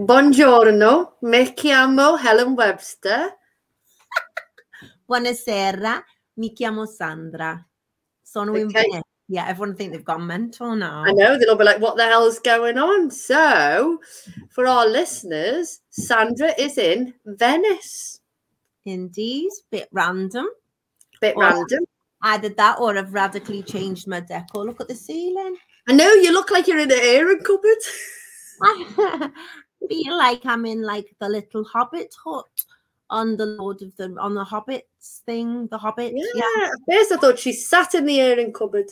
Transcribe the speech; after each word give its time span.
Buongiorno, 0.00 1.16
mi 1.22 1.52
chiamo 1.54 2.14
Helen 2.16 2.52
Webster. 2.52 3.36
Buonasera, 5.04 6.00
mi 6.34 6.52
chiamo 6.52 6.86
Sandra. 6.86 7.60
Sono 8.22 8.56
in 8.56 8.66
Okay. 8.68 8.84
Venezia. 9.26 9.48
Everyone 9.50 9.74
think 9.74 9.90
they've 9.90 10.04
gone 10.04 10.24
mental 10.24 10.76
now. 10.76 11.02
I 11.04 11.10
know 11.10 11.36
they'll 11.36 11.56
be 11.56 11.64
like, 11.64 11.80
what 11.80 11.96
the 11.96 12.04
hell's 12.04 12.38
going 12.38 12.78
on? 12.78 13.10
So, 13.10 13.98
for 14.50 14.68
our 14.68 14.86
listeners, 14.86 15.80
Sandra 15.88 16.54
is 16.56 16.78
in 16.78 17.12
Venice. 17.24 18.20
Indeed, 18.84 19.50
bit 19.68 19.88
random. 19.90 20.46
Bit 21.20 21.34
Or- 21.34 21.42
random. 21.42 21.84
Either 22.22 22.50
that 22.50 22.78
or 22.78 22.96
I've 22.96 23.12
radically 23.12 23.64
changed 23.64 24.06
my 24.06 24.20
decor. 24.20 24.64
Look 24.64 24.80
at 24.80 24.86
the 24.86 24.94
ceiling. 24.94 25.56
I 25.88 25.92
know 25.92 26.12
you 26.12 26.30
look 26.32 26.52
like 26.52 26.68
you're 26.68 26.78
in 26.78 26.92
an 26.92 26.98
airing 27.02 27.40
cupboard. 27.42 27.78
I 28.62 29.30
feel 29.86 30.16
like 30.16 30.44
I'm 30.44 30.66
in 30.66 30.82
like 30.82 31.14
the 31.20 31.28
little 31.28 31.64
Hobbit 31.64 32.14
hut 32.24 32.46
on 33.10 33.36
the 33.36 33.46
Lord 33.46 33.82
of 33.82 33.94
the 33.96 34.14
on 34.20 34.34
the 34.34 34.44
Hobbits 34.44 35.20
thing. 35.24 35.66
The 35.68 35.78
Hobbit, 35.78 36.12
Yeah. 36.14 36.24
yeah. 36.34 36.64
At 36.66 36.78
first, 36.90 37.12
I 37.12 37.16
thought 37.16 37.38
she 37.38 37.52
sat 37.52 37.94
in 37.94 38.06
the 38.06 38.20
airing 38.20 38.52
cupboard. 38.52 38.90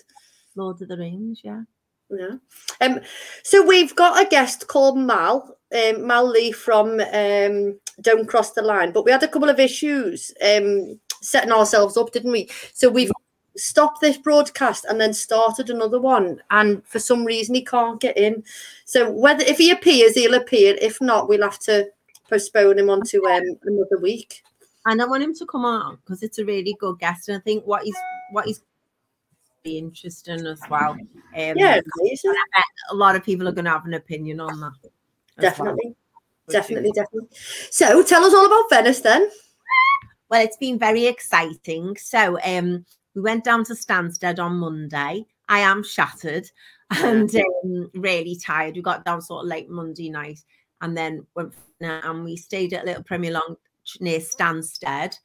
Lord 0.55 0.81
of 0.81 0.89
the 0.89 0.97
Rings, 0.97 1.41
yeah. 1.45 1.63
Yeah. 2.11 2.37
Um. 2.81 3.01
So 3.43 3.67
we've 3.67 3.95
got 3.97 4.25
a 4.25 4.29
guest 4.29 4.69
called 4.69 4.99
Mal. 4.99 5.57
Um, 5.75 6.07
Mal 6.07 6.29
Lee 6.29 6.53
from 6.53 7.01
um, 7.01 7.79
Don't 8.01 8.29
Cross 8.29 8.53
the 8.53 8.63
Line. 8.63 8.93
But 8.93 9.05
we 9.05 9.11
had 9.11 9.25
a 9.25 9.29
couple 9.29 9.49
of 9.49 9.59
issues 9.59 10.33
um, 10.41 11.01
setting 11.21 11.51
ourselves 11.51 11.97
up, 11.97 12.13
didn't 12.13 12.31
we? 12.31 12.49
So 12.73 12.89
we've 12.89 13.11
stopped 13.57 14.01
this 14.01 14.19
broadcast 14.19 14.85
and 14.85 15.01
then 15.01 15.15
started 15.15 15.71
another 15.71 16.01
one. 16.01 16.43
And 16.51 16.85
for 16.87 16.99
some 16.99 17.25
reason, 17.25 17.55
he 17.55 17.65
can't 17.65 18.01
get 18.01 18.17
in. 18.17 18.45
So 18.85 19.11
whether 19.11 19.45
if 19.45 19.59
he 19.59 19.71
appears, 19.71 20.15
he'll 20.15 20.35
appear. 20.35 20.77
If 20.81 21.01
not, 21.01 21.29
we'll 21.29 21.43
have 21.43 21.59
to 21.61 21.89
postpone 22.29 22.79
him 22.79 22.91
onto 22.91 23.27
um, 23.27 23.59
another 23.65 23.99
week. 24.01 24.43
And 24.87 25.03
I 25.03 25.07
want 25.07 25.23
him 25.23 25.35
to 25.35 25.47
come 25.47 25.65
on 25.65 25.97
because 25.97 26.23
it's 26.23 26.39
a 26.39 26.45
really 26.45 26.77
good 26.79 26.99
guest. 26.99 27.29
And 27.29 27.39
I 27.39 27.41
think 27.41 27.67
what 27.67 27.83
he's 27.83 27.97
what 28.31 28.47
he's 28.47 28.63
be 29.67 29.79
interesting 29.79 30.47
as 30.47 30.61
well. 30.71 30.93
Um, 30.93 31.09
Yeah, 31.35 31.81
amazing. 32.01 32.31
I 32.31 32.59
bet 32.59 32.65
a 32.91 32.95
lot 32.95 33.17
of 33.17 33.25
people 33.25 33.49
are 33.49 33.53
going 33.53 33.65
to 33.65 33.73
have 33.73 33.85
an 33.85 33.95
opinion 33.95 34.41
on 34.41 34.61
that. 34.61 34.73
as 35.39 35.43
well, 35.43 35.51
definitely, 35.51 35.97
definitely, 36.49 36.93
definitely. 36.93 37.29
So 37.71 38.03
tell 38.03 38.25
us 38.25 38.33
all 38.33 38.47
about 38.47 38.71
Venice 38.71 39.01
then. 39.01 39.29
Well, 40.31 40.43
it's 40.43 40.57
been 40.57 40.79
very 40.79 41.07
exciting. 41.07 41.97
So 41.97 42.39
um, 42.43 42.87
we 43.17 43.23
went 43.23 43.45
down 43.45 43.65
to 43.65 43.73
Stansted 43.73 44.39
on 44.39 44.59
Monday. 44.59 45.25
I 45.49 45.61
am 45.61 45.83
shattered 45.83 46.49
and 46.91 47.35
um, 47.35 47.91
really 47.95 48.37
tired. 48.37 48.77
We 48.77 48.83
got 48.83 49.05
down 49.07 49.23
sort 49.23 49.45
of 49.45 49.49
late 49.49 49.71
Monday 49.71 50.11
night 50.11 50.41
and 50.83 50.97
then 50.97 51.27
went 51.35 51.55
and 51.81 52.25
we 52.25 52.37
stayed 52.37 52.73
at 52.73 52.83
a 52.83 52.87
Little 52.87 53.03
Premier 53.03 53.33
Lounge 53.33 53.59
near 54.01 54.21
Stansted. 54.21 55.19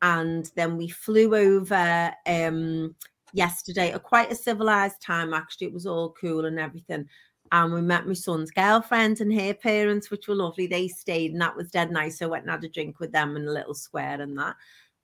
And 0.00 0.50
then 0.56 0.76
we 0.76 0.88
flew 0.88 1.34
over 1.34 2.12
um, 2.26 2.94
yesterday 3.32 3.92
at 3.92 4.02
quite 4.02 4.30
a 4.30 4.36
civilized 4.36 5.00
time, 5.02 5.34
actually. 5.34 5.68
It 5.68 5.72
was 5.72 5.86
all 5.86 6.14
cool 6.20 6.44
and 6.44 6.58
everything. 6.58 7.06
And 7.50 7.72
we 7.72 7.80
met 7.80 8.06
my 8.06 8.12
son's 8.12 8.50
girlfriend 8.50 9.20
and 9.20 9.32
her 9.40 9.54
parents, 9.54 10.10
which 10.10 10.28
were 10.28 10.34
lovely. 10.34 10.66
They 10.66 10.86
stayed, 10.86 11.32
and 11.32 11.40
that 11.40 11.56
was 11.56 11.70
dead 11.70 11.90
nice. 11.90 12.18
So 12.18 12.26
I 12.26 12.28
went 12.28 12.44
and 12.44 12.52
had 12.52 12.64
a 12.64 12.68
drink 12.68 13.00
with 13.00 13.10
them 13.10 13.36
in 13.36 13.48
a 13.48 13.52
little 13.52 13.74
square 13.74 14.20
and 14.20 14.38
that. 14.38 14.54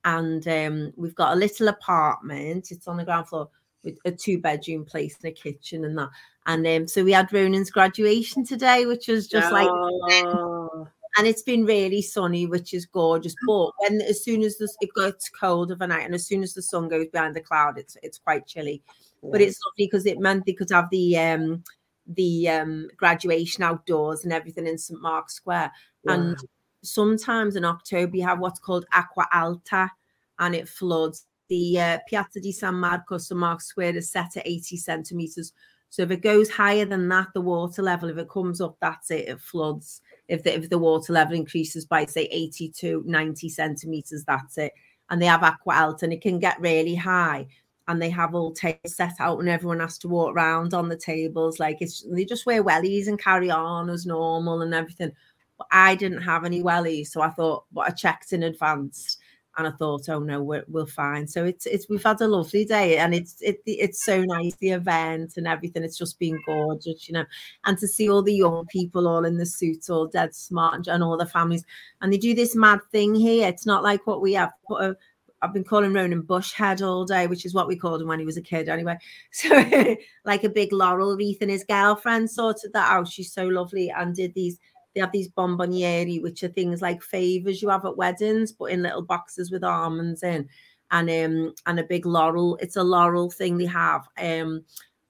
And 0.05 0.47
um, 0.49 0.93
we've 0.97 1.15
got 1.15 1.33
a 1.33 1.39
little 1.39 1.69
apartment. 1.69 2.71
It's 2.71 2.87
on 2.87 2.99
the 2.99 3.05
ground 3.05 3.29
floor 3.29 3.49
with 3.83 3.99
a 4.05 4.11
two 4.11 4.39
bedroom 4.39 4.85
place 4.85 5.17
and 5.23 5.31
a 5.31 5.35
kitchen 5.35 5.85
and 5.85 5.97
that. 5.99 6.11
And 6.47 6.67
um, 6.67 6.89
so 6.89 7.05
we 7.05 7.13
had 7.13 7.33
Ronan's 7.33 7.71
graduation 7.71 8.45
today, 8.45 8.87
which 8.87 9.09
was 9.09 9.27
just 9.27 9.51
like 9.51 9.69
Oh. 9.69 10.89
and 11.17 11.27
it's 11.27 11.43
been 11.43 11.65
really 11.65 12.03
sunny, 12.03 12.47
which 12.47 12.75
is 12.75 12.87
gorgeous. 12.87 13.35
But 13.47 13.71
when 13.79 14.01
as 14.03 14.25
soon 14.25 14.43
as 14.43 14.59
this, 14.59 14.77
it 14.81 14.91
gets 14.95 15.31
cold 15.31 15.71
overnight, 15.71 16.05
and 16.05 16.15
as 16.15 16.27
soon 16.27 16.43
as 16.43 16.55
the 16.55 16.63
sun 16.63 16.89
goes 16.89 17.09
behind 17.09 17.35
the 17.35 17.41
cloud, 17.41 17.79
it's 17.79 17.97
it's 18.03 18.19
quite 18.19 18.47
chilly. 18.47 18.83
But 19.23 19.41
it's 19.41 19.59
lovely 19.65 19.87
because 19.87 20.07
it 20.07 20.19
meant 20.19 20.45
they 20.45 20.53
could 20.53 20.71
have 20.71 20.91
the 20.91 21.19
um 21.19 21.63
the 22.07 22.49
um 22.51 22.89
graduation 22.97 23.65
outdoors 23.65 24.25
and 24.25 24.33
everything 24.33 24.67
in 24.67 24.77
St 24.77 25.01
Mark's 25.01 25.35
Square. 25.35 25.73
And 26.07 26.37
sometimes 26.85 27.57
in 27.57 27.65
October 27.65 28.17
you 28.17 28.25
have 28.25 28.39
what's 28.39 28.61
called 28.61 28.87
Aqua 28.93 29.27
Alta, 29.33 29.91
and 30.39 30.55
it 30.55 30.69
floods. 30.69 31.27
The 31.49 31.79
uh, 31.79 31.99
Piazza 32.09 32.41
di 32.41 32.53
San 32.53 32.75
Marco, 32.75 33.19
St 33.19 33.39
Mark's 33.39 33.67
Square, 33.67 33.97
is 33.97 34.11
set 34.11 34.37
at 34.37 34.47
80 34.47 34.77
centimeters. 34.79 35.53
So 35.91 36.03
if 36.03 36.11
it 36.11 36.23
goes 36.23 36.51
higher 36.51 36.87
than 36.87 37.07
that, 37.11 37.29
the 37.35 37.41
water 37.43 37.83
level, 37.83 38.09
if 38.09 38.17
it 38.17 38.31
comes 38.31 38.61
up, 38.61 38.77
that's 38.81 39.11
it, 39.11 39.29
it 39.29 39.41
floods 39.41 40.01
if 40.29 40.43
the, 40.43 40.55
if 40.55 40.71
the 40.71 40.79
water 40.79 41.13
level 41.13 41.35
increases 41.35 41.85
by 41.85 42.05
say 42.07 42.29
80 42.31 42.71
to 42.71 43.03
90 43.07 43.49
centimeters 43.49 44.25
that's 44.25 44.59
it 44.59 44.73
and 45.11 45.21
they 45.21 45.27
have 45.27 45.43
aqua 45.43 45.75
alta 45.75 46.07
and 46.07 46.13
it 46.13 46.23
can 46.23 46.39
get 46.39 46.61
really 46.61 46.95
high 46.95 47.47
and 47.87 48.01
they 48.01 48.09
have 48.09 48.35
all 48.35 48.53
tables 48.53 48.97
set 48.97 49.13
out 49.21 49.39
and 49.39 49.49
everyone 49.49 49.81
has 49.81 49.99
to 49.99 50.09
walk 50.09 50.35
around 50.35 50.73
on 50.73 50.89
the 50.89 50.97
tables 50.97 51.59
like 51.59 51.77
it's 51.81 52.05
they 52.11 52.25
just 52.25 52.47
wear 52.47 52.65
wellies 52.65 53.09
and 53.09 53.19
carry 53.19 53.51
on 53.51 53.91
as 53.91 54.07
normal 54.07 54.63
and 54.63 54.75
everything 54.75 55.13
but 55.59 55.67
i 55.71 55.95
didn't 55.95 56.23
have 56.23 56.45
any 56.45 56.63
wellies 56.63 57.09
so 57.09 57.21
i 57.21 57.29
thought 57.31 57.65
but 57.73 57.87
i 57.87 57.91
checked 57.91 58.33
in 58.33 58.43
advance 58.43 59.19
and 59.57 59.67
I 59.69 59.71
thought, 59.71 60.09
oh 60.09 60.19
no, 60.19 60.43
we're, 60.43 60.65
we're 60.69 60.87
fine. 60.87 61.29
So 61.29 61.45
it's 61.45 61.67
it's 61.67 61.89
we've 61.89 62.03
had 62.03 62.21
a 62.21 62.29
lovely 62.29 62.65
day, 62.65 62.99
and 62.99 63.15
it's 63.15 63.41
it, 63.41 63.61
it's 63.67 64.05
so 64.05 64.23
nice 64.23 64.55
the 64.57 64.71
event 64.71 65.35
and 65.37 65.47
everything. 65.47 65.85
It's 65.85 65.99
just 65.99 66.19
been 66.19 66.41
gorgeous, 66.45 67.09
you 67.09 67.15
know, 67.15 67.25
and 67.65 67.79
to 67.79 67.87
see 67.87 68.09
all 68.09 68.23
the 68.23 68.35
young 68.35 68.67
people 68.67 69.07
all 69.07 69.25
in 69.25 69.37
the 69.37 69.47
suits, 69.47 69.89
all 69.89 70.07
dead 70.07 70.35
smart, 70.35 70.89
and, 70.89 71.03
all 71.03 71.17
the 71.17 71.27
families, 71.27 71.65
and 72.01 72.13
they 72.13 72.19
do 72.19 72.35
this 72.35 72.57
mad 72.57 72.81
thing 72.91 73.15
here. 73.15 73.49
It's 73.49 73.67
not 73.67 73.83
like 73.83 74.07
what 74.07 74.21
we 74.21 74.33
have. 74.35 74.53
A, 74.77 74.97
I've 75.43 75.53
been 75.53 75.65
calling 75.65 75.93
Ronan 75.93 76.23
Bushhead 76.23 76.85
all 76.85 77.05
day, 77.05 77.27
which 77.27 77.45
is 77.45 77.53
what 77.53 77.69
we 77.69 77.77
called 77.77 78.01
him 78.01 78.09
when 78.09 78.19
he 78.19 78.25
was 78.25 78.39
a 78.39 78.43
kid, 78.43 78.69
anyway. 78.69 78.99
So 79.31 79.97
like 80.25 80.43
a 80.43 80.49
big 80.49 80.73
laurel 80.73 81.17
wreath, 81.17 81.43
and 81.43 81.51
his 81.51 81.65
girlfriend 81.65 82.31
sorted 82.31 82.73
that 82.73 82.91
out. 82.91 83.09
She's 83.09 83.33
so 83.33 83.47
lovely 83.47 83.91
and 83.91 84.17
did 84.17 84.35
these 84.35 84.59
they 84.95 85.01
have 85.01 85.13
these 85.13 85.29
bomboniere, 85.29 86.23
which 86.23 86.43
are 86.43 86.49
things 86.49 86.81
like 86.81 87.03
favors 87.03 87.61
you 87.61 87.69
have 87.69 87.85
at 87.85 87.97
weddings, 87.97 88.53
but 88.53 88.67
in 88.67 88.83
little 88.83 89.03
boxes 89.03 89.51
with 89.51 89.65
almonds 89.65 90.23
in, 90.23 90.49
and 90.91 91.11
um 91.11 91.55
and 91.67 91.81
a 91.81 91.85
big 91.85 92.07
laurel. 92.07 92.57
It's 92.61 92.77
a 92.77 92.83
laurel 92.83 93.31
thing 93.31 93.59
they 93.59 93.67
have, 93.67 94.07
um, 94.19 94.65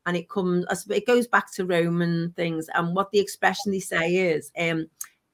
and 0.07 0.17
it 0.17 0.29
comes. 0.29 0.67
It 0.89 1.07
goes 1.07 1.27
back 1.27 1.53
to 1.55 1.67
Roman 1.67 2.33
things, 2.37 2.69
and 2.75 2.95
what 2.95 3.11
the 3.11 3.21
expression 3.21 3.73
they 3.73 3.81
say 3.81 4.15
is, 4.15 4.51
um, 4.59 4.87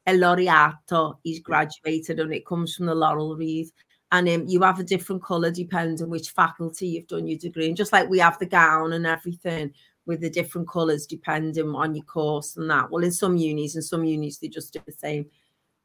"El 0.07 0.17
laureato." 0.17 1.19
He's 1.23 1.41
graduated, 1.41 2.19
and 2.21 2.33
it 2.33 2.47
comes 2.47 2.75
from 2.75 2.87
the 2.87 2.95
laurel 2.95 3.37
wreath. 3.37 3.73
And 4.13 4.29
um, 4.29 4.49
you 4.49 4.61
have 4.63 4.81
a 4.81 4.85
different 4.85 5.23
color 5.23 5.53
depending 5.53 6.11
which 6.11 6.31
faculty 6.31 6.89
you've 6.89 7.07
done 7.07 7.29
your 7.29 7.39
degree. 7.39 7.69
And 7.69 7.77
just 7.77 7.93
like 7.93 8.09
we 8.09 8.19
have 8.19 8.41
the 8.41 8.47
gown 8.47 8.93
and 8.93 9.07
everything, 9.07 9.73
with 10.11 10.21
the 10.21 10.29
different 10.29 10.69
colours 10.69 11.07
depending 11.07 11.75
on 11.75 11.95
your 11.95 12.05
course 12.05 12.57
and 12.57 12.69
that. 12.69 12.91
Well, 12.91 13.05
in 13.05 13.13
some 13.13 13.37
unis 13.37 13.77
and 13.77 13.85
some 13.85 14.05
unis 14.05 14.39
they 14.39 14.49
just 14.49 14.73
do 14.73 14.81
the 14.85 14.93
same, 14.93 15.27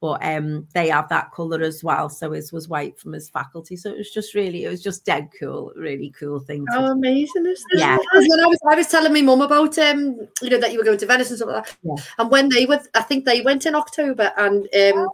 but 0.01 0.17
um, 0.25 0.67
they 0.73 0.89
have 0.89 1.07
that 1.09 1.31
colour 1.31 1.61
as 1.61 1.83
well. 1.83 2.09
So 2.09 2.31
his 2.31 2.51
was 2.51 2.67
white 2.67 2.97
from 2.99 3.13
his 3.13 3.29
faculty. 3.29 3.75
So 3.75 3.91
it 3.91 3.97
was 3.99 4.11
just 4.11 4.33
really, 4.33 4.63
it 4.63 4.69
was 4.69 4.81
just 4.81 5.05
dead 5.05 5.29
cool, 5.39 5.71
really 5.75 6.11
cool 6.19 6.39
thing. 6.39 6.65
To 6.65 6.77
Oh, 6.77 6.91
amazing! 6.91 7.55
Yeah. 7.73 7.97
Because 7.97 8.27
When 8.27 8.39
I 8.39 8.47
was, 8.47 8.59
I 8.67 8.75
was 8.75 8.87
telling 8.87 9.13
my 9.13 9.21
mum 9.21 9.41
about 9.41 9.77
um, 9.77 10.27
you 10.41 10.49
know, 10.49 10.59
that 10.59 10.71
you 10.73 10.79
were 10.79 10.83
going 10.83 10.97
to 10.97 11.05
Venice 11.05 11.29
and 11.29 11.37
stuff 11.37 11.49
like 11.49 11.65
that. 11.65 11.77
Yeah. 11.83 12.03
And 12.17 12.31
when 12.31 12.49
they 12.49 12.65
were, 12.65 12.81
I 12.95 13.03
think 13.03 13.25
they 13.25 13.41
went 13.41 13.67
in 13.67 13.75
October, 13.75 14.33
and 14.37 14.67
um, 14.73 15.09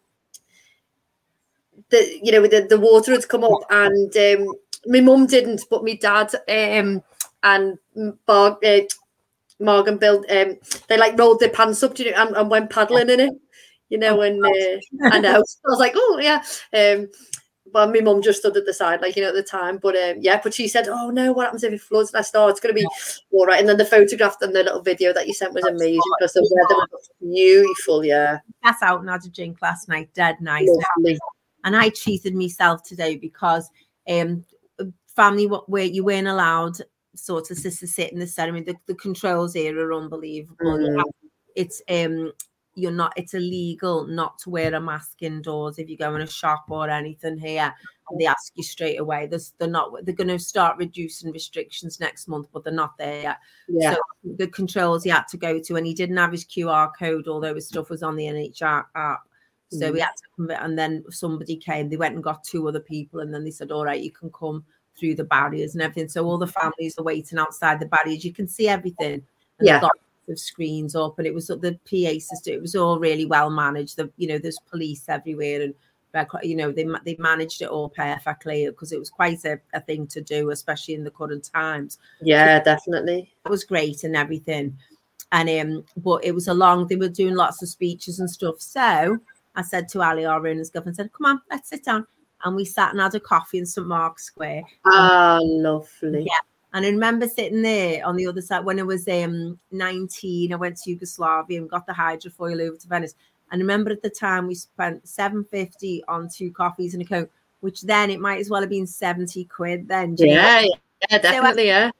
the 1.90 2.20
you 2.24 2.32
know 2.32 2.48
the, 2.48 2.66
the 2.70 2.80
water 2.80 3.12
had 3.12 3.28
come 3.28 3.44
up, 3.44 3.62
and 3.70 4.16
um, 4.16 4.56
my 4.88 5.02
mum 5.02 5.28
didn't, 5.28 5.66
but 5.70 5.84
my 5.84 5.96
dad 5.96 6.34
um, 6.50 7.04
and 7.44 7.78
Bar, 8.26 8.58
uh, 8.64 8.80
Marg 9.62 10.00
built. 10.00 10.30
Um, 10.30 10.58
they 10.88 10.98
like 10.98 11.18
rolled 11.18 11.40
their 11.40 11.50
pants 11.50 11.84
up, 11.84 11.98
you 12.00 12.12
know, 12.12 12.18
and, 12.18 12.36
and 12.36 12.50
went 12.50 12.70
paddling 12.70 13.10
in 13.10 13.20
it. 13.20 13.34
You 13.90 13.98
know, 13.98 14.22
and 14.22 14.44
uh, 14.44 14.80
I 15.12 15.20
know. 15.20 15.36
I 15.66 15.70
was 15.70 15.80
like, 15.80 15.94
oh 15.96 16.20
yeah. 16.22 16.44
Um, 16.74 17.10
but 17.74 17.94
my 17.94 18.02
mum 18.02 18.22
just 18.22 18.40
stood 18.40 18.58
at 18.58 18.66
the 18.66 18.74
side, 18.74 19.02
like 19.02 19.16
you 19.16 19.22
know, 19.22 19.30
at 19.30 19.36
the 19.36 19.44
time. 19.44 19.78
But 19.78 19.96
um, 19.96 20.18
yeah, 20.20 20.40
but 20.44 20.54
she 20.54 20.68
said, 20.68 20.88
"Oh 20.88 21.10
no, 21.10 21.32
what 21.32 21.46
happens 21.46 21.64
if 21.64 21.74
it 21.74 21.82
floods?" 21.82 22.12
And 22.12 22.20
I 22.20 22.22
said, 22.22 22.40
"Oh, 22.40 22.48
it's 22.48 22.60
going 22.60 22.76
to 22.76 22.80
be 22.82 22.88
all 23.32 23.46
right." 23.46 23.60
And 23.60 23.70
then 23.70 23.78
the 23.78 23.86
photograph 23.86 24.38
and 24.42 24.54
the 24.54 24.64
little 24.64 24.82
video 24.82 25.14
that 25.14 25.28
you 25.28 25.34
sent 25.34 25.54
was 25.54 25.66
amazing 25.66 26.00
because 26.20 26.34
the 26.34 26.42
weather 26.42 26.88
was 26.92 27.10
beautiful. 27.22 28.04
Yeah, 28.04 28.40
That's 28.64 28.82
out 28.82 29.02
and 29.02 29.10
had 29.10 29.26
a 29.26 29.30
drink 29.30 29.62
last 29.62 29.88
night, 29.88 30.10
dead 30.14 30.38
nice. 30.42 30.70
Lovely. 30.98 31.18
and 31.64 31.76
I 31.76 31.90
treated 31.90 32.36
myself 32.36 32.84
today 32.84 33.16
because 33.16 33.70
um 34.10 34.44
family 35.16 35.48
what 35.48 35.70
where 35.70 35.86
you 35.86 36.04
weren't 36.04 36.28
allowed 36.28 36.78
sort 37.16 37.52
of 37.52 37.62
to 37.62 37.72
sit 37.72 38.12
in 38.12 38.20
the 38.20 38.28
ceremony. 38.28 38.64
The, 38.64 38.76
the 38.88 38.96
controls 38.96 39.54
here 39.54 39.78
are 39.80 39.94
unbelievable. 39.94 40.56
Mm. 40.62 41.04
It's 41.56 41.82
um 41.90 42.32
you're 42.76 42.92
not 42.92 43.14
it's 43.18 43.34
illegal 43.34 44.08
not 44.08 44.40
to 44.40 44.50
wear 44.50 44.74
a 44.74 44.80
mask 44.80 45.22
indoors 45.22 45.78
if 45.78 45.90
you 45.90 45.98
go 45.98 46.16
in 46.16 46.22
a 46.22 46.28
shop 46.28 46.66
or 46.70 46.90
anything 46.90 47.38
here. 47.38 47.74
they 48.18 48.26
ask 48.26 48.54
you 48.56 48.64
straight 48.64 49.00
away. 49.00 49.28
There's, 49.28 49.54
they're 49.58 49.68
not. 49.68 49.92
They're 50.06 50.16
going 50.16 50.28
to 50.30 50.40
start 50.40 50.78
reducing 50.78 51.32
restrictions 51.32 52.00
next 52.00 52.28
month, 52.28 52.48
but 52.54 52.64
they're 52.64 52.74
not 52.74 52.98
there 52.98 53.22
yet. 53.22 53.38
Yeah. 53.68 53.94
So 53.94 54.00
the 54.38 54.48
controls 54.48 55.04
he 55.04 55.10
had 55.10 55.28
to 55.30 55.38
go 55.38 55.60
to, 55.60 55.76
and 55.76 55.86
he 55.86 55.94
didn't 55.94 56.18
have 56.18 56.32
his 56.32 56.46
QR 56.46 56.92
code, 56.98 57.28
although 57.28 57.56
his 57.56 57.68
stuff 57.68 57.90
was 57.90 58.04
on 58.04 58.16
the 58.16 58.26
NHR 58.26 58.86
app. 58.96 59.22
So 59.70 59.90
Mm. 59.90 59.94
we 59.94 60.00
had 60.02 60.10
to 60.10 60.64
and 60.64 60.78
then 60.78 61.04
somebody 61.10 61.56
came. 61.56 61.90
They 61.90 61.96
went 61.96 62.16
and 62.16 62.24
got 62.24 62.44
two 62.44 62.68
other 62.68 62.82
people, 62.82 63.22
and 63.22 63.34
then 63.34 63.44
they 63.46 63.52
said, 63.52 63.72
"All 63.72 63.86
right, 63.86 64.02
you 64.02 64.12
can 64.12 64.30
come 64.32 64.66
through 64.98 65.16
the 65.16 65.24
barriers 65.24 65.74
and 65.74 65.82
everything." 65.82 66.10
So 66.10 66.26
all 66.26 66.38
the 66.38 66.48
families 66.48 66.96
are 66.98 67.04
waiting 67.04 67.40
outside 67.40 67.80
the 67.80 67.86
barriers. 67.86 68.26
You 68.26 68.34
can 68.34 68.48
see 68.48 68.68
everything. 68.68 69.24
And 69.60 69.68
Yeah. 69.68 69.88
of 70.30 70.40
screens 70.40 70.96
up, 70.96 71.18
and 71.18 71.28
it 71.28 71.34
was 71.34 71.48
the 71.48 71.78
PA 71.84 72.18
system. 72.20 72.54
It 72.54 72.62
was 72.62 72.76
all 72.76 73.00
really 73.00 73.26
well 73.26 73.50
managed. 73.50 73.98
The 73.98 74.10
you 74.18 74.28
know, 74.28 74.38
there's 74.38 74.60
police 74.70 75.10
everywhere, 75.10 75.62
and 75.62 75.74
you 76.44 76.56
know 76.56 76.72
they 76.72 76.86
they 77.06 77.16
managed 77.20 77.62
it 77.62 77.70
all 77.70 77.90
perfectly 77.90 78.66
because 78.68 78.92
it 78.92 79.00
was 79.00 79.10
quite 79.10 79.44
a, 79.46 79.60
a 79.74 79.82
thing 79.82 80.08
to 80.08 80.22
do, 80.22 80.52
especially 80.52 80.94
in 80.94 81.04
the 81.04 81.12
current 81.12 81.50
times 81.54 81.98
Yeah, 82.22 82.62
definitely. 82.62 83.34
It 83.46 83.50
was 83.50 83.64
great 83.64 84.04
and 84.04 84.16
everything. 84.16 84.78
And 85.32 85.50
um, 85.50 85.86
but 85.98 86.24
it 86.26 86.34
was 86.34 86.48
a 86.48 86.54
long, 86.54 86.88
they 86.88 86.98
were 86.98 87.08
doing 87.08 87.36
lots 87.36 87.62
of 87.62 87.70
speeches 87.70 88.20
and 88.20 88.30
stuff. 88.30 88.60
So 88.60 89.18
I 89.56 89.62
said 89.62 89.88
to 89.90 90.02
Ali, 90.02 90.26
our 90.26 90.46
owner's 90.46 90.70
governor, 90.70 90.94
said, 90.94 91.14
Come 91.14 91.26
on, 91.26 91.42
let's 91.50 91.70
sit 91.70 91.86
down. 91.86 92.06
And 92.44 92.56
we 92.56 92.66
sat 92.66 92.92
and 92.92 93.00
had 93.00 93.16
a 93.16 93.20
coffee 93.20 93.58
in 93.60 93.66
St. 93.66 93.88
Mark's 93.88 94.26
Square. 94.26 94.64
Ah, 94.86 95.40
lovely. 95.42 96.24
Yeah. 96.24 96.40
And 96.74 96.86
I 96.86 96.90
remember 96.90 97.28
sitting 97.28 97.62
there 97.62 98.06
on 98.06 98.16
the 98.16 98.28
other 98.28 98.42
side 98.42 98.64
when 98.64 98.80
I 98.80 98.84
was 98.84 99.08
um 99.08 99.60
19. 99.72 100.54
I 100.54 100.56
went 100.56 100.78
to 100.78 100.90
Yugoslavia 100.90 101.60
and 101.60 101.70
got 101.70 101.86
the 101.86 101.94
hydrofoil 101.94 102.62
over 102.62 102.78
to 102.78 102.88
Venice. 102.88 103.16
And 103.52 103.60
I 103.60 103.64
remember 103.64 103.92
at 103.92 104.02
the 104.02 104.10
time 104.10 104.48
we 104.48 104.56
spent 104.56 105.08
750 105.08 106.04
on 106.08 106.30
two 106.30 106.52
coffees 106.52 106.94
and 106.94 107.04
a 107.04 107.06
coke, 107.06 107.32
which 107.60 107.82
then 107.82 108.10
it 108.10 108.22
might 108.22 108.40
as 108.40 108.50
well 108.50 108.62
have 108.62 108.70
been 108.70 108.88
70 108.88 109.44
quid 109.46 109.88
then. 109.90 110.16
do 110.16 110.26
you 110.26 110.36
know? 110.36 110.42
Yeah, 110.42 110.66
yeah, 111.10 111.18
definitely. 111.18 111.68
Yeah. 111.68 111.92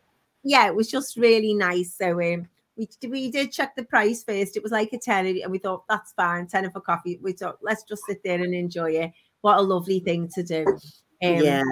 yeah, 0.44 0.68
it 0.68 0.76
was 0.76 0.90
just 0.90 1.18
really 1.18 1.54
nice. 1.54 1.94
So 1.94 2.22
um, 2.22 2.48
we 2.78 2.88
we 3.10 3.30
did 3.30 3.52
check 3.52 3.76
the 3.76 3.84
price 3.84 4.24
first. 4.24 4.56
It 4.56 4.64
was 4.64 4.72
like 4.72 4.94
a 4.94 4.98
ten, 4.98 5.26
and 5.26 5.52
we 5.52 5.58
thought 5.58 5.84
that's 5.90 6.14
fine, 6.14 6.48
ten 6.48 6.70
for 6.72 6.80
coffee. 6.80 7.20
We 7.22 7.34
thought 7.34 7.60
let's 7.62 7.84
just 7.84 8.06
sit 8.06 8.24
there 8.24 8.42
and 8.42 8.54
enjoy 8.54 8.92
it. 8.92 9.12
What 9.42 9.58
a 9.58 9.62
lovely 9.62 10.00
thing 10.00 10.30
to 10.36 10.44
do. 10.44 10.66
Um, 10.68 10.80
yeah. 11.22 11.64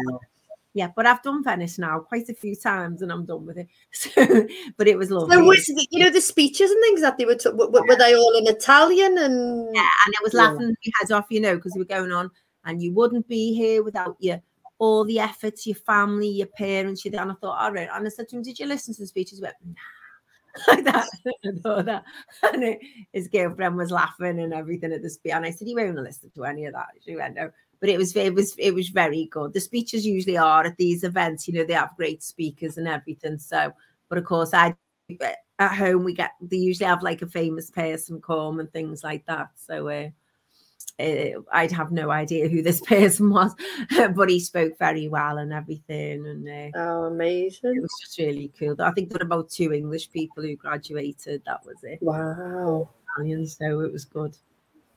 yeah. 0.73 0.87
But 0.95 1.05
I've 1.05 1.21
done 1.23 1.43
Venice 1.43 1.77
now 1.77 1.99
quite 1.99 2.29
a 2.29 2.33
few 2.33 2.55
times, 2.55 3.01
and 3.01 3.11
I'm 3.11 3.25
done 3.25 3.45
with 3.45 3.57
it. 3.57 3.67
So, 3.91 4.47
but 4.77 4.87
it 4.87 4.97
was 4.97 5.11
lovely. 5.11 5.35
So, 5.35 5.43
was 5.43 5.65
the, 5.65 5.87
you 5.91 6.03
know, 6.03 6.11
the 6.11 6.21
speeches 6.21 6.71
and 6.71 6.81
things 6.83 7.01
that 7.01 7.17
they 7.17 7.25
were, 7.25 7.35
t- 7.35 7.49
were, 7.49 7.69
were 7.69 7.95
they 7.95 8.15
all 8.15 8.35
in 8.37 8.47
Italian 8.47 9.17
and? 9.17 9.75
Yeah, 9.75 9.87
and 10.05 10.13
it 10.13 10.23
was 10.23 10.33
Yeah. 10.33 10.43
laughing 10.43 10.67
my 10.67 10.91
head 11.01 11.11
off, 11.11 11.25
you 11.29 11.41
know, 11.41 11.55
because 11.55 11.73
we 11.75 11.79
were 11.79 11.85
going 11.85 12.11
on, 12.11 12.29
and 12.65 12.81
you 12.81 12.93
wouldn't 12.93 13.27
be 13.27 13.53
here 13.53 13.83
without 13.83 14.15
your 14.19 14.41
all 14.79 15.03
the 15.03 15.19
efforts, 15.19 15.67
your 15.67 15.75
family, 15.75 16.29
your 16.29 16.47
parents, 16.47 17.03
your 17.03 17.19
and 17.19 17.31
I 17.31 17.35
thought, 17.35 17.61
all 17.61 17.71
right. 17.71 17.89
And 17.93 18.05
I 18.05 18.09
said 18.09 18.29
to 18.29 18.37
him, 18.37 18.43
Did 18.43 18.57
you 18.59 18.65
listen 18.65 18.93
to 18.95 19.01
the 19.01 19.07
speeches? 19.07 19.39
He 19.39 19.43
went, 19.43 19.55
nah. 19.65 19.73
Like 20.67 20.83
that. 20.85 21.07
I 21.45 21.81
that. 21.83 22.03
And 22.53 22.63
it- 22.63 22.79
his 23.13 23.27
girlfriend 23.27 23.77
was 23.77 23.91
laughing 23.91 24.39
and 24.39 24.53
everything 24.53 24.91
at 24.93 25.01
the 25.01 25.09
speech. 25.09 25.33
And 25.33 25.45
I 25.45 25.51
said, 25.51 25.67
He 25.67 25.75
won't 25.75 25.95
listen 25.95 26.31
to 26.35 26.45
any 26.45 26.65
of 26.65 26.73
that. 26.73 26.87
She 27.05 27.15
went, 27.15 27.35
No. 27.35 27.51
But 27.79 27.89
it 27.89 27.97
was 27.97 28.13
it 28.15 28.33
was 28.33 28.55
it 28.57 28.73
was 28.73 28.89
very 28.89 29.25
good. 29.31 29.53
The 29.53 29.61
speeches 29.61 30.05
usually 30.05 30.37
are 30.37 30.65
at 30.65 30.75
these 30.77 31.03
events, 31.05 31.47
you 31.47 31.53
know, 31.53 31.63
they 31.63 31.73
have 31.73 31.95
great 31.95 32.21
speakers 32.21 32.77
and 32.77 32.87
everything. 32.89 33.37
So, 33.37 33.71
but 34.09 34.17
of 34.17 34.25
course, 34.25 34.53
I 34.53 34.75
at 35.59 35.75
home 35.75 36.03
we 36.03 36.13
get 36.13 36.31
they 36.41 36.57
usually 36.57 36.87
have 36.87 37.03
like 37.03 37.21
a 37.21 37.27
famous 37.27 37.69
person 37.71 38.21
come 38.21 38.59
and 38.59 38.71
things 38.73 39.03
like 39.03 39.25
that. 39.27 39.49
So 39.55 39.87
uh, 39.87 40.09
I'd 40.99 41.71
have 41.71 41.91
no 41.91 42.11
idea 42.11 42.47
who 42.49 42.61
this 42.61 42.81
person 42.95 43.29
was, 43.29 43.55
but 44.15 44.29
he 44.29 44.39
spoke 44.39 44.77
very 44.77 45.07
well 45.07 45.37
and 45.37 45.53
everything, 45.53 46.25
and 46.27 46.47
uh, 46.47 46.77
Oh, 46.77 47.03
amazing! 47.05 47.77
it 47.77 47.81
was 47.81 47.91
just 48.01 48.17
really 48.17 48.51
cool. 48.59 48.75
I 48.79 48.91
think 48.91 49.09
there 49.09 49.19
were 49.19 49.25
about 49.25 49.49
two 49.49 49.71
English 49.73 50.11
people 50.11 50.43
who 50.43 50.55
graduated. 50.55 51.41
That 51.45 51.65
was 51.65 51.77
it, 51.83 51.99
Wow, 52.01 52.89
Italian, 53.17 53.47
so 53.47 53.79
it 53.81 53.91
was 53.93 54.05
good. 54.05 54.35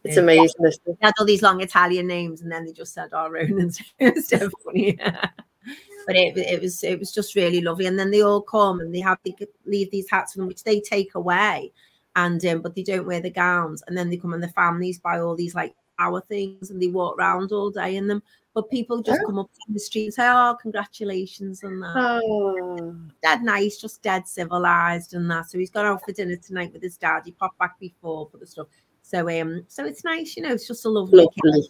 it's 0.05 0.17
Yeah. 0.17 0.23
amazing. 0.23 0.55
They 0.87 0.97
had 1.01 1.15
all 1.19 1.27
these 1.27 1.43
long 1.43 1.61
Italian 1.61 2.07
names, 2.09 2.43
and 2.43 2.51
then 2.51 2.65
they 2.65 2.73
just 2.73 2.95
said 2.95 3.13
our 3.13 3.37
own, 3.37 3.61
and 3.61 3.79
it 3.99 4.15
was 4.17 4.29
so 4.29 4.51
funny. 4.65 4.99
but 6.07 6.17
it, 6.17 6.37
it 6.37 6.61
was 6.61 6.83
it 6.83 6.99
was 6.99 7.13
just 7.13 7.37
really 7.37 7.61
lovely. 7.61 7.87
And 7.87 7.97
then 7.99 8.11
they 8.11 8.23
all 8.23 8.41
come 8.43 8.81
and 8.81 8.93
they 8.93 9.01
have 9.01 9.19
they 9.25 9.37
leave 9.67 9.91
these 9.93 10.11
hats 10.11 10.35
them, 10.35 10.49
which 10.49 10.65
they 10.65 10.81
take 10.81 11.15
away, 11.15 11.73
and 12.17 12.45
um, 12.47 12.61
but 12.63 12.75
they 12.75 12.83
don't 12.83 13.07
wear 13.07 13.21
the 13.21 13.31
gowns. 13.31 13.83
And 13.87 13.97
then 13.97 14.11
they 14.11 14.17
come 14.17 14.33
and 14.35 14.43
the 14.43 14.49
families 14.49 14.99
buy 14.99 15.19
all 15.21 15.35
these 15.35 15.55
like 15.55 15.75
our 15.99 16.21
things, 16.21 16.71
and 16.71 16.81
they 16.81 16.89
walk 16.89 17.19
around 17.19 17.53
all 17.53 17.71
day 17.71 17.97
in 17.97 18.07
them. 18.07 18.23
But 18.55 18.71
people 18.71 19.03
just 19.03 19.21
Yeah. 19.21 19.27
come 19.27 19.39
up 19.39 19.51
from 19.65 19.75
the 19.75 19.81
street 19.81 20.05
and 20.05 20.15
say, 20.15 20.29
"Oh, 20.29 20.57
congratulations!" 20.61 21.63
and 21.63 21.83
that 21.83 21.95
Oh, 21.97 22.95
dead 23.23 23.43
nice, 23.43 23.79
just 23.79 24.03
dead 24.03 24.27
civilized 24.29 25.15
and 25.15 25.31
that. 25.31 25.49
So 25.51 25.59
he's 25.59 25.71
gone 25.71 25.87
out 25.87 26.05
for 26.05 26.13
dinner 26.13 26.37
tonight 26.37 26.73
with 26.73 26.83
his 26.83 26.97
dad. 26.97 27.23
He 27.25 27.33
popped 27.33 27.59
back 27.59 27.79
before 27.79 28.29
for 28.31 28.39
the 28.39 28.47
stuff. 28.47 28.67
So 29.03 29.29
um, 29.41 29.65
so 29.69 29.85
it's 29.85 30.05
nice, 30.05 30.37
you 30.37 30.43
know. 30.43 30.53
It's 30.53 30.67
just 30.67 30.85
a 30.85 30.89
lovely, 30.89 31.27
lovely, 31.45 31.69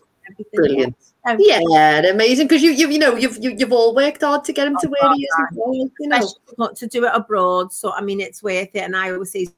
brilliant. 0.55 0.97
Um, 1.25 1.37
Yeah, 1.41 2.01
amazing. 2.11 2.47
Because 2.49 2.63
you, 2.63 2.71
you, 2.73 2.89
you 2.89 2.99
know, 2.99 3.17
you've 3.17 3.39
you, 3.43 3.55
you've 3.57 3.73
all 3.73 3.95
worked 3.95 4.23
hard 4.23 4.45
to 4.45 4.53
get 4.53 4.67
him 4.67 4.77
to 4.79 4.87
Oh, 4.87 4.91
where 4.91 5.15
he 5.15 5.25
is. 5.25 5.31
well, 5.55 5.75
You 5.75 6.09
know, 6.09 6.29
got 6.59 6.77
to 6.77 6.87
do 6.87 7.05
it 7.05 7.13
abroad. 7.15 7.73
So 7.73 7.93
I 7.93 8.01
mean, 8.01 8.21
it's 8.21 8.43
worth 8.43 8.71
it. 8.75 8.83
And 8.83 8.97
I 8.97 9.13
always 9.13 9.33
say, 9.33 9.49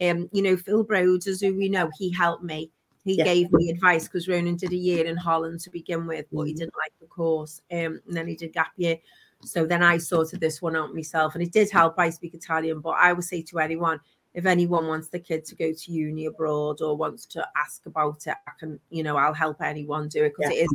um, 0.00 0.28
you 0.32 0.42
know, 0.42 0.56
Phil 0.56 0.84
Broders, 0.84 1.40
who 1.40 1.56
we 1.56 1.68
know, 1.68 1.90
he 1.98 2.10
helped 2.10 2.42
me. 2.44 2.70
He 3.04 3.16
Yeah. 3.16 3.24
gave 3.24 3.52
me 3.52 3.68
advice 3.70 4.04
because 4.04 4.28
Ronan 4.28 4.56
did 4.56 4.72
a 4.72 4.76
year 4.76 5.04
in 5.06 5.16
Holland 5.16 5.60
to 5.60 5.70
begin 5.70 6.06
with, 6.06 6.26
but 6.32 6.44
he 6.44 6.54
Mhm. 6.54 6.58
didn't 6.58 6.76
like 6.76 6.92
the 7.00 7.06
course. 7.06 7.60
Um, 7.70 8.00
and 8.06 8.16
then 8.16 8.28
he 8.28 8.36
did 8.36 8.52
gap 8.52 8.72
year. 8.76 8.98
So 9.44 9.66
then 9.66 9.82
I 9.82 9.98
sorted 9.98 10.38
this 10.40 10.62
one 10.62 10.76
out 10.76 10.94
myself, 10.94 11.34
and 11.34 11.42
it 11.42 11.52
did 11.52 11.68
help. 11.70 11.98
I 11.98 12.10
speak 12.10 12.32
Italian, 12.34 12.80
but 12.80 12.90
I 12.90 13.12
would 13.12 13.24
say 13.24 13.42
to 13.42 13.58
anyone, 13.58 14.00
if 14.34 14.46
anyone 14.46 14.86
wants 14.86 15.08
the 15.08 15.18
kid 15.18 15.44
to 15.46 15.56
go 15.56 15.72
to 15.72 15.92
uni 15.92 16.26
abroad 16.26 16.80
or 16.80 16.96
wants 16.96 17.26
to 17.26 17.46
ask 17.56 17.84
about 17.86 18.26
it, 18.28 18.36
I 18.46 18.52
can, 18.58 18.78
you 18.90 19.02
know, 19.02 19.16
I'll 19.16 19.34
help 19.34 19.60
anyone 19.60 20.08
do 20.08 20.24
it 20.24 20.32
because 20.36 20.52
it 20.52 20.58
is 20.58 20.70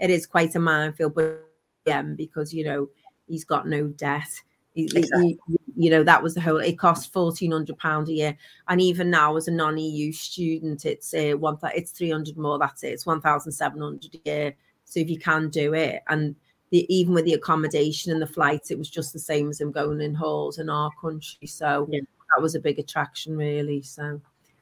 it 0.00 0.10
is 0.10 0.26
quite 0.26 0.54
a 0.56 0.58
minefield. 0.58 1.14
But 1.14 1.48
yeah, 1.86 2.02
because 2.02 2.52
you 2.52 2.64
know 2.64 2.90
he's 3.28 3.44
got 3.44 3.68
no 3.68 3.86
debt. 3.88 4.28
He- 4.74 4.84
Exactly. 4.84 5.38
he- 5.46 5.57
you 5.78 5.90
know 5.90 6.02
that 6.02 6.24
was 6.24 6.34
the 6.34 6.40
whole. 6.40 6.56
It 6.58 6.76
costs 6.76 7.06
fourteen 7.06 7.52
hundred 7.52 7.78
pound 7.78 8.08
a 8.08 8.12
year, 8.12 8.36
and 8.66 8.80
even 8.80 9.10
now 9.10 9.36
as 9.36 9.46
a 9.46 9.52
non-EU 9.52 10.10
student, 10.12 10.84
it's 10.84 11.14
uh, 11.14 11.34
one. 11.38 11.56
It's 11.72 11.92
three 11.92 12.10
hundred 12.10 12.36
more. 12.36 12.58
That's 12.58 12.82
it. 12.82 12.88
It's 12.88 13.06
one 13.06 13.20
thousand 13.20 13.52
seven 13.52 13.80
hundred 13.80 14.16
a 14.16 14.28
year. 14.28 14.54
So 14.84 14.98
if 14.98 15.08
you 15.08 15.18
can 15.20 15.50
do 15.50 15.74
it, 15.74 16.02
and 16.08 16.34
the, 16.70 16.84
even 16.92 17.14
with 17.14 17.26
the 17.26 17.34
accommodation 17.34 18.10
and 18.10 18.20
the 18.20 18.26
flights, 18.26 18.72
it 18.72 18.78
was 18.78 18.90
just 18.90 19.12
the 19.12 19.20
same 19.20 19.50
as 19.50 19.58
them 19.58 19.70
going 19.70 20.00
in 20.00 20.14
halls 20.14 20.58
in 20.58 20.68
our 20.68 20.90
country. 21.00 21.46
So 21.46 21.86
Yeah. 21.88 22.00
that 22.34 22.42
was 22.42 22.56
a 22.56 22.60
big 22.60 22.78
attraction, 22.80 23.36
really. 23.36 23.80
So. 23.82 24.20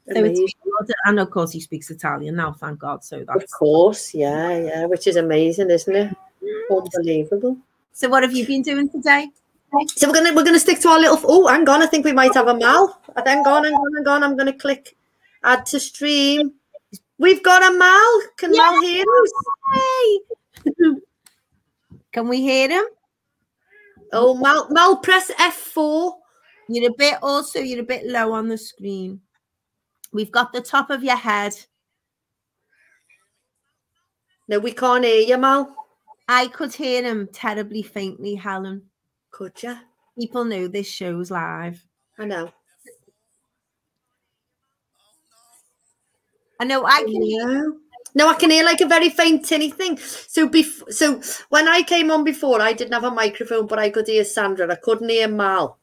So 0.09 0.13
it's 0.13 0.39
amazing. 0.39 0.47
good. 0.79 0.95
and 1.07 1.19
of 1.19 1.31
course 1.33 1.51
he 1.51 1.59
speaks 1.59 1.91
Italian 1.91 2.37
now, 2.37 2.53
thank 2.53 2.79
God. 2.79 3.03
So 3.03 3.25
that's 3.27 3.43
Of 3.43 3.51
course, 3.51 4.15
yeah, 4.15 4.57
yeah, 4.57 4.85
which 4.85 5.09
is 5.09 5.17
amazing, 5.17 5.69
isn't 5.71 5.97
it? 5.97 6.17
Unbelievable. 6.71 7.57
so. 7.93 8.09
What 8.09 8.23
have 8.23 8.33
you 8.33 8.47
been 8.47 8.63
doing 8.63 8.89
today? 8.89 9.29
So 9.97 10.09
we're 10.09 10.15
gonna 10.15 10.35
we're 10.35 10.45
gonna 10.45 10.61
stick 10.61 10.81
to 10.81 10.89
our 10.89 10.99
little. 10.99 11.19
Oh, 11.25 11.47
hang 11.49 11.69
on, 11.69 11.83
I 11.83 11.87
think 11.87 12.05
we 12.05 12.13
might 12.13 12.35
have 12.35 12.49
a 12.49 12.57
Mal. 12.57 13.01
Hang 13.25 13.47
on, 13.47 13.65
hang 13.65 13.75
on, 13.75 13.95
hang 13.97 14.09
on. 14.09 14.23
I'm 14.23 14.37
gonna 14.37 14.53
click 14.53 14.97
add 15.45 15.67
to 15.67 15.81
stream. 15.81 16.55
We've 17.19 17.43
got 17.43 17.63
a 17.63 17.77
Mal. 17.77 18.21
Can 18.37 18.53
Mal 18.53 18.81
hear 18.83 19.05
us? 19.23 19.33
Can 22.13 22.29
we 22.29 22.41
hear 22.41 22.69
him? 22.71 22.85
Oh, 24.13 24.35
Mal, 24.35 24.69
Mal, 24.71 24.97
press 24.99 25.31
F4. 25.33 26.13
You're 26.69 26.91
a 26.91 26.95
bit 26.97 27.19
also, 27.23 27.61
you're 27.61 27.81
a 27.81 27.85
bit 27.85 28.07
low 28.07 28.33
on 28.33 28.49
the 28.49 28.59
screen. 28.59 29.21
We've 30.13 30.33
got 30.33 30.53
the 30.53 30.61
top 30.61 30.91
of 30.91 31.05
your 31.05 31.17
head. 31.17 31.55
No, 34.49 34.59
we 34.59 34.73
can't 34.73 35.05
hear 35.05 35.23
you, 35.23 35.37
Mal. 35.37 35.75
I 36.29 36.49
could 36.49 36.75
hear 36.75 37.03
him 37.03 37.29
terribly 37.33 37.83
faintly, 37.83 38.35
Helen. 38.35 38.83
Could 39.37 39.63
you? 39.63 39.77
People 40.19 40.47
know 40.47 40.67
this 40.67 40.89
show's 40.89 41.31
live. 41.31 41.85
I 42.19 42.25
know. 42.25 42.51
I 46.59 46.65
know 46.65 46.87
I 46.87 47.03
can 47.03 47.21
hear 47.23 47.47
No. 47.47 47.77
No, 48.15 48.29
I 48.31 48.35
can 48.37 48.51
hear 48.51 48.65
like 48.65 48.81
a 48.81 48.87
very 48.87 49.11
faint 49.11 49.45
tinny 49.45 49.71
thing. 49.71 49.99
So 49.99 50.49
bef- 50.49 50.91
so 50.91 51.21
when 51.51 51.69
I 51.69 51.83
came 51.83 52.11
on 52.11 52.25
before, 52.25 52.63
I 52.63 52.73
didn't 52.73 52.95
have 52.95 53.05
a 53.05 53.11
microphone, 53.11 53.67
but 53.67 53.79
I 53.79 53.91
could 53.91 54.07
hear 54.09 54.25
Sandra. 54.25 54.73
I 54.73 54.77
couldn't 54.77 55.11
hear 55.11 55.29
Mal. 55.29 55.77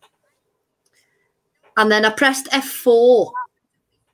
And 1.77 1.91
then 1.91 2.05
I 2.05 2.09
pressed 2.09 2.47
F4 2.51 3.31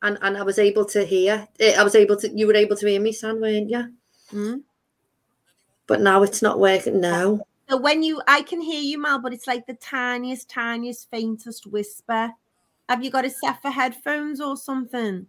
and, 0.01 0.17
and 0.21 0.35
I 0.35 0.43
was 0.43 0.59
able 0.59 0.83
to 0.87 1.05
hear. 1.05 1.47
eh, 1.61 1.75
I 1.79 1.83
was 1.83 1.95
able 1.95 2.17
to 2.17 2.29
you 2.37 2.45
were 2.45 2.57
able 2.57 2.75
to 2.75 2.87
hear 2.89 2.99
me, 2.99 3.13
Sandra, 3.13 3.39
weren't 3.43 3.69
you? 3.69 3.93
Hmm? 4.31 4.55
But 5.87 6.01
now 6.01 6.23
it's 6.23 6.41
not 6.41 6.59
working 6.59 6.99
now. 6.99 7.39
So 7.69 7.77
when 7.77 8.01
you 8.01 8.21
I 8.27 8.41
can 8.41 8.61
hear 8.61 8.81
you, 8.81 8.99
Mal, 8.99 9.19
but 9.21 9.33
it's 9.33 9.45
like 9.45 9.67
the 9.67 9.75
tiniest, 9.75 10.49
tiniest, 10.49 11.09
faintest 11.11 11.67
whisper. 11.67 12.31
Have 12.87 13.03
you 13.03 13.11
got 13.11 13.25
a 13.25 13.29
set 13.29 13.61
for 13.61 13.69
headphones 13.69 14.41
or 14.41 14.57
something? 14.57 15.27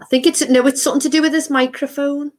I 0.00 0.04
think 0.06 0.26
it's 0.26 0.46
no, 0.48 0.66
it's 0.66 0.82
something 0.82 1.00
to 1.02 1.08
do 1.08 1.22
with 1.22 1.30
this 1.30 1.50
microphone. 1.50 2.32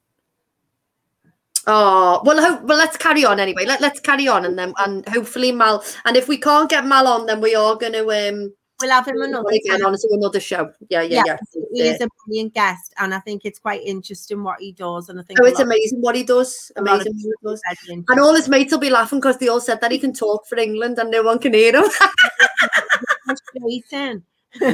Oh 1.67 2.21
well, 2.25 2.61
well. 2.65 2.77
Let's 2.77 2.97
carry 2.97 3.23
on 3.23 3.39
anyway. 3.39 3.65
Let 3.65 3.79
Let's 3.79 4.01
carry 4.01 4.27
on, 4.27 4.43
and 4.45 4.59
then 4.59 4.73
and 4.79 5.07
hopefully 5.07 5.53
Mal. 5.53 5.83
And 6.03 6.17
if 6.17 6.27
we 6.27 6.37
can't 6.37 6.69
get 6.69 6.85
Mal 6.85 7.07
on, 7.07 7.27
then 7.27 7.39
we 7.39 7.55
are 7.55 7.75
going 7.75 7.93
to 7.93 8.11
um 8.11 8.53
We'll 8.81 8.91
have 8.91 9.07
him 9.07 9.21
another 9.21 9.47
again 9.49 9.79
time. 9.79 9.87
on 9.87 9.93
to 9.93 10.07
another 10.11 10.39
show. 10.39 10.71
Yeah, 10.89 11.01
yeah, 11.01 11.23
yeah. 11.25 11.37
He 11.73 11.81
is 11.83 12.01
a 12.01 12.07
brilliant 12.25 12.53
guest, 12.53 12.93
and 12.97 13.13
I 13.13 13.19
think 13.19 13.45
it's 13.45 13.59
quite 13.59 13.81
interesting 13.83 14.43
what 14.43 14.59
he 14.59 14.71
does. 14.71 15.09
And 15.09 15.19
I 15.19 15.23
think 15.23 15.39
Oh, 15.39 15.45
it's 15.45 15.59
amazing 15.59 16.01
what 16.01 16.15
he 16.15 16.23
does. 16.23 16.71
a 16.75 16.81
lot 16.81 17.01
of 17.01 17.07
Amazing 17.07 17.31
what 17.41 17.41
he 17.41 17.47
does. 17.49 17.61
And 18.09 18.19
all 18.19 18.35
his 18.35 18.49
mates 18.49 18.71
will 18.71 18.79
be 18.79 18.89
laughing 18.89 19.19
because 19.19 19.37
they 19.37 19.47
all 19.47 19.61
said 19.61 19.81
that 19.81 19.91
he 19.91 19.99
can 19.99 20.13
talk 20.13 20.47
for 20.47 20.57
England 20.57 20.97
and 20.99 21.11
no 21.11 21.21
one 21.23 21.39
can 21.39 21.53
hear 21.53 21.75
him. 21.75 21.83
can 24.59 24.69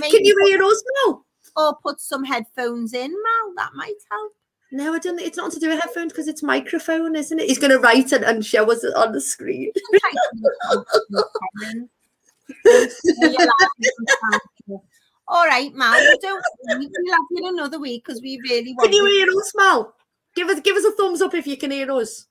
you 0.00 0.46
hear 0.46 0.62
us 0.62 0.82
now? 1.06 1.22
or 1.56 1.76
put 1.82 2.00
some 2.00 2.24
headphones 2.24 2.94
in, 2.94 3.10
Mal. 3.10 3.54
That 3.56 3.70
might 3.74 3.94
help. 4.10 4.32
No, 4.74 4.92
I 4.92 4.98
don't. 4.98 5.20
It's 5.20 5.36
not 5.36 5.52
to 5.52 5.60
do 5.60 5.68
with 5.68 5.80
headphones 5.80 6.12
because 6.12 6.26
it's 6.26 6.42
microphone, 6.42 7.14
isn't 7.14 7.38
it? 7.38 7.46
He's 7.46 7.60
going 7.60 7.70
to 7.70 7.78
write 7.78 8.10
and, 8.10 8.24
and 8.24 8.44
show 8.44 8.68
us 8.72 8.82
it 8.82 8.92
on 8.96 9.12
the 9.12 9.20
screen. 9.20 9.70
All 15.28 15.46
right, 15.46 15.72
Mal. 15.72 15.96
We 15.96 16.18
don't. 16.20 16.44
We'll 16.64 16.80
have 16.80 16.90
you 17.30 17.48
another 17.50 17.78
week 17.78 18.04
because 18.04 18.20
we 18.20 18.40
really 18.42 18.74
want. 18.74 18.90
Can 18.90 18.94
you 18.94 19.06
to- 19.06 19.12
hear 19.12 19.28
us, 19.38 19.52
Mal? 19.54 19.94
Give 20.34 20.48
us 20.48 20.58
give 20.58 20.74
us 20.74 20.84
a 20.84 20.90
thumbs 20.90 21.22
up 21.22 21.34
if 21.34 21.46
you 21.46 21.56
can 21.56 21.70
hear 21.70 21.92
us. 21.92 22.26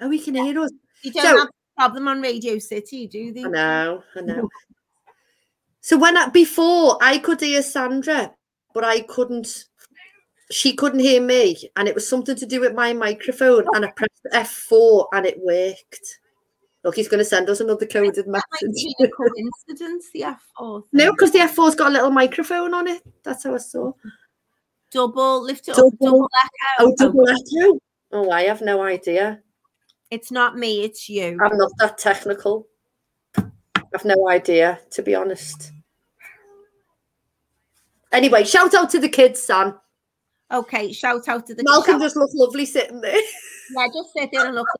Oh, 0.00 0.08
we 0.08 0.18
can 0.18 0.36
hear 0.36 0.58
us. 0.58 0.70
You 1.02 1.12
don't 1.12 1.22
So- 1.22 1.38
have 1.38 1.48
a 1.48 1.50
problem 1.76 2.08
on 2.08 2.22
Radio 2.22 2.58
City, 2.58 3.06
do 3.06 3.30
they? 3.30 3.44
I 3.44 3.48
know, 3.48 4.02
I 4.16 4.20
know. 4.22 4.48
So 5.82 5.98
when 5.98 6.16
I, 6.16 6.30
before 6.30 6.96
I 7.02 7.18
could 7.18 7.42
hear 7.42 7.60
Sandra, 7.60 8.32
but 8.72 8.84
I 8.84 9.00
couldn't. 9.00 9.66
She 10.50 10.74
couldn't 10.76 11.00
hear 11.00 11.22
me, 11.22 11.56
and 11.76 11.88
it 11.88 11.94
was 11.94 12.06
something 12.06 12.36
to 12.36 12.46
do 12.46 12.60
with 12.60 12.74
my 12.74 12.92
microphone. 12.92 13.64
And 13.74 13.84
I 13.84 13.90
pressed 13.92 14.26
F 14.32 14.50
four, 14.50 15.08
and 15.12 15.24
it 15.26 15.38
worked. 15.40 16.18
Look, 16.84 16.96
he's 16.96 17.08
going 17.08 17.18
to 17.18 17.24
send 17.24 17.48
us 17.48 17.60
another 17.60 17.86
coded 17.86 18.26
message. 18.26 18.84
a 19.00 19.08
coincidence. 19.08 20.10
The 20.12 20.20
F4. 20.60 20.82
No, 20.92 21.12
because 21.12 21.32
the 21.32 21.38
F 21.38 21.54
four's 21.54 21.74
got 21.74 21.88
a 21.88 21.94
little 21.94 22.10
microphone 22.10 22.74
on 22.74 22.86
it. 22.86 23.02
That's 23.22 23.44
how 23.44 23.54
I 23.54 23.58
saw. 23.58 23.92
double 24.92 25.42
lift 25.42 25.66
it 25.68 25.76
Double. 25.76 25.88
up, 25.88 25.98
double 25.98 26.28
echo. 26.44 26.50
Oh, 26.80 26.94
double 26.98 27.28
echo. 27.28 27.80
Oh, 28.12 28.30
I 28.30 28.42
have 28.42 28.60
no 28.60 28.82
idea. 28.82 29.40
It's 30.10 30.30
not 30.30 30.58
me, 30.58 30.84
it's 30.84 31.08
you. 31.08 31.38
I'm 31.42 31.56
not 31.56 31.72
that 31.78 31.96
technical. 31.96 32.68
I've 33.38 34.04
no 34.04 34.28
idea, 34.28 34.78
to 34.90 35.02
be 35.02 35.14
honest. 35.14 35.72
Anyway, 38.12 38.44
shout 38.44 38.74
out 38.74 38.90
to 38.90 39.00
the 39.00 39.08
kids, 39.08 39.42
Sam. 39.42 39.78
Okay, 40.54 40.92
shout 40.92 41.28
out 41.28 41.46
to 41.46 41.54
the 41.54 41.64
Malcolm 41.64 42.00
just 42.00 42.16
looked 42.16 42.34
lovely 42.34 42.64
sitting 42.64 43.00
there. 43.00 43.20
yeah, 43.76 43.86
just 43.92 44.12
sit 44.16 44.30
there 44.32 44.46
and 44.46 44.54
look. 44.54 44.68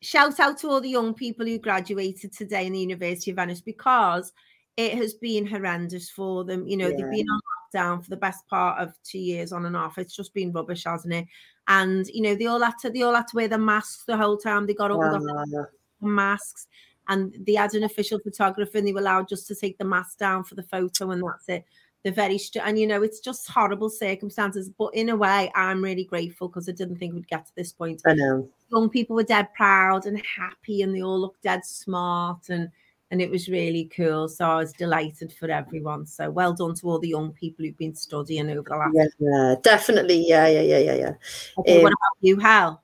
Shout 0.00 0.38
out 0.38 0.58
to 0.58 0.68
all 0.68 0.82
the 0.82 0.88
young 0.90 1.14
people 1.14 1.46
who 1.46 1.58
graduated 1.58 2.30
today 2.32 2.66
in 2.66 2.74
the 2.74 2.80
University 2.80 3.30
of 3.30 3.36
Venice 3.36 3.62
because 3.62 4.32
it 4.76 4.92
has 4.98 5.14
been 5.14 5.46
horrendous 5.46 6.10
for 6.10 6.44
them. 6.44 6.66
You 6.66 6.76
know, 6.76 6.88
Yeah. 6.88 6.96
they've 6.98 7.10
been 7.10 7.26
on 7.30 7.40
lockdown 7.74 8.04
for 8.04 8.10
the 8.10 8.16
best 8.18 8.46
part 8.46 8.82
of 8.82 8.94
two 9.02 9.18
years 9.18 9.50
on 9.50 9.64
and 9.64 9.74
off. 9.74 9.96
It's 9.96 10.14
just 10.14 10.34
been 10.34 10.52
rubbish, 10.52 10.84
hasn't 10.84 11.14
it? 11.14 11.26
And 11.68 12.06
you 12.08 12.20
know, 12.20 12.34
they 12.34 12.44
all 12.46 12.60
had 12.60 12.74
to 12.82 12.90
they 12.90 13.00
all 13.00 13.14
had 13.14 13.28
to 13.28 13.36
wear 13.36 13.48
the 13.48 13.56
masks 13.56 14.04
the 14.04 14.16
whole 14.16 14.36
time. 14.36 14.66
They 14.66 14.74
got 14.74 14.90
all 14.90 15.00
the 15.00 15.20
Wow. 15.20 15.66
masks 16.02 16.66
and 17.08 17.34
they 17.46 17.54
had 17.54 17.72
an 17.74 17.84
official 17.84 18.18
photographer 18.18 18.76
and 18.76 18.86
they 18.86 18.92
were 18.92 19.00
allowed 19.00 19.28
just 19.28 19.46
to 19.48 19.54
take 19.54 19.78
the 19.78 19.84
mask 19.84 20.18
down 20.18 20.44
for 20.44 20.54
the 20.54 20.62
photo 20.64 21.10
and 21.12 21.22
that's 21.22 21.48
it 21.48 21.64
they're 22.04 22.12
very 22.12 22.38
and 22.62 22.78
you 22.78 22.86
know 22.86 23.02
it's 23.02 23.18
just 23.18 23.48
horrible 23.50 23.88
circumstances 23.88 24.68
but 24.78 24.94
in 24.94 25.08
a 25.08 25.16
way 25.16 25.50
i'm 25.54 25.82
really 25.82 26.04
grateful 26.04 26.48
because 26.48 26.68
i 26.68 26.72
didn't 26.72 26.96
think 26.96 27.14
we'd 27.14 27.26
get 27.28 27.46
to 27.46 27.52
this 27.56 27.72
point 27.72 28.02
I 28.06 28.12
know. 28.14 28.46
young 28.70 28.90
people 28.90 29.16
were 29.16 29.24
dead 29.24 29.52
proud 29.54 30.06
and 30.06 30.20
happy 30.36 30.82
and 30.82 30.94
they 30.94 31.02
all 31.02 31.18
looked 31.18 31.42
dead 31.42 31.64
smart 31.64 32.50
and 32.50 32.68
and 33.10 33.20
it 33.22 33.30
was 33.30 33.48
really 33.48 33.90
cool 33.96 34.28
so 34.28 34.44
i 34.44 34.56
was 34.56 34.72
delighted 34.74 35.32
for 35.32 35.50
everyone 35.50 36.06
so 36.06 36.30
well 36.30 36.52
done 36.52 36.74
to 36.74 36.88
all 36.88 36.98
the 36.98 37.08
young 37.08 37.32
people 37.32 37.64
who've 37.64 37.78
been 37.78 37.94
studying 37.94 38.50
over 38.50 38.62
the 38.68 38.76
last 38.76 39.16
Yeah, 39.18 39.54
definitely. 39.62 40.26
Yeah, 40.28 40.46
yeah, 40.48 40.60
yeah, 40.60 40.78
yeah, 40.78 40.94
yeah. 40.94 41.12
okay, 41.58 41.82
what 41.82 41.92
um, 41.92 41.94
about 41.94 42.16
you 42.20 42.38
hal 42.38 42.82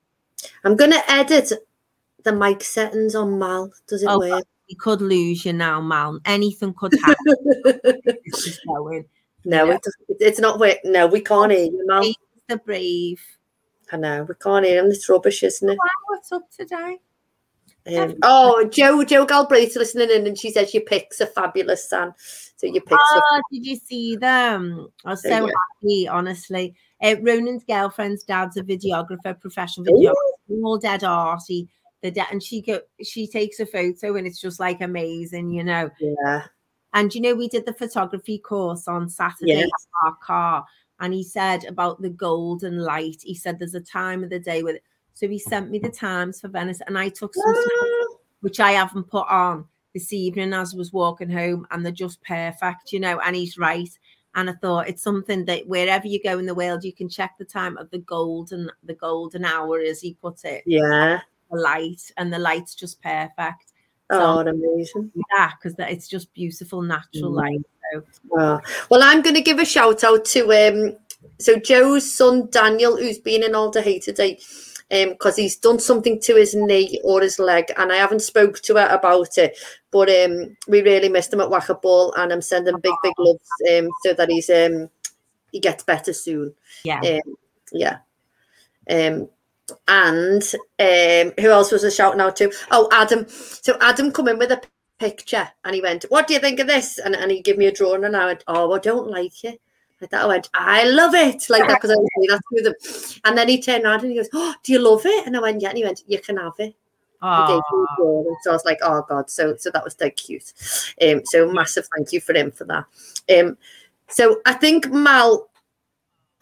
I'm 0.65 0.77
gonna 0.77 1.03
edit 1.09 1.53
the 2.23 2.33
mic 2.33 2.63
settings 2.63 3.15
on 3.15 3.39
Mal. 3.39 3.71
Does 3.87 4.03
it 4.03 4.09
Oh, 4.11 4.19
work? 4.19 4.45
We 4.71 4.77
could 4.77 5.03
lose 5.03 5.45
you 5.45 5.53
now 5.53 5.81
mal 5.81 6.19
anything 6.25 6.73
could 6.75 6.93
happen 7.05 7.35
going. 8.67 9.05
no, 9.45 9.67
Yeah. 9.67 9.75
it 9.75 9.83
doesn't, 9.83 10.07
it's 10.21 10.39
not 10.41 10.59
work. 10.61 10.79
No, 10.85 11.07
we 11.09 11.21
can't 11.21 11.51
hear 11.53 11.65
you, 11.65 11.85
Mal. 11.87 12.05
the 12.49 12.57
brave 12.59 13.21
I 13.93 13.97
know 13.97 14.23
we 14.23 14.35
can't 14.41 14.65
hear 14.65 14.83
him. 14.85 14.91
It's 14.93 15.09
rubbish, 15.09 15.43
isn't 15.43 15.69
it? 15.69 15.77
Wow, 15.77 15.91
what's 16.07 16.31
up 16.31 16.49
today? 16.57 16.99
Um, 17.99 18.15
oh, 18.23 18.69
Joe 18.71 19.03
Joe 19.03 19.27
Galbraith's 19.27 19.75
listening 19.75 20.11
in, 20.11 20.27
and 20.29 20.39
she 20.39 20.53
says 20.53 20.73
your 20.73 20.85
pics 20.85 21.21
are 21.21 21.27
fabulous, 21.27 21.89
Sam. 21.91 22.13
So 22.57 22.67
your 22.69 22.83
are 22.89 22.99
Oh, 23.03 23.43
did 23.51 23.67
you 23.67 23.75
see 23.75 24.15
them? 24.17 24.87
I 25.05 25.11
was 25.11 25.23
so 25.23 25.29
Yeah. 25.29 25.41
happy, 25.83 26.07
honestly. 26.07 26.75
Uh, 27.03 27.17
Ronan's 27.23 27.65
girlfriend's 27.65 28.23
dad's 28.23 28.57
a 28.59 28.63
videographer, 28.63 29.41
professional 29.41 29.87
videographer, 29.87 30.15
They're 30.49 30.63
all 30.63 30.79
dead 30.79 31.03
arty. 31.03 31.69
The 32.03 32.27
and 32.31 32.43
she 32.43 32.63
go, 32.63 32.81
she 33.03 33.27
takes 33.27 33.61
a 33.61 33.67
photo, 33.67 34.17
and 34.17 34.27
it's 34.27 34.41
just 34.41 34.59
like 34.61 34.81
amazing, 34.81 35.51
you 35.51 35.65
know. 35.65 35.91
yeah, 36.01 36.43
And 36.95 37.15
you 37.15 37.21
know, 37.21 37.35
we 37.35 37.49
did 37.49 37.67
the 37.67 37.75
photography 37.75 38.39
course 38.39 38.89
on 38.89 39.09
Saturday 39.09 39.47
Yes. 39.47 39.71
at 40.05 40.07
our 40.07 40.17
car, 40.23 40.65
and 41.01 41.13
he 41.13 41.23
said 41.23 41.65
about 41.65 42.01
the 42.01 42.11
golden 42.11 42.79
light. 42.79 43.21
He 43.23 43.35
said 43.35 43.59
there's 43.59 43.75
a 43.75 43.81
time 43.81 44.25
of 44.25 44.31
the 44.31 44.39
day 44.39 44.63
with 44.63 44.77
it. 44.77 44.83
So 45.15 45.29
he 45.29 45.39
sent 45.39 45.71
me 45.71 45.79
the 45.79 45.91
times 45.91 46.41
for 46.41 46.49
Venice, 46.49 46.81
and 46.87 46.99
I 46.99 47.11
took 47.11 47.35
some, 47.35 47.45
Ah, 47.47 48.07
which 48.41 48.61
I 48.61 48.73
haven't 48.73 49.05
put 49.11 49.27
on 49.29 49.67
this 49.93 50.13
evening 50.13 50.53
as 50.55 50.73
I 50.73 50.79
was 50.79 50.93
walking 50.93 51.29
home, 51.31 51.67
and 51.71 51.85
they're 51.85 51.93
just 51.93 52.23
perfect, 52.23 52.93
you 52.93 53.01
know. 53.01 53.21
And 53.21 53.37
he's 53.37 53.59
right. 53.59 53.91
And 54.37 54.49
I 54.49 54.53
thought 54.55 54.89
it's 54.89 55.03
something 55.03 55.45
that 55.47 55.67
wherever 55.67 56.07
you 56.07 56.23
go 56.23 56.39
in 56.39 56.47
the 56.47 56.55
world, 56.55 56.85
you 56.85 56.93
can 56.93 57.09
check 57.09 57.33
the 57.37 57.45
time 57.45 57.77
of 57.77 57.91
the 57.91 57.99
golden, 57.99 58.71
the 58.85 58.95
golden 58.95 59.45
hour, 59.45 59.81
as 59.81 60.01
he 60.01 60.15
put 60.15 60.45
it, 60.45 60.63
yeah. 60.67 61.21
The 61.51 61.59
light, 61.59 62.03
and 62.17 62.33
the 62.33 62.39
light's 62.39 62.75
just 62.75 63.01
perfect. 63.03 63.73
Oh, 64.11 64.39
amazing. 64.41 65.13
Yeah, 65.33 65.51
because 65.55 65.75
it's 65.79 66.09
just 66.09 66.33
beautiful 66.35 66.83
natural 66.83 67.33
Mm. 67.33 67.37
light. 67.37 67.67
Oh. 68.39 68.61
Well, 68.89 69.03
I'm 69.03 69.23
going 69.23 69.35
to 69.35 69.41
give 69.41 69.59
a 69.59 69.65
shout 69.65 70.05
out 70.05 70.25
to 70.27 70.53
um. 70.53 70.97
So 71.39 71.57
Joe's 71.57 72.13
son 72.13 72.49
Daniel, 72.51 72.97
who's 72.97 73.19
been 73.19 73.43
in 73.43 73.55
Alder 73.55 73.83
Hey 73.83 73.99
today, 73.99 74.39
um, 74.91 75.11
because 75.11 75.37
he's 75.37 75.57
done 75.57 75.79
something 75.79 76.21
to 76.21 76.37
his 76.37 76.55
knee 76.55 77.01
or 77.05 77.21
his 77.21 77.39
leg, 77.39 77.67
and 77.77 77.93
I 77.93 77.97
haven't 77.97 78.21
spoke 78.23 78.61
to 78.63 78.77
her 78.77 78.87
about 78.89 79.37
it. 79.39 79.59
But 79.91 80.09
um, 80.09 80.57
we 80.69 80.83
really 80.83 81.09
missed 81.09 81.33
him 81.33 81.41
at 81.41 81.51
whack-a-ball, 81.51 82.15
and 82.15 82.33
I'm 82.33 82.43
sending 82.43 82.79
big, 82.81 82.95
big 83.03 83.15
loves 83.19 83.41
um, 83.73 83.89
so 84.05 84.13
that 84.15 84.31
he's 84.31 84.51
um 84.51 84.89
he 85.53 85.61
gets 85.61 85.83
better 85.83 86.13
soon. 86.13 86.55
Yeah. 86.85 87.01
Um, 87.01 87.35
yeah. 87.73 87.99
Um, 88.89 89.29
and 89.89 90.43
um, 90.79 91.33
who 91.39 91.51
else 91.51 91.73
was 91.73 91.85
I 91.85 91.89
shouting 91.89 92.21
out 92.21 92.37
to? 92.37 92.53
Oh, 92.71 92.89
Adam. 92.93 93.27
So 93.29 93.77
Adam 93.81 94.13
come 94.13 94.29
in 94.29 94.39
with 94.39 94.53
a 94.53 94.61
picture 95.01 95.49
and 95.65 95.75
he 95.75 95.81
went, 95.81 96.05
What 96.09 96.29
do 96.29 96.35
you 96.35 96.41
think 96.41 96.61
of 96.61 96.67
this? 96.67 96.99
And, 96.99 97.17
and 97.17 97.31
he 97.31 97.41
gave 97.41 97.59
me 97.59 97.67
a 97.67 97.73
drawing 97.73 98.05
and 98.05 98.17
I 98.17 98.27
went, 98.27 98.45
Oh, 98.47 98.73
I 98.73 98.79
don't 98.79 99.11
like 99.11 99.45
it. 99.45 99.61
Like 100.01 100.11
that, 100.11 100.23
I 100.23 100.27
went, 100.27 100.49
I 100.55 100.85
love 100.85 101.15
it. 101.15 101.51
Like 101.51 101.67
that, 101.67 101.81
because 101.81 101.91
I 101.91 101.95
was 101.97 102.29
that 102.29 102.41
to 102.57 102.63
them. 102.63 103.21
And 103.25 103.37
then 103.37 103.49
he 103.49 103.61
turned 103.61 103.85
around 103.85 104.03
and 104.03 104.11
he 104.11 104.17
goes, 104.17 104.29
Oh, 104.33 104.55
do 104.63 104.73
you 104.73 104.79
love 104.79 105.03
it? 105.05 105.27
And 105.27 105.37
I 105.37 105.41
went, 105.41 105.61
Yeah. 105.61 105.71
And 105.71 105.79
he 105.79 105.85
went, 105.85 106.03
You 106.07 106.21
can 106.21 106.37
have 106.37 106.55
it. 106.59 106.75
He 107.23 107.47
gave 107.49 107.61
me 107.73 107.85
a 107.85 107.97
drawing. 107.97 108.37
So 108.43 108.51
I 108.51 108.55
was 108.55 108.65
like, 108.65 108.79
Oh 108.83 109.05
God. 109.09 109.31
So 109.31 109.57
so 109.57 109.71
that 109.71 109.85
was 109.85 109.95
dead 109.95 110.17
cute. 110.17 110.53
Um, 111.03 111.23
so 111.25 111.51
massive 111.51 111.89
thank 111.97 112.13
you 112.13 112.21
for 112.21 112.35
him 112.35 112.53
for 112.53 112.65
that. 112.65 112.85
Um, 113.37 113.59
so 114.09 114.41
I 114.47 114.53
think 114.53 114.91
Mal. 114.91 115.49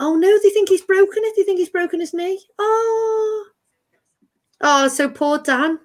Oh 0.01 0.15
no, 0.15 0.39
they 0.43 0.51
think 0.51 0.69
he's 0.69 0.83
broken 0.83 1.23
it. 1.25 1.35
They 1.37 1.43
think 1.43 1.59
he's 1.59 1.71
broken 1.71 2.01
his 2.01 2.15
knee. 2.15 2.41
Oh, 2.59 3.47
oh, 4.61 4.89
so 4.89 5.09
poor 5.09 5.39
Dan. 5.39 5.79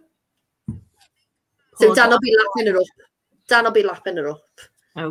So 1.78 1.88
Poor 1.88 1.96
Dan 1.96 2.10
will 2.10 2.20
be 2.20 2.36
lapping 2.38 2.72
it 2.72 2.76
up. 2.78 2.86
Dan 3.48 3.64
will 3.64 3.72
be 3.72 3.84
lapping 3.84 4.18
it 4.18 4.26
up. 4.26 4.42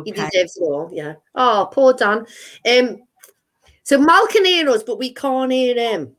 He 0.05 0.11
deserves 0.11 0.55
it 0.57 0.61
all. 0.61 0.89
Yeah. 0.93 1.15
Oh, 1.35 1.69
poor 1.71 1.93
Dan. 1.93 2.25
Um. 2.69 3.01
So 3.83 3.97
Mal 3.97 4.27
can 4.27 4.45
hear 4.45 4.69
us, 4.69 4.83
but 4.83 4.97
we 4.97 5.13
can't 5.13 5.51
hear 5.51 5.75
him. 5.75 6.15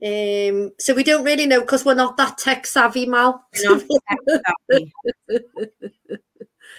Um. 0.00 0.70
So 0.78 0.94
we 0.94 1.02
don't 1.02 1.24
really 1.24 1.46
know 1.46 1.60
because 1.60 1.84
we're 1.84 1.94
not 1.94 2.16
that 2.16 2.38
tech 2.38 2.64
savvy, 2.66 3.06
Mal. 3.06 3.44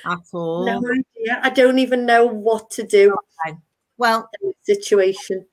At 0.06 0.22
all. 0.32 0.66
no 0.66 0.78
idea. 0.78 1.42
I 1.44 1.50
don't 1.50 1.80
even 1.80 2.06
know 2.06 2.26
what 2.26 2.72
to 2.72 2.84
do. 2.84 3.18
Well, 4.00 4.30
situation. 4.64 5.46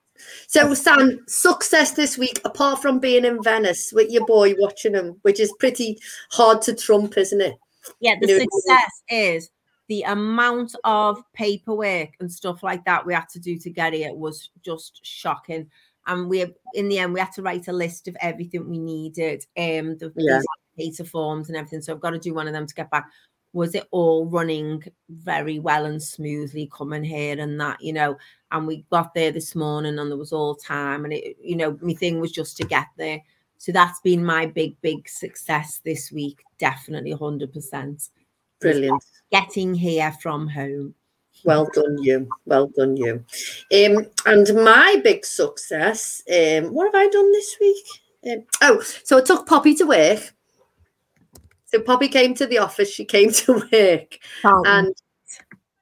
So, 0.47 0.73
Sam, 0.73 1.23
success 1.29 1.91
this 1.91 2.17
week, 2.17 2.41
apart 2.45 2.81
from 2.81 3.01
being 3.01 3.27
in 3.27 3.43
Venice 3.43 3.93
with 3.93 4.11
your 4.11 4.25
boy 4.25 4.55
watching 4.57 4.95
him, 4.95 5.19
which 5.23 5.41
is 5.41 5.53
pretty 5.59 5.99
hard 6.31 6.63
to 6.63 6.75
trump, 6.75 7.19
isn't 7.19 7.41
it? 7.43 7.55
yeah, 8.01 8.15
the 8.21 8.27
You 8.29 8.39
know, 8.39 8.45
success 8.45 9.03
is 9.11 9.51
the 9.89 10.03
amount 10.03 10.75
of 10.85 11.23
paperwork 11.35 12.11
and 12.21 12.33
stuff 12.33 12.63
like 12.63 12.85
that 12.85 13.05
we 13.05 13.15
had 13.15 13.29
to 13.31 13.39
do 13.39 13.59
to 13.59 13.71
get 13.71 13.93
here 13.93 14.15
was 14.15 14.51
just 14.65 15.01
shocking. 15.05 15.71
And 16.07 16.29
we, 16.29 16.47
in 16.75 16.89
the 16.89 16.99
end, 16.99 17.13
we 17.13 17.21
had 17.21 17.33
to 17.33 17.43
write 17.43 17.69
a 17.69 17.73
list 17.73 18.09
of 18.09 18.17
everything 18.21 18.69
we 18.69 18.79
needed, 18.79 19.45
um, 19.57 19.99
the 19.99 20.13
Yeah. 20.17 20.41
data 20.79 21.05
forms 21.05 21.49
and 21.49 21.57
everything. 21.57 21.83
So 21.83 21.93
I've 21.93 22.01
got 22.01 22.11
to 22.11 22.19
do 22.19 22.35
one 22.35 22.47
of 22.47 22.53
them 22.53 22.67
to 22.67 22.75
get 22.75 22.91
back. 22.91 23.11
Was 23.57 23.75
it 23.75 23.89
all 23.91 24.27
running 24.27 24.85
very 25.09 25.59
well 25.59 25.87
and 25.87 26.03
smoothly 26.03 26.71
coming 26.71 27.03
here 27.03 27.41
and 27.41 27.59
that, 27.59 27.81
you 27.81 27.95
know? 27.95 28.19
And 28.53 28.67
we 28.67 28.85
got 28.91 29.15
there 29.15 29.33
this 29.33 29.55
morning 29.55 29.99
and 29.99 30.11
there 30.11 30.19
was 30.19 30.33
all 30.33 30.55
time, 30.55 31.05
and 31.05 31.15
it, 31.15 31.39
you 31.43 31.57
know, 31.57 31.79
my 31.81 31.95
thing 31.95 32.21
was 32.21 32.33
just 32.33 32.59
to 32.59 32.65
get 32.67 32.87
there. 32.99 33.19
So 33.57 33.73
that's 33.73 33.99
been 34.01 34.23
my 34.23 34.45
big, 34.45 34.79
big 34.83 35.09
success 35.09 35.81
this 35.87 36.13
week. 36.13 36.43
Definitely 36.59 37.15
100%. 37.15 38.11
Brilliant. 38.61 39.03
Getting 39.33 39.75
here 39.75 40.13
from 40.21 40.49
home. 40.49 40.95
Well 41.43 41.67
done, 41.73 41.97
you. 42.03 42.29
Well 42.45 42.71
done, 42.77 42.99
you. 42.99 43.25
Um, 43.73 44.07
and 44.27 44.65
my 44.65 45.01
big 45.03 45.25
success. 45.25 46.23
Um, 46.31 46.75
what 46.75 46.85
have 46.85 46.95
I 46.95 47.09
done 47.09 47.33
this 47.33 47.57
week? 47.59 47.85
Um, 48.31 48.45
oh, 48.61 48.83
so 48.83 49.17
I 49.17 49.23
took 49.23 49.47
Poppy 49.47 49.75
to 49.77 49.85
work. 49.85 50.35
So 51.67 51.81
Poppy 51.81 52.09
came 52.09 52.35
to 52.35 52.47
the 52.47 52.59
office. 52.59 52.91
She 52.91 53.05
came 53.05 53.31
to 53.33 53.53
work, 53.55 54.19
and 54.45 54.95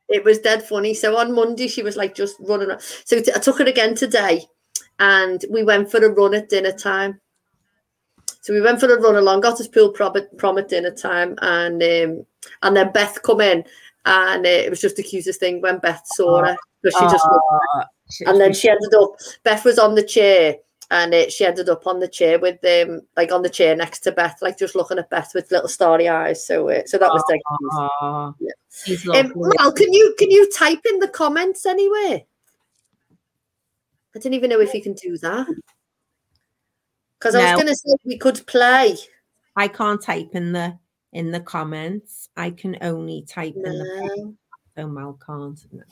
it 0.09 0.25
was 0.25 0.39
dead 0.39 0.63
funny. 0.63 0.95
So 0.95 1.17
on 1.17 1.35
Monday, 1.35 1.69
she 1.69 1.83
was 1.83 1.97
like 1.97 2.15
just 2.15 2.37
running. 2.41 2.69
around. 2.69 2.83
So 2.83 3.19
I 3.19 3.39
took 3.39 3.59
her 3.59 3.65
again 3.65 3.95
today, 3.95 4.45
and 4.99 5.45
we 5.51 5.63
went 5.63 5.91
for 5.91 6.05
a 6.05 6.11
run 6.11 6.35
at 6.35 6.49
dinner 6.49 6.73
time. 6.73 7.21
So 8.41 8.53
we 8.53 8.61
went 8.61 8.81
for 8.81 8.95
a 8.95 9.01
run 9.01 9.17
along, 9.17 9.41
got 9.41 9.61
us 9.61 9.69
pool 9.69 9.91
prom 9.91 10.17
at, 10.17 10.37
prom 10.37 10.59
at 10.59 10.69
dinner 10.69 10.91
time, 10.91 11.37
and 11.41 11.83
um, 11.83 12.27
and 12.63 12.77
then 12.77 12.93
Beth 12.93 13.23
come 13.23 13.41
in, 13.41 13.65
and 14.05 14.45
uh, 14.45 14.49
it 14.49 14.71
was 14.71 14.81
just 14.81 14.97
the 14.97 15.03
cutest 15.03 15.41
thing 15.41 15.61
when 15.61 15.79
Beth 15.79 16.03
saw 16.07 16.45
her 16.45 16.57
because 16.83 16.99
she 16.99 17.07
just 17.07 17.27
Oh, 18.27 18.31
and 18.31 18.41
then 18.41 18.53
she 18.53 18.69
ended 18.69 18.95
up 18.95 19.13
beth 19.45 19.65
was 19.65 19.79
on 19.79 19.95
the 19.95 20.03
chair 20.03 20.57
and 20.95 21.13
it, 21.13 21.33
she 21.33 21.45
ended 21.45 21.69
up 21.69 21.89
on 21.89 21.99
the 21.99 22.07
chair 22.07 22.39
with 22.39 22.61
them 22.61 23.03
like 23.17 23.33
on 23.33 23.43
the 23.43 23.51
chair 23.51 23.75
next 23.75 24.01
to 24.01 24.13
beth 24.13 24.39
like 24.41 24.57
just 24.57 24.77
looking 24.77 24.97
at 24.99 25.11
beth 25.11 25.33
with 25.35 25.51
little 25.51 25.69
starry 25.69 26.09
eyes 26.09 26.47
so 26.47 26.71
uh, 26.71 26.83
so 26.87 26.97
that 26.97 27.11
was 27.13 27.23
cute. 27.29 27.43
Oh, 28.01 28.35
Yeah. 28.39 29.19
um. 29.19 29.33
Mal, 29.35 29.73
can 29.73 29.93
you 29.93 30.15
can 30.19 30.31
you 30.31 30.49
type 30.51 30.81
in 30.89 31.01
the 31.01 31.09
comments 31.09 31.67
anyway? 31.67 32.25
i 34.17 34.19
didn't 34.21 34.35
even 34.35 34.51
know 34.51 34.61
if 34.61 34.73
you 34.73 34.81
can 34.81 34.95
do 34.95 35.19
that 35.19 35.49
because 37.19 37.35
i 37.35 37.39
No. 37.41 37.45
was 37.45 37.63
going 37.63 37.67
to 37.67 37.75
say 37.77 37.97
we 38.05 38.17
could 38.17 38.47
play 38.47 38.97
I 39.57 39.69
can't 39.69 40.01
type 40.03 40.31
in 40.35 40.51
the 40.53 40.79
in 41.13 41.31
the 41.31 41.39
comments. 41.39 42.29
I 42.37 42.51
can 42.51 42.77
only 42.81 43.23
type 43.29 43.55
in 43.55 43.63
the 43.63 44.11
no. 44.17 44.35
oh 44.79 44.89
Mal 44.89 45.19
can't. 45.25 45.61
No. 45.73 45.83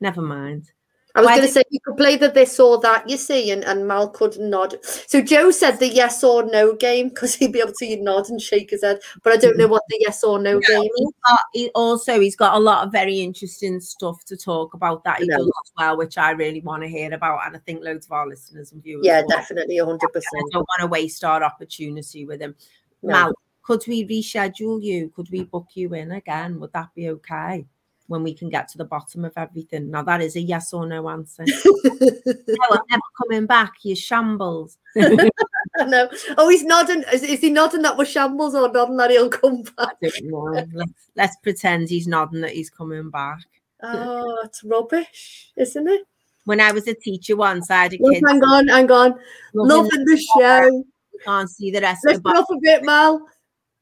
Never 0.00 0.20
mind. 0.20 0.70
I 1.14 1.20
was 1.20 1.28
going 1.30 1.42
to 1.42 1.48
say 1.48 1.62
you 1.70 1.80
could 1.84 1.96
play 1.96 2.16
the 2.16 2.28
this 2.28 2.60
or 2.60 2.80
that, 2.80 3.08
you 3.08 3.16
see, 3.16 3.50
and, 3.50 3.64
and 3.64 3.86
Mal 3.86 4.08
could 4.08 4.38
nod. 4.38 4.76
So 4.84 5.20
Joe 5.20 5.50
said 5.50 5.78
the 5.78 5.88
yes 5.88 6.22
or 6.22 6.44
no 6.44 6.74
game 6.74 7.08
because 7.08 7.34
he'd 7.34 7.52
be 7.52 7.60
able 7.60 7.72
to 7.72 7.96
nod 7.96 8.28
and 8.30 8.40
shake 8.40 8.70
his 8.70 8.82
head, 8.82 9.00
but 9.22 9.32
I 9.32 9.36
don't 9.36 9.58
know 9.58 9.66
what 9.66 9.82
the 9.88 9.98
yes 10.00 10.22
or 10.22 10.38
no 10.38 10.60
game 10.60 10.88
is. 10.96 11.12
He 11.52 11.70
also 11.74 12.20
he's 12.20 12.36
got 12.36 12.54
a 12.54 12.60
lot 12.60 12.86
of 12.86 12.92
very 12.92 13.20
interesting 13.20 13.80
stuff 13.80 14.24
to 14.26 14.36
talk 14.36 14.74
about 14.74 15.04
that 15.04 15.18
he 15.18 15.30
I 15.32 15.36
does 15.36 15.46
as 15.46 15.72
well, 15.76 15.96
which 15.96 16.16
I 16.18 16.30
really 16.30 16.60
want 16.60 16.82
to 16.82 16.88
hear 16.88 17.12
about, 17.12 17.46
and 17.46 17.56
I 17.56 17.58
think 17.60 17.82
loads 17.82 18.06
of 18.06 18.12
our 18.12 18.28
listeners 18.28 18.72
and 18.72 18.82
viewers. 18.82 19.04
Yeah, 19.04 19.22
definitely, 19.28 19.78
hundred 19.78 20.10
I 20.10 20.12
percent. 20.12 20.52
don't 20.52 20.68
want 20.68 20.80
to 20.80 20.86
waste 20.86 21.24
our 21.24 21.42
opportunity 21.42 22.24
with 22.24 22.40
him. 22.40 22.54
No. 23.02 23.12
Mal, 23.12 23.32
could 23.62 23.82
we 23.86 24.06
reschedule 24.06 24.82
you? 24.82 25.10
Could 25.14 25.30
we 25.30 25.44
book 25.44 25.68
you 25.74 25.94
in 25.94 26.12
again? 26.12 26.60
Would 26.60 26.72
that 26.72 26.88
be 26.94 27.08
okay? 27.10 27.66
When 28.10 28.24
we 28.24 28.34
can 28.34 28.48
get 28.48 28.66
to 28.70 28.78
the 28.78 28.84
bottom 28.84 29.24
of 29.24 29.32
everything. 29.36 29.88
Now 29.88 30.02
that 30.02 30.20
is 30.20 30.34
a 30.34 30.40
yes 30.40 30.72
or 30.72 30.84
no 30.84 31.08
answer. 31.10 31.44
no, 31.84 32.66
I'm 32.72 32.80
never 32.90 33.02
coming 33.22 33.46
back. 33.46 33.74
You 33.84 33.94
shambles. 33.94 34.78
Know. 35.86 36.10
Oh, 36.36 36.48
he's 36.48 36.64
nodding. 36.64 37.04
Is, 37.12 37.22
is 37.22 37.40
he 37.40 37.48
nodding 37.48 37.82
that 37.82 37.96
we're 37.96 38.04
shambles 38.04 38.56
or 38.56 38.70
nodding 38.70 38.96
that 38.96 39.10
he'll 39.12 39.30
come 39.30 39.62
back? 39.62 39.94
I 40.02 40.08
don't 40.08 40.24
know. 40.24 40.66
Let's, 40.74 40.92
let's 41.16 41.36
pretend 41.36 41.88
he's 41.88 42.08
nodding 42.08 42.40
that 42.40 42.50
he's 42.50 42.68
coming 42.68 43.08
back. 43.08 43.38
Oh, 43.82 44.40
it's 44.44 44.64
rubbish, 44.64 45.52
isn't 45.56 45.88
it? 45.88 46.02
When 46.44 46.60
I 46.60 46.72
was 46.72 46.88
a 46.88 46.94
teacher 46.94 47.36
once, 47.36 47.70
I 47.70 47.84
had 47.84 47.94
a 47.94 47.98
Look, 48.00 48.14
kid 48.14 48.24
hang 48.26 48.42
on, 48.42 48.66
hang 48.68 48.90
on. 48.90 49.14
loving 49.54 49.84
Loving 49.84 50.04
the 50.04 50.26
show. 50.38 50.84
can't 51.24 51.48
see 51.48 51.70
the 51.70 51.80
rest 51.80 52.04
of 52.04 52.14
Lift 52.14 52.24
the 52.24 52.30
up 52.30 52.46
a 52.50 52.56
bit, 52.60 52.82
Mal. 52.84 53.24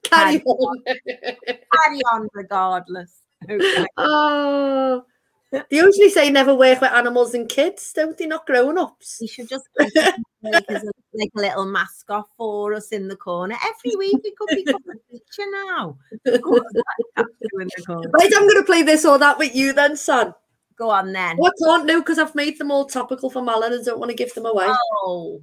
Carry 0.05 0.38
Carry 0.38 0.43
on. 0.45 0.83
carry 1.47 2.01
on 2.12 2.29
regardless. 2.35 3.23
Okay. 3.51 3.87
Oh, 3.97 5.05
they 5.51 5.63
usually 5.71 6.11
say 6.11 6.29
never 6.29 6.55
work 6.55 6.83
with 6.83 6.93
animals 6.93 7.33
and 7.33 7.49
kids, 7.49 7.93
don't 7.95 8.17
they? 8.19 8.27
Not 8.27 8.47
grown 8.47 8.77
ups. 8.77 9.17
He 9.19 9.27
should 9.27 9.49
just 9.49 9.67
like, 9.79 9.91
a, 9.97 10.13
like 10.43 11.31
a 11.35 11.41
little 11.41 11.65
mascot 11.65 12.29
for 12.37 12.75
us 12.75 12.89
in 12.89 13.09
the 13.09 13.17
corner. 13.17 13.57
Every 13.57 13.97
week 13.97 14.21
We 14.23 14.33
could 14.33 14.49
become 14.65 14.83
a 14.91 14.95
feature 15.11 15.51
now. 15.67 15.97
Go 16.27 16.57
on, 16.57 16.65
in 17.61 17.69
the 17.75 17.85
corner. 17.87 18.11
Right, 18.11 18.31
I'm 18.37 18.43
going 18.43 18.57
to 18.57 18.65
play 18.65 18.83
this 18.83 19.07
or 19.07 19.19
that 19.19 19.39
with 19.39 19.55
you 19.55 19.73
then, 19.73 19.97
son. 19.97 20.35
Go 20.77 20.91
on 20.91 21.13
then. 21.13 21.39
Oh, 21.41 21.47
I 21.47 21.51
can't 21.65 21.87
know 21.87 22.01
because 22.01 22.19
I've 22.19 22.35
made 22.35 22.59
them 22.59 22.71
all 22.71 22.85
topical 22.85 23.31
for 23.31 23.43
Mal 23.43 23.63
and 23.63 23.75
I 23.75 23.83
don't 23.83 23.99
want 23.99 24.11
to 24.11 24.17
give 24.17 24.35
them 24.35 24.47
away. 24.47 24.67
Oh. 24.69 25.41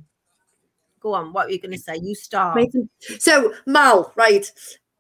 Go 0.99 1.13
on. 1.13 1.33
What 1.33 1.47
are 1.47 1.51
you 1.51 1.59
going 1.59 1.71
to 1.71 1.79
say? 1.79 1.99
You 2.01 2.15
start. 2.15 2.61
So, 3.19 3.53
Mal, 3.65 4.13
right. 4.15 4.49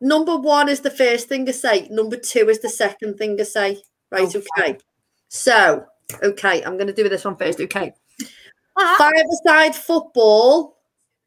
Number 0.01 0.35
one 0.35 0.69
is 0.69 0.81
the 0.81 0.91
first 0.91 1.27
thing 1.27 1.45
to 1.45 1.53
say. 1.53 1.87
Number 1.89 2.17
two 2.17 2.49
is 2.49 2.59
the 2.59 2.69
second 2.69 3.17
thing 3.17 3.37
to 3.37 3.45
say. 3.45 3.81
Right, 4.11 4.23
Okay. 4.23 4.45
okay. 4.59 4.77
So, 5.29 5.85
okay, 6.21 6.63
I'm 6.63 6.77
going 6.77 6.87
to 6.87 6.93
do 6.93 7.09
this 7.09 7.25
one 7.25 7.35
first. 7.37 7.59
Okay. 7.59 7.93
Ah, 8.77 8.95
Five-a-side 8.97 9.75
football 9.75 10.77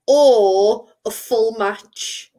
or 0.06 0.88
a 1.04 1.10
full 1.10 1.56
match? 1.58 2.30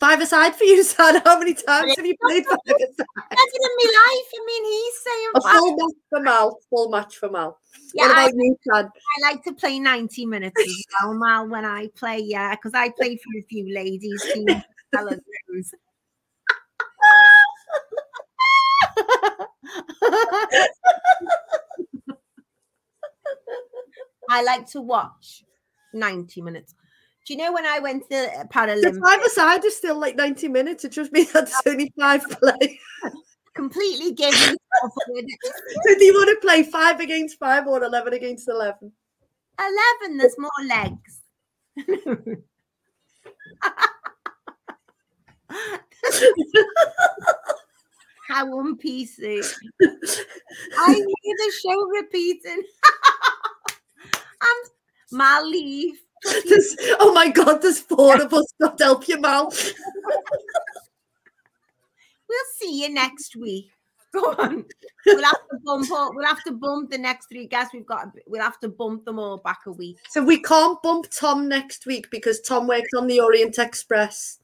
Five 0.00 0.20
aside. 0.22 0.56
For 0.56 0.64
you, 0.64 0.82
son. 0.84 1.20
How 1.24 1.38
many 1.38 1.54
times 1.54 1.94
have 1.96 2.06
you 2.06 2.16
played 2.26 2.44
five-a-side? 2.46 3.06
Never 3.30 3.54
in 3.54 3.70
my 3.76 3.92
life. 3.92 4.30
I 4.34 4.44
mean, 4.46 4.64
he's 4.64 4.94
saying 5.04 5.30
A 5.34 5.40
five. 5.42 5.58
full 5.58 5.76
match 5.76 5.96
for 6.08 6.20
Mal. 6.20 6.58
Full 6.70 6.88
match 6.90 7.16
for 7.18 7.28
Mal. 7.30 7.58
Yeah, 7.94 8.08
what 8.08 8.16
I, 8.16 8.22
about 8.24 8.34
you, 8.34 8.56
son? 8.72 8.86
I 8.86 9.30
like 9.30 9.44
to 9.44 9.52
play 9.52 9.78
90 9.78 10.26
minutes 10.26 10.60
as 10.60 10.84
well, 11.02 11.14
Mal, 11.14 11.48
when 11.48 11.64
I 11.64 11.88
play, 11.96 12.18
yeah, 12.18 12.54
because 12.54 12.72
I 12.74 12.88
play 12.88 13.16
for 13.16 13.38
a 13.38 13.42
few 13.42 13.72
ladies. 13.74 14.22
Helen 14.94 15.20
knows. 15.48 15.74
I 24.32 24.42
like 24.44 24.66
to 24.70 24.80
watch 24.80 25.44
90 25.92 26.40
minutes. 26.42 26.74
Do 27.26 27.34
you 27.34 27.38
know 27.38 27.52
when 27.52 27.66
I 27.66 27.78
went 27.78 28.04
to 28.04 28.08
the 28.08 28.48
The 28.50 29.00
five-a-side 29.04 29.64
is 29.64 29.76
still 29.76 29.98
like 29.98 30.16
90 30.16 30.48
minutes. 30.48 30.84
It 30.84 30.92
just 30.92 31.12
means 31.12 31.32
that's 31.32 31.60
only 31.66 31.92
five 31.98 32.24
play. 32.28 32.80
completely 33.54 34.12
gave 34.12 34.32
myself. 34.32 34.58
So 35.86 35.94
do 35.98 36.04
you 36.04 36.14
want 36.14 36.30
to 36.30 36.36
play 36.40 36.62
five 36.62 37.00
against 37.00 37.38
five 37.38 37.66
or 37.66 37.82
11 37.82 38.14
against 38.14 38.48
11? 38.48 38.90
11, 39.58 40.16
there's 40.16 40.36
more 40.38 40.50
legs. 40.66 41.20
How 48.28 48.46
on 48.58 48.78
piecey. 48.78 49.44
I 49.82 50.94
hear 50.94 51.36
the 51.36 51.52
show 51.62 51.86
repeating. 51.88 52.62
and 54.42 54.70
my 55.10 55.40
leave. 55.42 56.00
There's- 56.48 56.76
oh 57.00 57.12
my 57.14 57.28
God, 57.30 57.62
there's 57.62 57.80
four 57.80 58.20
of 58.20 58.32
us. 58.34 58.52
God 58.60 58.76
help 58.78 59.08
you, 59.08 59.20
Mal. 59.20 59.52
We'll 62.28 62.38
see 62.58 62.82
you 62.82 62.92
next 62.92 63.36
week. 63.36 63.70
Go 64.12 64.34
on. 64.38 64.64
We'll 65.06 65.22
have 65.22 65.34
to 65.50 65.58
bump 65.64 65.90
up. 65.92 66.12
We'll 66.14 66.26
have 66.26 66.42
to 66.44 66.52
bump 66.52 66.90
the 66.90 66.98
next 66.98 67.28
three 67.28 67.46
guests. 67.46 67.72
We've 67.72 67.86
got. 67.86 68.08
We'll 68.26 68.42
have 68.42 68.58
to 68.60 68.68
bump 68.68 69.04
them 69.04 69.18
all 69.20 69.38
back 69.38 69.60
a 69.66 69.72
week. 69.72 69.98
So 70.08 70.22
we 70.22 70.42
can't 70.42 70.82
bump 70.82 71.06
Tom 71.10 71.48
next 71.48 71.86
week 71.86 72.10
because 72.10 72.40
Tom 72.40 72.66
works 72.66 72.90
on 72.96 73.06
the 73.06 73.20
Orient 73.20 73.58
Express 73.58 74.38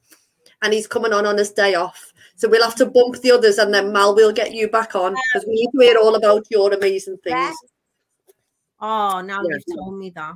and 0.61 0.73
he's 0.73 0.87
coming 0.87 1.11
on 1.13 1.25
on 1.25 1.37
his 1.37 1.51
day 1.51 1.75
off. 1.75 2.13
So 2.37 2.47
we'll 2.47 2.63
have 2.63 2.75
to 2.75 2.85
bump 2.85 3.17
the 3.21 3.31
others 3.31 3.57
and 3.57 3.73
then 3.73 3.91
Mal 3.91 4.15
we'll 4.15 4.31
get 4.31 4.53
you 4.53 4.69
back 4.69 4.95
on 4.95 5.13
because 5.33 5.45
we 5.47 5.55
need 5.55 5.69
to 5.75 5.79
hear 5.85 5.97
all 5.97 6.15
about 6.15 6.45
your 6.49 6.73
amazing 6.73 7.17
things. 7.17 7.35
Yes. 7.35 7.55
Oh, 8.79 9.21
now 9.21 9.41
Yeah. 9.43 9.57
you've 9.67 9.77
told 9.77 9.97
me 9.99 10.11
that. 10.11 10.35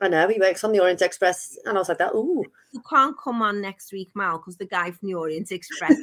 I 0.00 0.08
know 0.08 0.28
he 0.28 0.38
works 0.40 0.64
on 0.64 0.72
the 0.72 0.80
Orient 0.80 1.02
Express 1.02 1.58
and 1.64 1.76
I 1.76 1.80
was 1.80 1.88
like 1.88 1.98
that. 1.98 2.14
Ooh, 2.14 2.44
You 2.72 2.82
can't 2.88 3.16
come 3.22 3.42
on 3.42 3.60
next 3.60 3.92
week, 3.92 4.10
Mal, 4.14 4.38
because 4.38 4.56
the 4.56 4.64
guy 4.66 4.90
from 4.92 5.08
the 5.08 5.14
Orient 5.14 5.52
Express. 5.52 5.94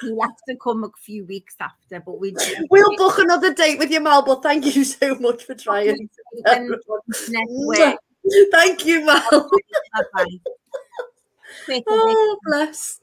He'll 0.00 0.20
have 0.22 0.32
to 0.48 0.56
come 0.56 0.82
a 0.84 0.90
few 1.00 1.24
weeks 1.24 1.54
after, 1.60 2.00
but 2.00 2.18
we 2.18 2.34
we'll 2.70 2.96
book 2.96 3.18
another 3.18 3.54
date 3.54 3.78
with 3.78 3.90
you, 3.92 4.00
Mal. 4.00 4.22
But 4.22 4.42
thank 4.42 4.74
you 4.74 4.82
so 4.84 5.14
much 5.16 5.44
for 5.44 5.54
trying. 5.54 6.08
when 6.44 6.78
next 7.28 7.50
week. 7.50 7.96
Thank 8.50 8.84
you, 8.84 9.04
Mal. 9.06 9.48
Oh, 11.88 12.38
bless. 12.44 13.00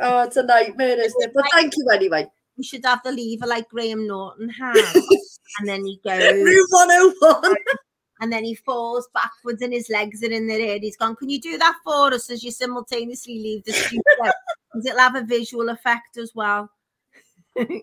Oh, 0.00 0.22
it's 0.22 0.36
a 0.36 0.42
nightmare, 0.44 1.00
isn't 1.00 1.22
it? 1.22 1.32
But 1.34 1.44
thank 1.52 1.72
you 1.76 1.86
anyway. 1.92 2.26
we 2.56 2.62
should 2.64 2.84
have 2.84 3.00
the 3.04 3.10
lever 3.12 3.46
like 3.46 3.68
Graham 3.68 4.06
Norton 4.06 4.48
has. 4.48 4.94
and 5.58 5.68
then 5.68 5.84
he 5.84 6.00
goes, 6.04 6.22
Room 6.34 6.66
101. 6.70 7.44
and 7.44 7.56
then 8.32 8.44
he 8.44 8.54
falls 8.54 9.08
backwards 9.14 9.62
and 9.62 9.72
his 9.72 9.88
legs 9.88 10.22
are 10.22 10.30
in 10.30 10.46
the 10.46 10.54
air. 10.54 10.78
He's 10.80 10.96
gone, 10.96 11.16
Can 11.16 11.28
you 11.28 11.40
do 11.40 11.56
that 11.58 11.76
for 11.84 12.12
us 12.12 12.30
as 12.30 12.42
you 12.42 12.50
simultaneously 12.50 13.38
leave 13.40 13.64
the 13.64 13.72
studio? 13.72 14.02
Because 14.70 14.84
it'll 14.84 14.98
have 14.98 15.14
a 15.14 15.24
visual 15.24 15.70
effect 15.70 16.18
as 16.18 16.34
well. 16.34 16.70
anyway, 17.56 17.80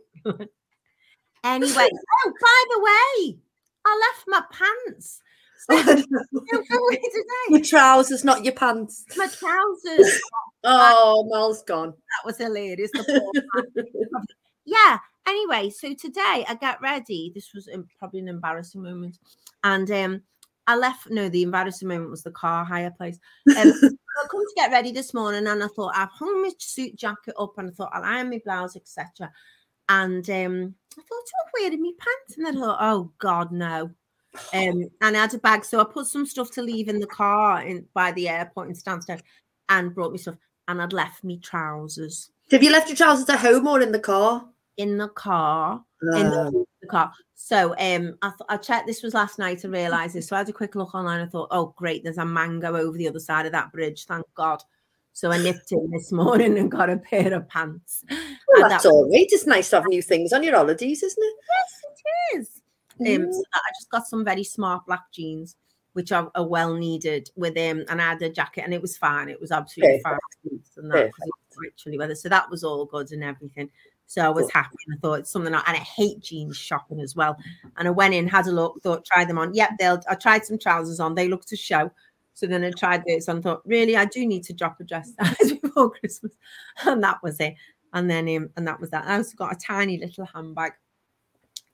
oh, 1.43 2.33
by 2.41 2.63
the 2.69 2.79
way, 2.79 3.39
I 3.83 4.13
left 4.13 4.27
my 4.27 4.43
pants. 4.51 5.19
So, 5.67 5.75
away 5.79 5.95
today. 5.95 7.47
Your 7.49 7.61
trousers, 7.61 8.23
not 8.23 8.45
your 8.45 8.53
pants. 8.53 9.03
My 9.17 9.25
trousers. 9.25 10.21
Oh, 10.63 11.27
Mal's 11.27 11.63
gone. 11.63 11.89
That 11.89 12.25
was 12.25 12.37
hilarious. 12.37 12.91
the 12.91 13.03
poor 13.03 14.23
yeah. 14.65 14.99
Anyway, 15.27 15.69
so 15.69 15.93
today 15.93 16.45
I 16.47 16.57
got 16.59 16.81
ready. 16.81 17.31
This 17.33 17.53
was 17.53 17.69
probably 17.97 18.19
an 18.19 18.27
embarrassing 18.27 18.81
moment, 18.81 19.17
and 19.63 19.89
um, 19.91 20.21
I 20.67 20.75
left. 20.75 21.09
No, 21.09 21.29
the 21.29 21.43
embarrassing 21.43 21.87
moment 21.87 22.11
was 22.11 22.23
the 22.23 22.31
car 22.31 22.63
hire 22.63 22.91
place. 22.91 23.19
Um, 23.57 23.73
I 24.17 24.27
come 24.29 24.41
to 24.41 24.53
get 24.55 24.71
ready 24.71 24.91
this 24.91 25.13
morning, 25.13 25.47
and 25.47 25.63
I 25.63 25.67
thought 25.67 25.95
I've 25.95 26.11
hung 26.11 26.43
my 26.43 26.51
suit 26.59 26.95
jacket 26.95 27.33
up, 27.39 27.57
and 27.57 27.69
I 27.69 27.71
thought 27.73 27.91
I'll 27.93 28.03
iron 28.03 28.29
my 28.29 28.41
blouse, 28.43 28.75
etc. 28.75 29.31
And 29.89 30.29
um, 30.29 30.75
I 30.97 31.01
thought, 31.01 31.07
oh, 31.11 31.49
where 31.51 31.71
are 31.71 31.77
my 31.77 31.91
pants? 31.99 32.37
And 32.37 32.47
I 32.47 32.51
thought, 32.51 32.77
oh 32.81 33.11
God, 33.19 33.51
no. 33.51 33.91
Um, 34.53 34.89
and 35.01 35.15
I 35.15 35.21
had 35.21 35.33
a 35.33 35.37
bag, 35.39 35.65
so 35.65 35.79
I 35.79 35.85
put 35.85 36.07
some 36.07 36.25
stuff 36.25 36.51
to 36.51 36.61
leave 36.61 36.87
in 36.87 36.99
the 36.99 37.07
car 37.07 37.61
in 37.61 37.85
by 37.93 38.11
the 38.11 38.29
airport 38.29 38.67
in 38.67 38.75
Stansted, 38.75 39.21
and 39.69 39.95
brought 39.95 40.11
me 40.11 40.17
stuff. 40.17 40.35
And 40.67 40.81
I'd 40.81 40.93
left 40.93 41.23
me 41.23 41.37
trousers 41.37 42.31
Have 42.49 42.63
you 42.63 42.71
left 42.71 42.89
your 42.89 42.97
trousers 42.97 43.29
at 43.29 43.39
home 43.39 43.67
or 43.67 43.81
in 43.81 43.91
the 43.91 43.99
car? 43.99 44.47
In 44.77 44.97
the 44.97 45.09
car. 45.09 45.83
in 46.01 46.29
the, 46.29 46.39
Um, 46.47 46.65
the 46.81 46.87
car. 46.87 47.11
So 47.33 47.71
um, 47.77 48.17
I, 48.21 48.29
th- 48.29 48.47
I 48.49 48.57
checked. 48.57 48.87
This 48.87 49.03
was 49.03 49.13
last 49.13 49.39
night. 49.39 49.63
I 49.63 49.67
realised 49.67 50.15
this. 50.15 50.27
So 50.27 50.35
I 50.35 50.39
had 50.39 50.49
a 50.49 50.53
quick 50.53 50.75
look 50.75 50.93
online. 50.95 51.21
I 51.21 51.25
thought, 51.27 51.49
oh 51.51 51.73
great, 51.77 52.03
there's 52.03 52.17
a 52.17 52.25
mango 52.25 52.75
over 52.75 52.97
the 52.97 53.07
other 53.07 53.19
side 53.19 53.45
of 53.45 53.51
that 53.53 53.71
bridge. 53.71 54.05
Thank 54.05 54.25
God. 54.35 54.61
So 55.13 55.31
I 55.31 55.37
nipped 55.37 55.71
in 55.71 55.89
this 55.91 56.11
morning 56.23 56.57
and 56.57 56.69
got 56.69 56.89
a 56.89 56.97
pair 56.97 57.33
of 57.33 57.47
pants. 57.47 58.03
well, 58.09 58.67
that's 58.69 58.83
that 58.83 58.89
all 58.89 59.03
right. 59.09 59.25
It's 59.29 59.47
nice 59.47 59.69
to 59.69 59.77
have 59.77 59.85
new 59.87 60.01
things 60.01 60.33
on 60.33 60.43
your 60.43 60.55
holidays, 60.55 61.03
isn't 61.03 61.23
it? 61.23 61.35
Yes, 61.57 61.81
it 62.33 62.37
is. 62.39 62.49
Um, 62.99 63.27
Mm. 63.27 63.33
so 63.33 63.43
I 63.53 63.59
just 63.77 63.89
got 63.91 64.07
some 64.07 64.23
very 64.23 64.43
smart 64.45 64.85
black 64.85 65.11
jeans, 65.11 65.57
which 65.93 66.11
are, 66.13 66.31
are 66.33 66.47
well 66.47 66.73
needed 66.75 67.29
with 67.35 67.57
um, 67.57 67.83
and 67.89 68.01
I 68.01 68.09
had 68.11 68.21
a 68.21 68.29
jacket 68.29 68.61
and 68.63 68.73
it 68.73 68.81
was 68.81 68.95
fine. 68.97 69.27
It 69.27 69.39
was 69.41 69.51
absolutely 69.51 69.99
fine. 70.01 70.17
And 70.77 70.91
that 70.91 71.05
was 71.19 71.31
quite 71.55 71.75
chilly 71.75 71.97
weather. 71.97 72.15
So 72.15 72.29
that 72.29 72.49
was 72.49 72.63
all 72.63 72.85
good 72.85 73.11
and 73.11 73.21
everything. 73.23 73.69
So 74.07 74.21
I 74.21 74.29
was 74.29 74.49
happy 74.51 74.75
and 74.87 74.95
I 74.95 74.99
thought 74.99 75.19
it's 75.19 75.31
something 75.31 75.53
I, 75.53 75.63
and 75.67 75.75
I 75.77 75.79
hate 75.79 76.19
jeans 76.19 76.55
shopping 76.55 76.99
as 76.99 77.15
well. 77.15 77.37
And 77.77 77.87
I 77.87 77.91
went 77.91 78.13
in, 78.13 78.27
had 78.27 78.47
a 78.47 78.51
look, 78.51 78.81
thought, 78.83 79.03
try 79.05 79.25
them 79.25 79.37
on. 79.37 79.53
Yep, 79.53 79.71
they'll 79.79 80.01
I 80.09 80.15
tried 80.15 80.45
some 80.45 80.59
trousers 80.59 80.99
on, 80.99 81.15
they 81.15 81.27
looked 81.27 81.47
to 81.49 81.55
show. 81.55 81.91
So 82.33 82.47
then 82.47 82.63
I 82.63 82.71
tried 82.71 83.03
this 83.05 83.27
and 83.27 83.41
thought, 83.41 83.61
really, 83.65 83.95
I 83.95 84.05
do 84.05 84.25
need 84.27 84.43
to 84.43 84.53
drop 84.53 84.79
a 84.79 84.83
dress 84.83 85.11
size 85.19 85.53
before 85.53 85.89
Christmas. 85.91 86.33
And 86.85 87.03
that 87.03 87.23
was 87.23 87.39
it. 87.39 87.55
And 87.93 88.09
then 88.09 88.27
um, 88.35 88.49
and 88.57 88.67
that 88.67 88.79
was 88.79 88.89
that. 88.91 89.05
I 89.05 89.15
also 89.15 89.35
got 89.37 89.53
a 89.53 89.55
tiny 89.55 89.97
little 89.97 90.25
handbag 90.25 90.73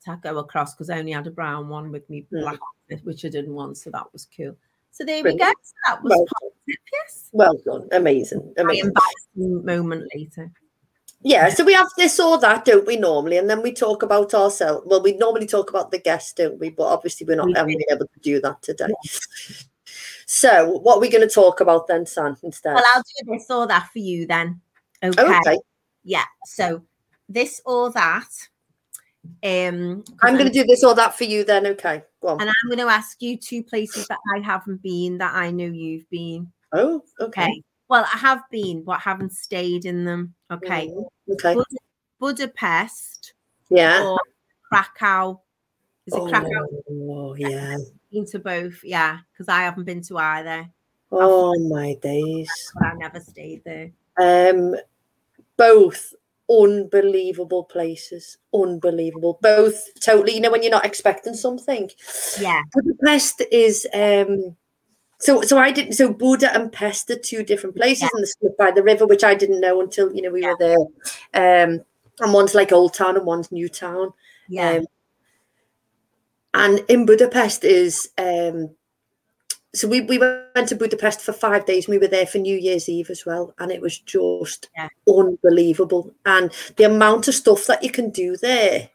to 0.05 0.19
go 0.21 0.37
across 0.37 0.73
because 0.73 0.89
I 0.89 0.99
only 0.99 1.11
had 1.11 1.27
a 1.27 1.31
brown 1.31 1.67
one 1.67 1.91
with 1.91 2.09
me 2.09 2.25
Mm. 2.31 2.41
black, 2.41 2.59
which 3.03 3.25
I 3.25 3.29
didn't 3.29 3.53
want. 3.53 3.77
So 3.77 3.89
that 3.91 4.11
was 4.13 4.27
cool. 4.35 4.55
So 4.91 5.03
there 5.03 5.23
we 5.23 5.35
go. 5.35 5.45
So 5.45 5.73
that 5.87 6.03
was 6.03 6.11
Well 6.11 6.25
positive, 6.41 6.81
yes. 6.93 7.29
Well 7.31 7.57
done. 7.65 7.87
Amazing. 7.91 8.53
Amazing. 8.57 8.85
embarrassing 8.87 9.65
moment 9.65 10.09
later. 10.13 10.51
Yeah, 11.23 11.49
so 11.49 11.63
we 11.63 11.73
have 11.73 11.89
this 11.97 12.19
or 12.19 12.39
that, 12.39 12.65
don't 12.65 12.87
we, 12.87 12.97
normally? 12.97 13.37
And 13.37 13.49
then 13.49 13.61
we 13.61 13.73
talk 13.73 14.01
about 14.01 14.33
ourselves. 14.33 14.83
Well, 14.87 15.03
we 15.03 15.13
normally 15.17 15.45
talk 15.45 15.69
about 15.69 15.91
the 15.91 15.99
guest, 15.99 16.37
don't 16.37 16.59
we? 16.59 16.71
But 16.71 16.85
obviously, 16.85 17.27
we're 17.27 17.35
not 17.35 17.47
We 17.47 17.53
haven't 17.53 17.83
able 17.91 18.07
to 18.07 18.19
do 18.21 18.41
that 18.41 18.61
today. 18.61 18.87
So, 20.25 20.77
what 20.79 20.97
are 20.97 21.01
we 21.01 21.09
going 21.09 21.27
to 21.27 21.33
talk 21.33 21.59
about 21.59 21.87
then, 21.87 22.05
San, 22.05 22.37
instead? 22.41 22.73
Well, 22.73 22.83
I'll 22.95 23.03
do 23.03 23.33
this 23.33 23.49
or 23.49 23.67
that 23.67 23.89
for 23.91 23.99
you 23.99 24.25
then. 24.25 24.61
Okay. 25.03 25.21
Oh, 25.21 25.39
okay. 25.39 25.57
Yeah. 26.03 26.23
So 26.45 26.83
this 27.27 27.61
or 27.65 27.91
that. 27.91 28.29
Um, 29.43 30.03
I'm 30.21 30.35
going 30.35 30.47
to 30.47 30.53
do 30.53 30.63
this 30.63 30.83
or 30.83 30.95
that 30.95 31.15
for 31.17 31.25
you 31.25 31.43
then. 31.43 31.67
Okay. 31.67 32.03
Go 32.21 32.29
on. 32.29 32.41
and 32.41 32.49
I'm 32.49 32.69
going 32.69 32.79
to 32.79 32.91
ask 32.91 33.21
you 33.21 33.37
two 33.37 33.61
places 33.63 34.07
that 34.07 34.19
I 34.35 34.39
haven't 34.39 34.81
been 34.81 35.17
that 35.19 35.35
I 35.35 35.51
know 35.51 35.65
you've 35.65 36.09
been. 36.09 36.51
Oh, 36.71 37.03
okay. 37.19 37.43
Okay. 37.43 37.63
Well, 37.91 38.05
I 38.05 38.17
have 38.19 38.43
been, 38.49 38.85
but 38.85 39.01
haven't 39.01 39.33
stayed 39.33 39.83
in 39.83 40.05
them. 40.05 40.33
Okay. 40.49 40.87
Mm, 40.87 41.03
Okay. 41.33 41.55
Bud- 41.55 41.65
Budapest 42.21 43.33
Yeah. 43.69 44.01
or 44.07 44.19
Krakow. 44.71 45.41
Is 46.05 46.13
it 46.13 46.29
Krakow? 46.29 46.67
Oh, 46.89 47.35
yeah. 47.35 47.75
Been 48.09 48.25
to 48.27 48.39
both, 48.39 48.81
yeah, 48.85 49.17
because 49.33 49.49
I 49.49 49.63
haven't 49.63 49.83
been 49.83 50.01
to 50.03 50.17
either. 50.17 50.69
Oh, 51.11 51.53
my 51.67 51.95
days. 51.95 52.49
I 52.81 52.93
never 52.93 53.19
stayed 53.19 53.61
there. 53.65 53.91
Um, 54.17 54.77
both 55.57 56.13
unbelievable 56.49 57.65
places. 57.65 58.37
Unbelievable. 58.53 59.37
Both 59.41 59.83
totally, 59.99 60.35
you 60.35 60.39
know, 60.39 60.49
when 60.51 60.63
you're 60.63 60.71
not 60.71 60.85
expecting 60.85 61.33
something. 61.33 61.89
Yeah. 62.39 62.61
Budapest 62.73 63.41
is 63.51 63.85
um 63.93 64.55
so 65.21 65.41
so 65.41 65.57
I 65.57 65.71
didn't 65.71 65.93
so 65.93 66.11
Buda 66.11 66.53
and 66.53 66.71
Pest 66.71 67.09
are 67.09 67.15
two 67.17 67.43
different 67.43 67.75
places 67.75 68.09
Yeah. 68.13 68.25
they're 68.41 68.51
by 68.57 68.71
the 68.71 68.83
river, 68.83 69.07
which 69.07 69.23
I 69.23 69.35
didn't 69.35 69.61
know 69.61 69.81
until 69.81 70.13
you 70.13 70.21
know 70.21 70.31
we 70.31 70.45
were 70.45 70.57
there. 70.59 70.77
Um 71.33 71.81
and 72.19 72.33
one's 72.33 72.53
like 72.53 72.71
Old 72.71 72.93
Town 72.93 73.15
and 73.17 73.25
one's 73.25 73.51
New 73.51 73.69
Town. 73.69 74.11
Yeah. 74.49 74.71
Um, 74.73 74.85
and 76.53 76.79
in 76.89 77.05
Budapest 77.05 77.63
is 77.63 78.09
um 78.17 78.69
so 79.73 79.87
we, 79.87 80.01
we 80.01 80.17
went 80.17 80.67
to 80.67 80.75
Budapest 80.75 81.21
for 81.21 81.31
five 81.31 81.65
days 81.65 81.85
and 81.85 81.93
we 81.93 81.97
were 81.97 82.07
there 82.11 82.27
for 82.27 82.39
New 82.39 82.57
Year's 82.57 82.89
Eve 82.89 83.09
as 83.09 83.25
well. 83.25 83.53
And 83.57 83.71
it 83.71 83.79
was 83.81 83.99
just 83.99 84.69
Yeah. 84.75 84.89
unbelievable. 85.07 86.13
And 86.25 86.51
the 86.75 86.83
amount 86.83 87.29
of 87.29 87.35
stuff 87.35 87.67
that 87.67 87.81
you 87.81 87.89
can 87.89 88.09
do 88.09 88.35
there 88.35 88.89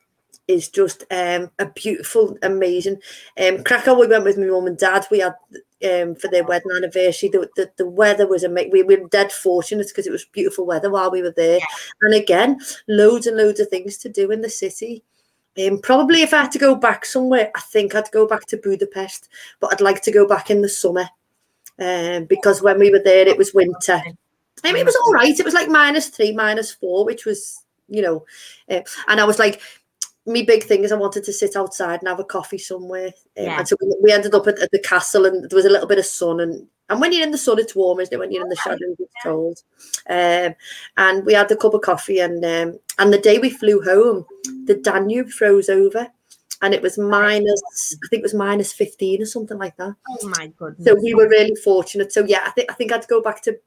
is 0.49 0.69
just 0.69 1.05
um, 1.11 1.51
a 1.59 1.65
beautiful, 1.67 2.37
amazing. 2.43 3.01
Um, 3.41 3.65
Krakow, 3.65 3.99
we 3.99 4.07
went 4.07 4.25
with 4.25 4.37
my 4.37 4.45
mum 4.45 4.67
and 4.67 4.77
dad. 4.77 5.07
We 5.11 5.21
had 5.21 5.35
um, 5.85 6.15
for 6.15 6.29
their 6.29 6.45
wedding 6.45 6.73
anniversary. 6.77 7.29
The, 7.29 7.49
the, 7.57 7.71
the 7.77 7.87
weather 7.87 8.27
was 8.27 8.45
amazing. 8.45 8.73
We, 8.73 8.83
we 8.83 8.97
were 8.97 9.09
dead 9.09 9.33
fortunate 9.33 9.89
because 9.89 10.07
it 10.07 10.13
was 10.13 10.25
beautiful 10.25 10.67
weather 10.67 10.91
while 10.91 11.11
we 11.11 11.23
were 11.23 11.35
there. 11.37 11.61
And 12.03 12.15
again, 12.15 12.59
loads 12.89 13.27
and 13.27 13.37
loads 13.37 13.61
of 13.61 13.69
things 13.69 13.97
to 13.99 14.09
do 14.09 14.31
in 14.31 14.41
the 14.41 14.51
city. 14.51 15.03
Um, 15.65 15.81
probably 15.81 16.23
if 16.23 16.35
I 16.35 16.43
had 16.43 16.53
to 16.53 16.59
go 16.59 16.75
back 16.75 17.07
somewhere, 17.07 17.51
I 17.55 17.61
think 17.61 17.95
I'd 17.95 18.11
go 18.11 18.27
back 18.27 18.47
to 18.47 18.59
Budapest, 18.59 19.29
but 19.59 19.73
I'd 19.73 19.81
like 19.81 20.03
to 20.03 20.13
go 20.13 20.27
back 20.27 20.51
in 20.51 20.61
the 20.61 20.69
summer 20.69 21.09
um, 21.79 22.25
because 22.25 22.63
when 22.63 22.79
we 22.79 22.91
were 22.91 23.03
there, 23.03 23.27
it 23.27 23.39
was 23.39 23.55
winter. 23.55 24.03
I 24.65 24.73
mean, 24.73 24.83
it 24.83 24.87
was 24.87 24.97
all 24.97 25.13
right. 25.13 25.39
It 25.39 25.45
was 25.45 25.55
like 25.55 25.69
minus 25.69 26.09
three, 26.09 26.33
minus 26.33 26.73
four, 26.73 27.05
which 27.05 27.25
was, 27.25 27.65
you 27.89 28.03
know, 28.03 28.25
uh, 28.71 28.81
and 29.09 29.21
I 29.21 29.25
was 29.25 29.39
like, 29.39 29.61
me 30.27 30.43
big 30.43 30.65
thing 30.65 30.85
is 30.85 30.93
I 30.93 30.97
wanted 30.97 31.25
to 31.25 31.33
sit 31.33 31.57
outside 31.57 32.01
and 32.01 32.09
have 32.09 32.21
a 32.21 32.25
coffee 32.25 32.59
somewhere. 32.59 33.09
Um, 33.39 33.45
Yeah. 33.45 33.59
And 33.59 33.69
so 33.69 33.77
we, 33.81 33.95
we 34.03 34.13
ended 34.13 34.35
up 34.35 34.47
at, 34.47 34.59
at 34.59 34.71
the 34.71 34.81
castle 34.81 35.27
and 35.27 35.49
there 35.49 35.57
was 35.57 35.65
a 35.65 35.71
little 35.71 35.87
bit 35.87 35.99
of 35.99 36.07
sun. 36.07 36.41
And, 36.41 36.67
and 36.89 37.01
when 37.01 37.13
you're 37.13 37.23
in 37.23 37.31
the 37.31 37.39
sun, 37.39 37.59
it's 37.59 37.77
warm, 37.77 38.01
isn't 38.01 38.13
it? 38.13 38.19
When 38.19 38.33
you're 38.33 38.43
in 38.43 38.49
the 38.49 38.57
shadows, 38.57 38.97
it's 38.99 39.13
cold. 39.23 39.63
Um, 40.09 40.55
and 40.97 41.25
we 41.25 41.35
had 41.35 41.51
a 41.51 41.57
cup 41.57 41.75
of 41.75 41.83
coffee. 41.83 42.21
And, 42.21 42.45
um, 42.45 42.79
and 42.99 43.13
the 43.13 43.19
day 43.19 43.39
we 43.39 43.51
flew 43.51 43.81
home, 43.83 44.27
the 44.65 44.75
Danube 44.75 45.31
froze 45.31 45.69
over 45.69 46.09
and 46.63 46.75
it 46.75 46.83
was 46.83 46.99
minus, 46.99 47.97
I 48.05 48.09
think 48.09 48.21
it 48.21 48.23
was 48.23 48.35
minus 48.35 48.73
15 48.73 49.23
or 49.23 49.27
something 49.27 49.59
like 49.59 49.77
that. 49.77 49.95
oh 50.09 50.29
my 50.39 50.49
goodness. 50.57 50.87
So 50.87 50.95
we 50.95 51.15
were 51.15 51.29
really 51.29 51.55
fortunate. 51.57 52.13
So 52.13 52.25
yeah, 52.25 52.43
I 52.47 52.51
think 52.51 52.71
I 52.71 52.75
think 52.75 52.93
I'd 52.93 53.07
go 53.09 53.21
back 53.23 53.43
to. 53.43 53.59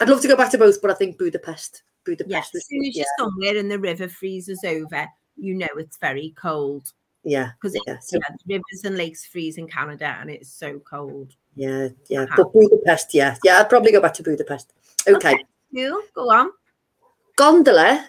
I'd 0.00 0.08
love 0.08 0.20
to 0.22 0.28
go 0.28 0.36
back 0.36 0.50
to 0.50 0.58
both, 0.58 0.82
but 0.82 0.90
I 0.90 0.94
think 0.94 1.18
Budapest. 1.18 1.82
Budapest. 2.04 2.30
Yes, 2.30 2.50
as 2.54 2.66
soon 2.66 2.84
as 2.84 2.96
you're 2.96 3.06
somewhere 3.18 3.56
and 3.56 3.70
the 3.70 3.78
river 3.78 4.08
freezes 4.08 4.64
over, 4.64 5.06
you 5.42 5.54
know 5.54 5.68
it's 5.76 5.98
very 5.98 6.32
cold 6.36 6.92
yeah, 7.24 7.50
because 7.60 7.76
yeah, 7.86 7.98
so- 8.00 8.18
yeah, 8.18 8.34
rivers 8.56 8.84
and 8.84 8.96
lakes 8.96 9.26
freeze 9.26 9.56
in 9.58 9.66
Canada 9.68 10.16
and 10.20 10.28
it's 10.30 10.50
so 10.52 10.78
cold. 10.80 11.28
yeah, 11.54 11.88
yeah. 12.08 12.26
But 12.36 12.52
Budapest, 12.52 13.14
yeah, 13.14 13.36
yeah. 13.44 13.58
I'd 13.60 13.68
probably 13.68 13.92
go 13.92 14.00
back 14.00 14.14
to 14.14 14.22
Budapest. 14.24 14.72
Okay, 15.06 15.36
Cool, 15.74 16.02
go 16.14 16.30
on. 16.32 16.50
gondola, 17.36 18.06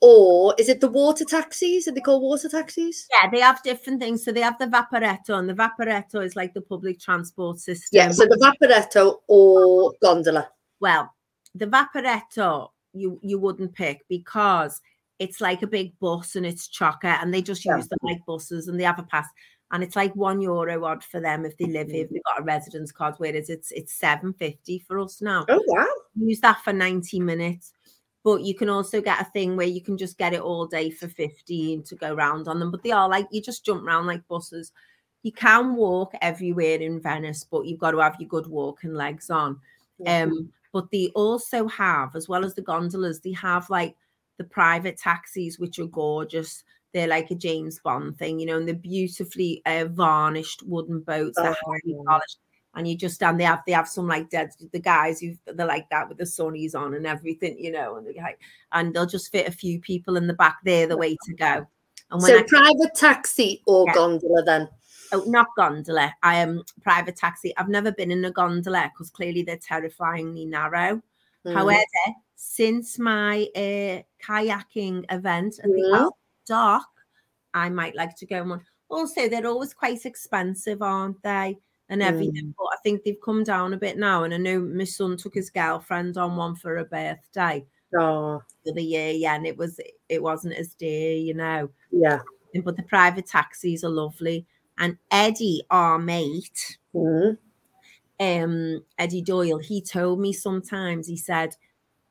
or 0.00 0.54
is 0.58 0.68
it 0.68 0.80
the 0.80 0.88
water 0.88 1.24
taxis? 1.24 1.86
Are 1.88 1.92
they 1.92 2.00
called 2.00 2.22
water 2.22 2.48
taxis? 2.48 3.06
Yeah, 3.12 3.30
they 3.30 3.40
have 3.40 3.62
different 3.62 4.00
things. 4.00 4.24
So 4.24 4.32
they 4.32 4.40
have 4.40 4.58
the 4.58 4.66
Vaporetto, 4.66 5.38
and 5.38 5.48
the 5.48 5.54
Vaporetto 5.54 6.24
is 6.24 6.36
like 6.36 6.54
the 6.54 6.60
public 6.62 7.00
transport 7.00 7.58
system. 7.60 7.88
Yeah. 7.98 8.10
So 8.10 8.24
the 8.26 8.36
Vaporetto 8.36 9.20
or 9.26 9.92
gondola. 10.02 10.48
well, 10.80 11.12
the 11.54 11.66
Vaporetto 11.66 12.70
you 12.92 13.18
you 13.22 13.38
wouldn't 13.38 13.72
pick 13.74 14.04
because 14.08 14.80
it's 15.20 15.40
like 15.40 15.62
a 15.62 15.66
big 15.68 15.96
bus 16.00 16.34
and 16.34 16.44
it's 16.44 16.66
chocker, 16.68 17.16
and 17.22 17.32
they 17.32 17.42
just 17.42 17.64
Yeah. 17.64 17.76
use 17.76 17.86
them 17.88 17.98
like 18.02 18.24
buses 18.26 18.66
and 18.66 18.80
they 18.80 18.84
have 18.84 18.98
a 18.98 19.04
pass. 19.04 19.28
and 19.72 19.84
it's 19.84 19.94
like 19.94 20.12
one 20.16 20.40
euro 20.40 20.84
odd 20.84 21.04
for 21.04 21.20
them 21.20 21.44
if 21.46 21.56
they 21.56 21.66
live 21.66 21.88
if 21.90 22.10
they've 22.10 22.24
got 22.24 22.40
a 22.40 22.42
residence 22.42 22.90
card, 22.90 23.14
whereas 23.18 23.48
it's 23.48 23.70
it's 23.70 23.92
seven 23.94 24.32
fifty 24.32 24.80
for 24.80 24.98
us 24.98 25.22
now. 25.22 25.44
Oh 25.48 25.62
wow! 25.68 25.86
Use 26.16 26.40
that 26.40 26.58
for 26.64 26.72
ninety 26.72 27.20
minutes, 27.20 27.72
but 28.24 28.42
you 28.42 28.54
can 28.56 28.68
also 28.68 29.00
get 29.00 29.20
a 29.20 29.30
thing 29.30 29.56
where 29.56 29.68
you 29.68 29.80
can 29.80 29.96
just 29.96 30.18
get 30.18 30.32
it 30.32 30.40
all 30.40 30.66
day 30.66 30.90
for 30.90 31.06
fifteen 31.06 31.84
to 31.84 31.94
go 31.94 32.12
round 32.14 32.48
on 32.48 32.58
them. 32.58 32.72
But 32.72 32.82
they 32.82 32.90
are 32.90 33.08
like 33.08 33.28
you 33.30 33.40
just 33.40 33.64
jump 33.64 33.84
around 33.86 34.06
like 34.06 34.26
buses. 34.26 34.72
You 35.22 35.30
can 35.32 35.76
walk 35.76 36.14
everywhere 36.20 36.80
in 36.80 36.98
Venice, 37.00 37.44
but 37.44 37.66
you've 37.66 37.78
got 37.78 37.92
to 37.92 37.98
have 37.98 38.16
your 38.18 38.28
good 38.28 38.48
walking 38.48 38.94
legs 38.94 39.30
on. 39.30 39.60
Um, 40.06 40.50
but 40.72 40.90
they 40.90 41.12
also 41.14 41.68
have, 41.68 42.16
as 42.16 42.26
well 42.28 42.44
as 42.44 42.54
the 42.54 42.62
gondolas, 42.62 43.20
they 43.20 43.32
have 43.32 43.68
like 43.70 43.94
the 44.40 44.44
private 44.44 44.96
taxis, 44.96 45.58
which 45.58 45.78
are 45.78 45.86
gorgeous. 45.86 46.64
They're 46.94 47.06
like 47.06 47.30
a 47.30 47.34
James 47.34 47.78
Bond 47.78 48.16
thing, 48.18 48.40
you 48.40 48.46
know, 48.46 48.56
and 48.56 48.66
they're 48.66 48.74
beautifully 48.74 49.60
uh, 49.66 49.84
varnished 49.84 50.62
wooden 50.64 51.00
boats. 51.00 51.36
They're 51.36 51.54
highly 51.62 51.94
Oh. 51.98 52.04
polished. 52.06 52.38
And 52.74 52.88
you 52.88 52.96
just 52.96 53.16
stand, 53.16 53.38
they 53.38 53.44
have 53.44 53.60
they 53.66 53.72
have 53.72 53.86
some 53.88 54.06
like 54.08 54.30
dead 54.30 54.48
the 54.72 54.78
guys 54.80 55.20
who 55.20 55.34
they're 55.44 55.66
like 55.66 55.90
that 55.90 56.08
with 56.08 56.16
the 56.16 56.24
sunnies 56.24 56.74
on 56.74 56.94
and 56.94 57.06
everything, 57.06 57.58
you 57.58 57.70
know, 57.70 57.96
and 57.96 58.06
they 58.06 58.14
like 58.14 58.40
and 58.72 58.94
they'll 58.94 59.04
just 59.04 59.30
fit 59.30 59.46
a 59.46 59.52
few 59.52 59.78
people 59.78 60.16
in 60.16 60.26
the 60.26 60.32
back 60.32 60.56
there, 60.64 60.86
the 60.86 60.96
way 60.96 61.16
to 61.26 61.34
go. 61.34 61.66
And 62.10 62.22
when 62.22 62.30
So 62.30 62.38
I 62.38 62.42
private 62.44 62.94
taxi 62.94 63.62
or 63.66 63.84
Yeah. 63.86 63.94
gondola 63.94 64.42
then? 64.44 64.68
oh, 65.12 65.24
not 65.26 65.48
gondola, 65.56 66.14
I 66.22 66.36
am 66.36 66.62
private 66.82 67.16
taxi. 67.16 67.52
I've 67.58 67.68
never 67.68 67.92
been 67.92 68.10
in 68.10 68.24
a 68.24 68.30
gondola 68.30 68.90
because 68.94 69.10
clearly 69.10 69.42
they're 69.42 69.58
terrifyingly 69.58 70.46
narrow. 70.46 71.02
Mm. 71.44 71.54
However, 71.54 71.84
since 72.36 72.98
my 72.98 73.48
uh, 73.56 74.02
kayaking 74.26 75.04
event 75.10 75.58
at 75.62 75.70
the. 75.70 75.90
Albert 75.94 76.14
Dock, 76.46 76.88
I 77.54 77.68
might 77.68 77.94
like 77.96 78.16
to 78.16 78.26
go 78.26 78.42
on. 78.42 78.62
Also, 78.88 79.28
they're 79.28 79.46
always 79.46 79.74
quite 79.74 80.04
expensive, 80.04 80.82
aren't 80.82 81.22
they? 81.22 81.58
And 81.88 82.02
everything, 82.02 82.54
but 82.56 82.66
I 82.66 82.76
think 82.84 83.02
they've 83.02 83.20
come 83.24 83.42
down 83.42 83.74
a 83.74 83.76
bit 83.76 83.98
now. 83.98 84.22
And 84.22 84.32
I 84.32 84.36
know 84.36 84.60
my 84.60 84.84
son 84.84 85.16
took 85.16 85.34
his 85.34 85.50
girlfriend 85.50 86.16
on 86.16 86.36
one 86.36 86.54
for 86.54 86.76
her 86.76 86.84
birthday 86.84 87.66
Oh, 87.98 88.40
the 88.64 88.70
other 88.70 88.80
year, 88.80 89.10
yeah, 89.10 89.34
and 89.34 89.46
it 89.46 89.56
was 89.56 89.80
it 90.08 90.22
wasn't 90.22 90.54
as 90.54 90.74
dear, 90.74 91.14
you 91.16 91.34
know. 91.34 91.70
yeah. 91.90 92.20
But 92.64 92.76
the 92.76 92.84
private 92.84 93.26
taxis 93.26 93.82
are 93.82 93.90
lovely. 93.90 94.46
And 94.78 94.96
Eddie, 95.10 95.62
our 95.70 95.98
mate, 95.98 96.78
Mm. 96.94 97.38
um 98.20 98.84
Eddie 98.98 99.22
Doyle, 99.22 99.58
he 99.58 99.80
told 99.80 100.20
me 100.20 100.32
sometimes 100.32 101.06
he 101.06 101.16
said 101.16 101.56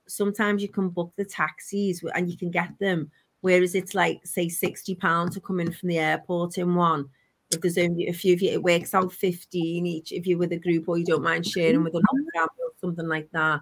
sometimes 0.10 0.62
you 0.62 0.69
can 0.69 0.89
book 0.89 1.13
the 1.15 1.26
taxis 1.26 2.04
and 2.15 2.30
you 2.30 2.38
can 2.38 2.52
get 2.52 2.78
them, 2.80 3.12
whereas 3.41 3.76
it's 3.76 3.95
like 3.95 4.19
say 4.26 4.50
60 4.50 4.95
pounds 4.95 5.36
to 5.36 5.41
come 5.41 5.60
in 5.60 5.72
from 5.72 5.89
the 5.89 6.00
airport 6.00 6.58
in 6.58 6.76
one. 6.76 7.10
If 7.52 7.62
there's 7.62 7.78
only 7.78 8.08
a 8.08 8.13
few 8.13 8.34
of 8.34 8.41
you, 8.41 8.52
it 8.52 8.62
works 8.62 8.93
out 8.93 9.12
15 9.12 9.86
each 9.86 10.12
if 10.12 10.28
you're 10.28 10.38
with 10.38 10.52
a 10.52 10.58
group 10.58 10.88
or 10.88 10.98
you 10.98 11.06
don't 11.06 11.24
mind 11.24 11.48
sharing 11.48 11.84
with 11.84 11.93
another 11.93 12.26
family 12.36 12.50
or 12.60 12.72
something 12.80 13.08
like 13.08 13.30
that. 13.32 13.62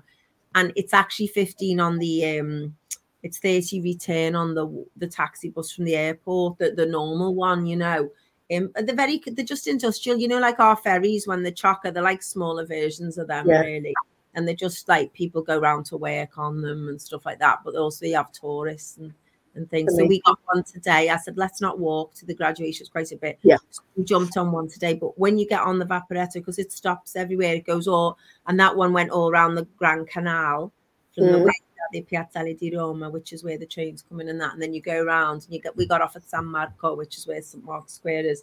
And 0.56 0.74
it's 0.76 0.94
actually 0.94 1.28
15 1.28 1.80
on 1.80 1.98
the 1.98 2.40
um 2.40 2.76
it's 3.24 3.40
30 3.40 3.82
return 3.82 4.36
on 4.36 4.54
the 4.54 4.86
the 4.98 5.08
taxi 5.08 5.50
bus 5.50 5.72
from 5.72 5.86
the 5.86 5.96
airport, 5.96 6.58
the, 6.58 6.72
the 6.72 6.86
normal 6.86 7.34
one, 7.36 7.66
you 7.66 7.76
know. 7.76 8.10
Um, 8.54 8.72
they're 8.76 8.96
very 8.96 9.22
they're 9.26 9.46
just 9.46 9.68
industrial, 9.68 10.20
you 10.20 10.28
know, 10.28 10.40
like 10.40 10.60
our 10.60 10.78
ferries 10.78 11.28
when 11.28 11.44
they're 11.44 11.52
chocker, 11.52 11.94
they're 11.94 12.04
like 12.04 12.24
smaller 12.24 12.66
versions 12.66 13.18
of 13.18 13.28
them, 13.28 13.48
Yeah. 13.48 13.62
really. 13.62 13.94
And 14.38 14.48
they're 14.48 14.56
just 14.56 14.88
like 14.88 15.12
people 15.12 15.42
go 15.42 15.60
round 15.60 15.86
to 15.88 15.98
work 15.98 16.38
on 16.38 16.62
them 16.62 16.88
and 16.88 17.02
stuff 17.02 17.26
like 17.26 17.40
that. 17.40 17.60
But 17.66 17.76
also 17.76 18.06
you 18.06 18.16
have 18.16 18.32
tourists 18.32 18.96
and, 18.98 19.14
and 19.56 19.70
things. 19.70 19.94
So 19.98 20.06
we 20.06 20.22
got 20.22 20.40
one 20.46 20.64
today. 20.64 21.10
I 21.10 21.18
said, 21.18 21.36
let's 21.38 21.60
not 21.60 21.80
walk 21.80 22.14
to 22.16 22.26
the 22.26 22.36
graduation, 22.36 22.84
it's 22.84 22.90
quite 22.90 23.12
a 23.12 23.18
bit. 23.18 23.40
Yeah. 23.42 23.58
So 23.72 23.82
we 23.98 24.06
jumped 24.06 24.38
on 24.38 24.54
one 24.54 24.70
today. 24.70 24.94
But 24.94 25.18
when 25.20 25.38
you 25.38 25.46
get 25.46 25.62
on 25.62 25.80
the 25.80 25.86
Vaporetto, 25.86 26.36
because 26.36 26.60
it 26.60 26.72
stops 26.72 27.18
everywhere, 27.18 27.56
it 27.56 27.66
goes 27.66 27.88
all 27.90 28.18
and 28.46 28.58
that 28.60 28.78
one 28.78 28.94
went 28.94 29.10
all 29.10 29.30
around 29.30 29.56
the 29.56 29.68
Grand 29.78 30.08
Canal 30.08 30.72
from 31.14 31.32
the 31.32 31.40
Mm. 31.40 31.46
way 31.46 31.54
the 31.92 32.02
Piazzale 32.02 32.58
di 32.58 32.76
Roma, 32.76 33.10
which 33.10 33.34
is 33.34 33.44
where 33.44 33.58
the 33.58 33.66
trains 33.66 34.04
come 34.08 34.20
in 34.22 34.30
and 34.30 34.42
that, 34.42 34.54
and 34.54 34.62
then 34.62 34.74
you 34.74 34.82
go 34.82 35.02
around 35.02 35.44
and 35.46 35.54
you 35.54 35.62
get 35.62 35.76
we 35.78 35.88
got 35.88 36.02
off 36.02 36.16
at 36.16 36.30
San 36.30 36.46
Marco, 36.46 36.96
which 36.96 37.18
is 37.18 37.28
where 37.28 37.42
St 37.42 37.64
Mark's 37.64 37.94
Square 37.94 38.26
is, 38.26 38.42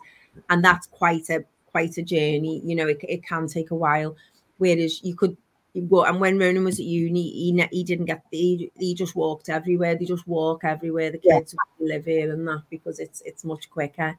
and 0.50 0.64
that's 0.64 0.86
quite 0.86 1.28
a 1.30 1.44
quite 1.66 1.96
a 1.98 2.02
journey. 2.02 2.60
You 2.64 2.74
know, 2.76 2.88
it, 2.88 3.00
it 3.08 3.26
can 3.26 3.46
take 3.46 3.70
a 3.70 3.74
while. 3.74 4.16
Whereas 4.58 5.02
you 5.02 5.14
could 5.14 5.36
go, 5.82 6.04
and 6.04 6.20
when 6.20 6.38
Ronan 6.38 6.64
was 6.64 6.78
at 6.78 6.84
uni, 6.84 7.22
he 7.22 7.68
he 7.70 7.84
didn't 7.84 8.06
get 8.06 8.22
he, 8.30 8.70
he 8.78 8.94
just 8.94 9.16
walked 9.16 9.48
everywhere. 9.48 9.94
They 9.94 10.04
just 10.04 10.26
walk 10.26 10.64
everywhere. 10.64 11.10
The 11.10 11.18
kids 11.18 11.54
who 11.78 11.86
live 11.88 12.04
here 12.04 12.32
and 12.32 12.46
that 12.48 12.62
because 12.70 12.98
it's 12.98 13.22
it's 13.22 13.44
much 13.44 13.70
quicker. 13.70 14.16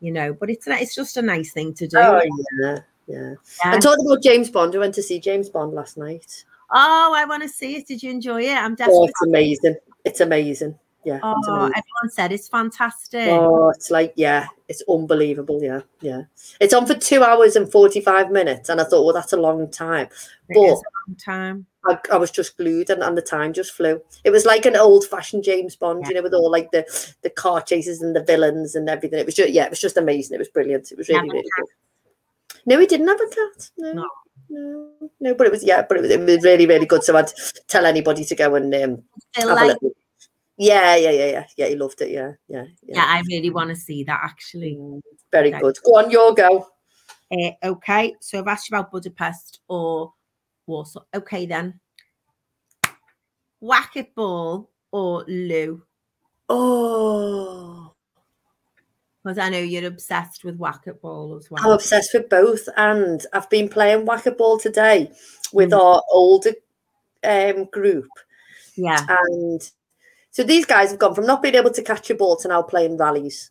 You 0.00 0.12
know, 0.12 0.32
but 0.32 0.50
it's 0.50 0.66
it's 0.66 0.94
just 0.94 1.16
a 1.16 1.22
nice 1.22 1.52
thing 1.52 1.74
to 1.74 1.86
do. 1.86 1.98
Oh 1.98 2.20
yeah, 2.60 2.78
yeah. 3.06 3.34
Yeah. 3.64 3.74
And 3.74 3.82
talking 3.82 4.06
about 4.06 4.22
James 4.22 4.50
Bond, 4.50 4.74
I 4.74 4.78
went 4.78 4.94
to 4.94 5.02
see 5.02 5.18
James 5.18 5.48
Bond 5.48 5.74
last 5.74 5.96
night. 5.98 6.44
Oh, 6.70 7.12
I 7.14 7.24
want 7.24 7.42
to 7.42 7.48
see 7.48 7.76
it. 7.76 7.86
Did 7.86 8.02
you 8.02 8.10
enjoy 8.10 8.42
it? 8.42 8.56
I'm 8.56 8.76
Oh, 8.80 9.04
it's 9.04 9.22
amazing. 9.22 9.76
It's 10.04 10.20
amazing. 10.20 10.78
Yeah. 11.04 11.18
Oh, 11.22 11.64
everyone 11.66 12.10
said 12.10 12.32
it's 12.32 12.48
fantastic. 12.48 13.28
Oh, 13.28 13.70
it's 13.70 13.90
like, 13.90 14.12
yeah, 14.16 14.46
it's 14.68 14.82
unbelievable. 14.88 15.60
Yeah, 15.62 15.80
yeah. 16.00 16.22
It's 16.60 16.72
on 16.72 16.86
for 16.86 16.94
two 16.94 17.24
hours 17.24 17.56
and 17.56 17.70
45 17.70 18.30
minutes. 18.30 18.68
And 18.68 18.80
I 18.80 18.84
thought, 18.84 19.04
well, 19.04 19.14
that's 19.14 19.32
a 19.32 19.36
long 19.36 19.68
time. 19.70 20.08
It 20.48 20.58
is 20.58 20.80
but- 20.80 20.88
a 20.88 20.92
long 21.08 21.16
time. 21.16 21.66
I, 21.84 21.98
I 22.12 22.16
was 22.16 22.30
just 22.30 22.56
glued 22.56 22.90
and, 22.90 23.02
and 23.02 23.18
the 23.18 23.22
time 23.22 23.52
just 23.52 23.72
flew. 23.72 24.00
It 24.22 24.30
was 24.30 24.44
like 24.44 24.66
an 24.66 24.76
old 24.76 25.04
fashioned 25.04 25.42
James 25.42 25.74
Bond, 25.74 26.02
Yeah. 26.02 26.08
you 26.08 26.14
know, 26.14 26.22
with 26.22 26.32
all 26.34 26.48
like 26.48 26.70
the, 26.70 26.86
the 27.22 27.30
car 27.30 27.60
chases 27.60 28.00
and 28.00 28.14
the 28.14 28.22
villains 28.22 28.76
and 28.76 28.88
everything. 28.88 29.18
It 29.18 29.26
was 29.26 29.34
just, 29.34 29.50
yeah, 29.52 29.64
it 29.64 29.70
was 29.70 29.80
just 29.80 29.96
amazing. 29.96 30.36
It 30.36 30.38
was 30.38 30.48
brilliant. 30.48 30.92
It 30.92 30.98
was 30.98 31.08
really, 31.08 31.28
really 31.28 31.42
good. 31.56 31.66
No, 32.66 32.78
he 32.78 32.86
didn't 32.86 33.08
have 33.08 33.20
a 33.20 33.26
cat. 33.26 33.70
No. 33.78 33.92
No. 33.94 34.08
No, 34.48 34.90
no, 35.18 35.34
but 35.34 35.46
it 35.46 35.52
was 35.52 35.64
yeah, 35.64 35.80
but 35.80 35.96
it 35.96 36.02
was, 36.02 36.10
it 36.10 36.20
was 36.20 36.44
really, 36.44 36.66
really 36.66 36.84
good. 36.84 37.02
So 37.02 37.16
I'd 37.16 37.32
tell 37.68 37.86
anybody 37.86 38.22
to 38.22 38.34
go 38.34 38.54
and 38.54 38.74
um, 38.74 39.02
have 39.34 39.48
a 39.48 39.54
like, 39.54 39.66
little. 39.68 39.92
Yeah, 40.58 40.96
yeah, 40.96 41.10
yeah, 41.10 41.26
yeah, 41.26 41.46
yeah. 41.56 41.66
He 41.68 41.76
loved 41.76 42.00
it. 42.02 42.10
Yeah, 42.10 42.32
yeah, 42.48 42.64
yeah. 42.82 42.96
yeah, 42.96 43.04
I 43.06 43.22
really 43.28 43.50
want 43.50 43.70
to 43.70 43.76
see 43.76 44.04
that 44.04 44.20
actually. 44.22 44.78
Very 45.30 45.48
Okay. 45.52 45.60
good. 45.60 45.76
Go 45.84 45.92
on, 45.98 46.10
your 46.10 46.34
go. 46.34 46.66
Uh, 47.32 47.50
okay, 47.64 48.14
so 48.20 48.38
I've 48.38 48.46
asked 48.46 48.68
you 48.70 48.76
about 48.76 48.90
Budapest 48.90 49.60
or 49.68 50.12
Warsaw. 50.66 51.00
Okay, 51.14 51.46
then. 51.46 51.80
Whack 53.60 53.92
it 53.96 54.14
ball 54.14 54.70
or 54.90 55.24
Lou? 55.26 55.82
Oh, 56.48 57.94
Because 59.24 59.38
I 59.38 59.48
know 59.48 59.58
you're 59.58 59.86
obsessed 59.86 60.44
with 60.44 60.56
whack 60.56 60.82
it 60.86 61.00
ball 61.00 61.36
as 61.36 61.48
well. 61.50 61.64
I'm 61.64 61.70
obsessed 61.72 62.12
with 62.12 62.28
both, 62.28 62.68
and 62.76 63.24
I've 63.32 63.48
been 63.48 63.68
playing 63.68 64.04
whack-a-ball 64.04 64.58
today 64.58 65.10
with 65.52 65.70
Mm. 65.70 65.80
our 65.80 66.02
older 66.12 66.52
um, 67.24 67.64
group, 67.66 68.08
Yeah, 68.74 69.06
and 69.08 69.70
so 70.32 70.42
these 70.42 70.66
guys 70.66 70.90
have 70.90 70.98
gone 70.98 71.14
from 71.14 71.26
not 71.26 71.42
being 71.42 71.54
able 71.54 71.70
to 71.70 71.82
catch 71.82 72.10
a 72.10 72.14
ball 72.14 72.36
to 72.36 72.48
now 72.48 72.62
playing 72.62 72.96
rallies. 72.96 73.50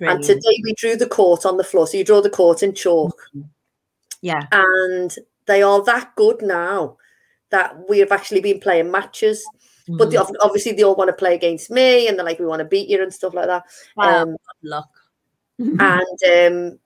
And 0.00 0.24
today 0.24 0.60
we 0.64 0.72
drew 0.74 0.96
the 0.96 1.06
court 1.06 1.46
on 1.46 1.58
the 1.58 1.64
floor. 1.64 1.86
So 1.86 1.96
you 1.96 2.04
draw 2.04 2.20
the 2.20 2.30
court 2.30 2.62
in 2.62 2.74
chalk, 2.74 3.16
yeah, 4.20 4.46
and 4.50 5.14
they 5.46 5.62
are 5.62 5.82
that 5.84 6.16
good 6.16 6.42
now 6.42 6.96
that 7.50 7.88
we 7.88 7.98
have 7.98 8.10
actually 8.10 8.40
been 8.40 8.58
playing 8.58 8.90
matches. 8.90 9.44
But 9.88 10.08
mhm. 10.08 10.10
they, 10.10 10.36
obviously, 10.40 10.72
they 10.72 10.84
all 10.84 10.96
want 10.96 11.08
to 11.08 11.12
play 11.12 11.34
against 11.34 11.70
me, 11.70 12.08
and 12.08 12.16
they're 12.16 12.24
like, 12.24 12.38
"We 12.38 12.46
want 12.46 12.60
to 12.60 12.64
beat 12.64 12.88
you" 12.88 13.02
and 13.02 13.12
stuff 13.12 13.34
like 13.34 13.46
that. 13.46 13.64
Well, 13.96 14.22
Um, 14.22 14.36
luck. 14.62 14.88
and 15.58 16.70
um, 16.70 16.78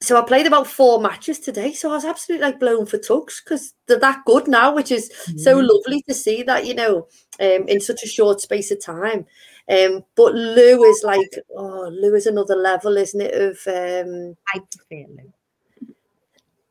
so 0.00 0.18
I 0.18 0.22
played 0.26 0.46
about 0.46 0.66
four 0.66 1.00
matches 1.00 1.38
today. 1.40 1.72
So 1.72 1.90
I 1.90 1.94
was 1.94 2.04
absolutely 2.04 2.46
like 2.46 2.60
blown 2.60 2.86
for 2.86 2.98
tugs 2.98 3.40
because 3.44 3.74
they're 3.86 3.98
that 4.00 4.24
good 4.26 4.46
now, 4.48 4.74
which 4.74 4.92
is 4.92 5.10
so 5.36 5.56
Mhm. 5.60 5.68
lovely 5.68 6.02
to 6.08 6.14
see 6.14 6.42
that 6.44 6.66
you 6.66 6.74
know 6.74 7.08
um, 7.40 7.68
in 7.68 7.80
such 7.80 8.02
a 8.04 8.06
short 8.08 8.40
space 8.40 8.70
of 8.70 8.80
time. 8.80 9.26
Um, 9.68 10.04
but 10.14 10.34
Lou 10.34 10.84
is 10.84 11.02
like, 11.04 11.38
oh, 11.56 11.88
Lou 11.92 12.14
is 12.14 12.26
another 12.26 12.54
level, 12.56 12.96
isn't 12.96 13.20
it? 13.20 13.34
Of 13.34 13.58
um, 13.66 14.36
I 14.54 14.60
prefer 14.60 15.06
Lou. 15.10 15.32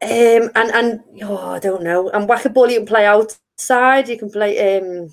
um, 0.01 0.51
and 0.55 0.71
and 0.71 1.03
oh, 1.23 1.37
I 1.37 1.59
don't 1.59 1.83
know. 1.83 2.09
And 2.09 2.27
whack-a-ball, 2.27 2.69
you 2.69 2.79
can 2.79 2.85
play 2.87 3.05
outside. 3.05 4.07
You 4.09 4.17
can 4.17 4.29
play. 4.31 4.77
Um, 4.77 5.09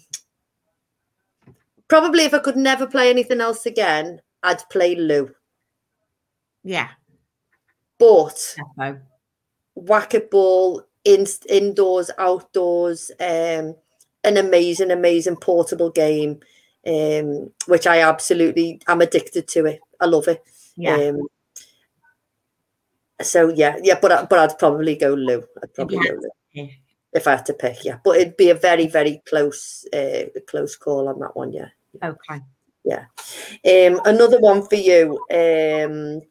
probably, 1.89 2.25
if 2.25 2.35
I 2.35 2.39
could 2.39 2.57
never 2.57 2.87
play 2.87 3.09
anything 3.11 3.41
else 3.41 3.67
again, 3.67 4.21
I'd 4.43 4.69
play 4.71 4.95
Lou. 4.97 5.31
Yeah, 6.65 6.91
But 8.03 8.57
defo. 8.79 9.01
whack-a-ball 9.75 10.83
in 11.05 11.27
indoors, 11.49 12.11
outdoors, 12.19 13.11
um, 13.21 13.75
an 14.25 14.37
amazing, 14.37 14.91
amazing 14.91 15.37
portable 15.37 15.91
game, 15.91 16.41
um, 16.87 17.51
which 17.67 17.87
I 17.87 18.01
absolutely 18.01 18.81
am 18.89 19.01
addicted 19.01 19.49
to 19.49 19.67
it. 19.67 19.81
I 20.01 20.07
love 20.07 20.29
it. 20.29 20.43
Yeah. 20.77 20.97
Um, 20.97 21.29
so 23.21 23.49
yeah, 23.51 23.77
yeah, 23.83 23.99
but 24.01 24.29
but 24.29 24.39
I'd 24.39 24.59
probably 24.59 24.97
go 24.97 25.15
Lou. 25.15 25.45
I'd 25.63 25.75
probably 25.75 25.97
you 25.99 26.05
go 26.05 26.29
Lou 26.55 26.69
if 27.13 27.27
I 27.27 27.33
had 27.33 27.47
to 27.47 27.55
pick. 27.55 27.85
Yeah, 27.85 27.99
but 28.03 28.17
it'd 28.17 28.37
be 28.37 28.51
a 28.51 28.55
very, 28.55 28.87
very 28.87 29.23
close, 29.27 29.87
uh, 29.93 30.25
close 30.49 30.77
call 30.77 31.09
on 31.09 31.21
that 31.21 31.37
one. 31.37 31.53
Yeah. 31.53 31.69
Okay. 32.03 32.41
Um, 33.65 34.01
another 34.05 34.41
one 34.41 34.67
for 34.67 34.75
you. 34.77 35.19
Um, 35.31 36.23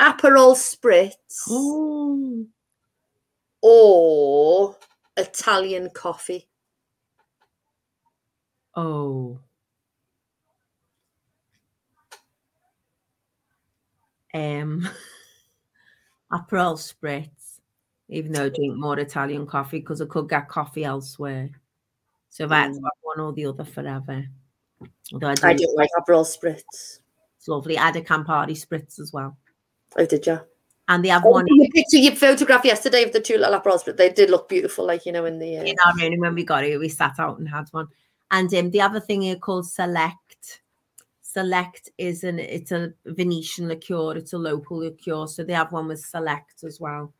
Aperol 0.00 0.54
spritz 0.54 1.46
Oh, 1.48 2.46
or 3.62 4.76
Italian 5.16 5.90
coffee? 5.90 6.46
oh. 8.74 9.40
Um, 14.34 14.86
Aperol 16.32 16.76
spritz. 16.76 17.30
Even 18.08 18.32
though 18.32 18.44
I 18.44 18.48
drink 18.50 18.76
more 18.76 18.98
Italian 18.98 19.46
coffee 19.46 19.80
because 19.80 20.00
I 20.02 20.06
could 20.06 20.28
get 20.28 20.48
coffee 20.48 20.84
elsewhere. 20.84 21.50
So 22.28 22.44
if 22.44 22.52
I 22.52 22.60
had 22.60 22.68
to 22.74 22.74
have 22.74 22.92
one 23.02 23.20
or 23.20 23.32
the 23.32 23.46
other 23.46 23.64
forever. 23.64 24.26
Although 25.12 25.28
I 25.28 25.34
do, 25.34 25.46
I 25.46 25.54
don't 25.54 25.76
like 25.76 25.90
Aperol 25.98 26.24
spritz. 26.24 27.00
it's 27.38 27.48
lovely. 27.48 27.78
I 27.78 27.86
had 27.86 27.96
a 27.96 28.02
Campari 28.02 28.52
spritz 28.52 29.00
as 29.00 29.12
well. 29.12 29.36
Oh, 29.96 30.06
did 30.06 30.26
you? 30.26 30.40
And 30.88 31.04
they 31.04 31.08
have 31.08 31.24
Oh, 31.24 31.30
one 31.30 31.44
the 31.44 31.70
picture 31.74 31.96
you 31.96 32.14
photographed 32.14 32.64
yesterday 32.64 33.02
of 33.02 33.12
the 33.12 33.20
two 33.20 33.38
little 33.38 33.58
Aperol 33.58 33.82
spritz. 33.82 33.96
They 33.96 34.10
did 34.10 34.30
look 34.30 34.48
beautiful, 34.48 34.86
like 34.86 35.04
you 35.04 35.12
know, 35.12 35.24
in 35.24 35.38
the. 35.38 35.58
Uh, 35.58 35.64
in 35.64 35.76
our 35.84 35.94
room 35.94 36.12
and 36.12 36.20
when 36.20 36.34
we 36.34 36.44
got 36.44 36.64
it 36.64 36.78
we 36.78 36.88
sat 36.88 37.18
out 37.18 37.38
and 37.38 37.48
had 37.48 37.66
one 37.72 37.88
and 38.30 38.52
um, 38.54 38.70
the 38.70 38.80
other 38.80 39.00
thing 39.00 39.22
here 39.22 39.36
called 39.36 39.68
select 39.68 40.60
select 41.22 41.90
is 41.98 42.24
an 42.24 42.38
it's 42.38 42.72
a 42.72 42.92
venetian 43.06 43.68
liqueur 43.68 44.16
it's 44.16 44.32
a 44.32 44.38
local 44.38 44.78
liqueur 44.78 45.26
so 45.26 45.44
they 45.44 45.52
have 45.52 45.72
one 45.72 45.88
with 45.88 46.00
select 46.00 46.64
as 46.64 46.80
well 46.80 47.12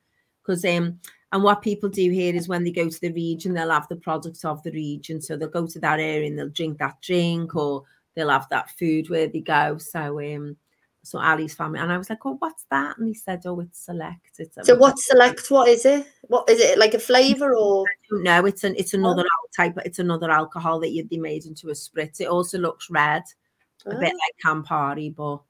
because 0.42 0.64
um 0.64 0.98
and 1.32 1.42
what 1.42 1.60
people 1.60 1.88
do 1.88 2.10
here 2.10 2.34
is 2.34 2.48
when 2.48 2.64
they 2.64 2.70
go 2.70 2.88
to 2.88 3.00
the 3.00 3.12
region 3.12 3.52
they'll 3.52 3.70
have 3.70 3.88
the 3.88 3.96
products 3.96 4.44
of 4.44 4.62
the 4.62 4.72
region 4.72 5.20
so 5.20 5.36
they'll 5.36 5.48
go 5.48 5.66
to 5.66 5.78
that 5.78 6.00
area 6.00 6.28
and 6.28 6.38
they'll 6.38 6.48
drink 6.48 6.78
that 6.78 7.00
drink 7.02 7.54
or 7.54 7.82
they'll 8.14 8.30
have 8.30 8.48
that 8.48 8.70
food 8.70 9.10
where 9.10 9.28
they 9.28 9.40
go 9.40 9.76
so 9.76 10.18
um 10.20 10.56
so 11.06 11.18
ali's 11.20 11.54
family 11.54 11.78
and 11.78 11.92
i 11.92 11.98
was 11.98 12.10
like 12.10 12.24
oh 12.26 12.36
what's 12.40 12.64
that 12.70 12.98
and 12.98 13.06
he 13.08 13.14
said 13.14 13.40
oh 13.46 13.60
it's 13.60 13.78
select 13.78 14.26
it's 14.38 14.58
So 14.66 14.76
what 14.76 14.98
select? 14.98 15.50
What 15.50 15.68
is 15.68 15.84
it? 15.86 16.06
What 16.22 16.48
is 16.48 16.60
it 16.60 16.78
like 16.78 16.94
a 16.94 16.98
flavour 16.98 17.54
or? 17.56 17.84
don't. 18.10 18.46
It's 18.46 18.64
an 18.64 18.74
it's 18.76 18.94
another 18.94 19.22
al- 19.22 19.50
type. 19.56 19.78
It's 19.84 19.98
another 19.98 20.30
alcohol 20.30 20.80
that 20.80 20.90
you'd 20.90 21.08
be 21.08 21.18
made 21.18 21.46
into 21.46 21.68
a 21.68 21.72
spritz. 21.72 22.20
It 22.20 22.26
also 22.28 22.58
looks 22.58 22.90
red, 22.90 23.22
a 23.86 23.96
bit 23.96 24.12
Ah, 24.12 24.18
like 24.24 24.44
Campari, 24.44 25.14
but 25.14 25.40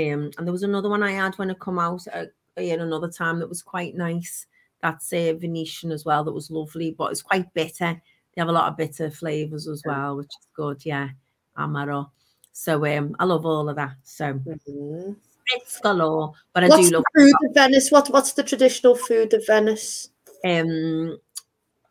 um. 0.00 0.30
And 0.38 0.46
there 0.46 0.52
was 0.52 0.62
another 0.62 0.88
one 0.88 1.02
I 1.02 1.12
had 1.12 1.34
when 1.36 1.50
it 1.50 1.60
come 1.60 1.78
out 1.78 2.06
uh, 2.12 2.24
in 2.56 2.80
another 2.80 3.08
time 3.10 3.38
that 3.38 3.48
was 3.48 3.62
quite 3.62 3.94
nice. 3.94 4.46
That's 4.82 5.12
a 5.12 5.32
Venetian 5.32 5.92
as 5.92 6.04
well. 6.04 6.24
That 6.24 6.32
was 6.32 6.50
lovely, 6.50 6.92
but 6.92 7.12
it's 7.12 7.22
quite 7.22 7.52
bitter. 7.54 8.00
They 8.34 8.40
have 8.40 8.48
a 8.48 8.52
lot 8.52 8.68
of 8.70 8.76
bitter 8.76 9.10
flavors 9.10 9.66
as 9.68 9.82
well, 9.86 10.16
which 10.16 10.26
is 10.26 10.48
good. 10.54 10.84
Yeah, 10.84 11.08
Amaro. 11.56 12.10
So 12.56 12.86
um, 12.86 13.14
I 13.18 13.24
love 13.26 13.44
all 13.44 13.68
of 13.68 13.76
that. 13.76 13.96
So 14.02 14.32
mhm. 14.32 15.14
spritz 15.44 15.82
galore, 15.82 16.32
but 16.54 16.64
I 16.64 16.68
What's 16.68 16.88
do 16.88 16.96
love 16.96 17.04
the 17.14 17.20
food 17.20 17.48
of 17.50 17.54
Venice? 17.54 17.90
What 17.90 18.08
What's 18.08 18.32
the 18.32 18.42
traditional 18.42 18.94
food 18.94 19.34
of 19.34 19.46
Venice? 19.46 20.08
um 20.44 21.18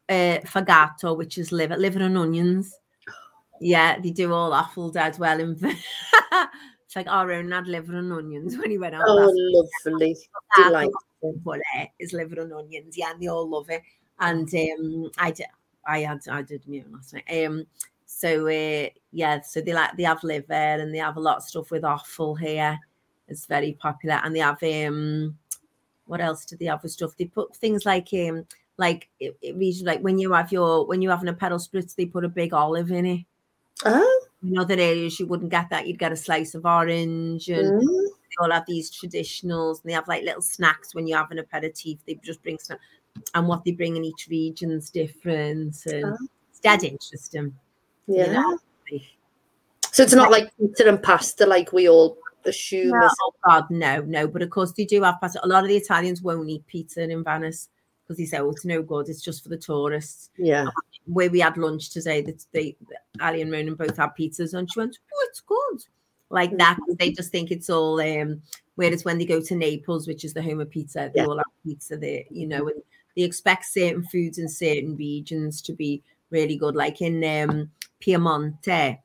uh 0.07 0.37
fegato 0.53 1.17
which 1.17 1.37
is 1.37 1.51
liver 1.51 1.75
liver 1.77 1.99
and 2.03 2.17
onions 2.17 2.73
yeah 3.59 3.99
they 3.99 4.11
do 4.11 4.31
all 4.31 4.53
awful 4.53 4.91
dead 4.91 5.17
well 5.17 5.39
in 5.39 5.57
it's 5.61 6.95
like 6.95 7.07
our 7.07 7.31
own 7.31 7.51
had 7.51 7.67
liver 7.67 7.97
and 7.97 8.13
onions 8.13 8.55
when 8.57 8.69
he 8.69 8.77
went 8.77 8.93
out 8.93 9.03
Oh, 9.07 9.33
lovely, 9.85 10.15
delightful. 10.55 11.33
but 11.43 11.59
uh, 11.77 11.85
liver 12.13 12.41
and 12.41 12.53
onions 12.53 12.95
yeah 12.95 13.11
and 13.11 13.19
they 13.21 13.27
all 13.27 13.49
love 13.49 13.69
it 13.69 13.81
and 14.19 14.47
um 14.53 15.11
i 15.17 15.31
did 15.31 15.47
i 15.87 15.99
had 16.01 16.19
i 16.29 16.43
did 16.43 16.67
me 16.67 16.83
last 16.91 17.13
night 17.15 17.45
um 17.45 17.65
so 18.17 18.47
uh 18.47 18.87
yeah 19.11 19.41
so 19.41 19.59
they 19.59 19.73
like 19.73 19.97
they 19.97 20.03
have 20.03 20.23
liver 20.23 20.53
and 20.53 20.93
they 20.93 20.99
have 20.99 21.17
a 21.17 21.19
lot 21.19 21.37
of 21.37 21.43
stuff 21.43 21.69
with 21.69 21.83
offal 21.83 22.33
here. 22.33 22.79
It's 23.27 23.45
very 23.45 23.73
popular. 23.73 24.21
And 24.23 24.33
they 24.33 24.39
have 24.39 24.63
um 24.63 25.37
what 26.05 26.21
else 26.21 26.45
do 26.45 26.55
they 26.55 26.65
have 26.65 26.81
with 26.81 26.93
stuff? 26.93 27.17
They 27.17 27.25
put 27.25 27.53
things 27.57 27.85
like 27.85 28.07
um 28.13 28.45
like 28.77 29.09
it, 29.19 29.35
it 29.41 29.57
reads 29.57 29.81
like 29.81 29.99
when 29.99 30.17
you 30.17 30.31
have 30.31 30.49
your 30.49 30.85
when 30.85 31.01
you're 31.01 31.11
having 31.11 31.27
a 31.27 31.33
Aperol 31.33 31.59
spritz 31.59 31.93
they 31.93 32.05
put 32.05 32.23
a 32.23 32.29
big 32.29 32.53
olive 32.53 32.89
in 32.89 33.05
it. 33.05 33.25
Oh, 33.83 34.25
in 34.41 34.57
other 34.57 34.75
areas 34.79 35.19
you 35.19 35.27
wouldn't 35.27 35.51
get 35.51 35.69
that. 35.71 35.85
You'd 35.85 35.99
get 35.99 36.13
a 36.13 36.15
slice 36.15 36.55
of 36.55 36.65
orange 36.65 37.49
and 37.49 37.81
mm. 37.81 38.05
they 38.05 38.35
all 38.39 38.51
have 38.51 38.65
these 38.65 38.89
traditionals 38.89 39.81
and 39.81 39.89
they 39.89 39.93
have 39.93 40.07
like 40.07 40.23
little 40.23 40.41
snacks 40.41 40.95
when 40.95 41.05
you're 41.05 41.17
having 41.17 41.39
a 41.39 41.41
aperitif 41.41 41.99
they 42.07 42.17
just 42.23 42.41
bring 42.43 42.59
stuff 42.59 42.79
and 43.33 43.45
what 43.45 43.65
they 43.65 43.71
bring 43.71 43.97
in 43.97 44.05
each 44.05 44.27
region's 44.29 44.89
different 44.89 45.85
and 45.85 46.05
Oh. 46.05 46.17
it's 46.49 46.61
dead 46.61 46.83
interesting 46.85 47.53
you 48.07 48.17
yeah. 48.17 48.33
know? 48.33 48.59
So 49.91 50.03
it's 50.03 50.13
not 50.13 50.29
like 50.29 50.51
pizza 50.57 50.87
and 50.89 51.01
pasta 51.01 51.45
like 51.45 51.71
we 51.71 51.87
all 51.87 52.17
assume. 52.43 52.89
No, 52.89 53.09
oh 53.21 53.33
God, 53.47 53.65
no, 53.69 54.01
no. 54.01 54.27
But 54.27 54.41
of 54.41 54.49
course, 54.49 54.73
they 54.73 54.83
do 54.83 55.01
have 55.03 55.21
pasta. 55.21 55.39
A 55.43 55.47
lot 55.47 55.63
of 55.63 55.69
the 55.69 55.77
Italians 55.77 56.21
won't 56.21 56.49
eat 56.49 56.67
pizza 56.67 57.01
in 57.01 57.23
Venice 57.23 57.69
because 58.03 58.17
they 58.17 58.25
say, 58.25 58.39
"Oh, 58.39 58.49
it's 58.49 58.65
no 58.65 58.81
good. 58.81 59.07
It's 59.07 59.21
just 59.21 59.41
for 59.41 59.49
the 59.49 59.57
tourists." 59.57 60.31
Yeah. 60.37 60.67
Where 61.05 61.29
we 61.29 61.39
had 61.39 61.55
lunch 61.57 61.91
today, 61.91 62.21
that 62.23 62.45
they, 62.51 62.75
Ali 63.21 63.41
and 63.41 63.51
Ronan 63.51 63.75
both 63.75 63.95
had 63.95 64.09
pizzas, 64.19 64.53
and 64.53 64.69
she 64.69 64.79
went, 64.79 64.99
"Oh, 65.13 65.27
it's 65.29 65.39
good." 65.39 65.79
Like 66.29 66.57
that, 66.57 66.77
they 66.99 67.11
just 67.11 67.31
think 67.31 67.51
it's 67.51 67.69
all. 67.69 67.99
um 68.01 68.41
Whereas 68.75 69.05
when 69.05 69.17
they 69.17 69.25
go 69.25 69.39
to 69.39 69.55
Naples, 69.55 70.05
which 70.05 70.25
is 70.25 70.33
the 70.33 70.41
home 70.41 70.59
of 70.59 70.69
pizza, 70.69 71.09
they 71.13 71.21
Yeah. 71.21 71.27
all 71.27 71.37
have 71.37 71.45
pizza 71.65 71.95
there, 71.95 72.23
you 72.29 72.45
know, 72.47 72.67
and 72.67 72.81
they 73.15 73.23
expect 73.23 73.63
certain 73.63 74.03
foods 74.03 74.37
in 74.39 74.49
certain 74.49 74.97
regions 74.97 75.61
to 75.61 75.71
be 75.71 76.03
really 76.31 76.57
good. 76.57 76.75
Like 76.75 77.01
in 77.01 77.23
um 77.23 77.71
Piemonte, 78.01 78.99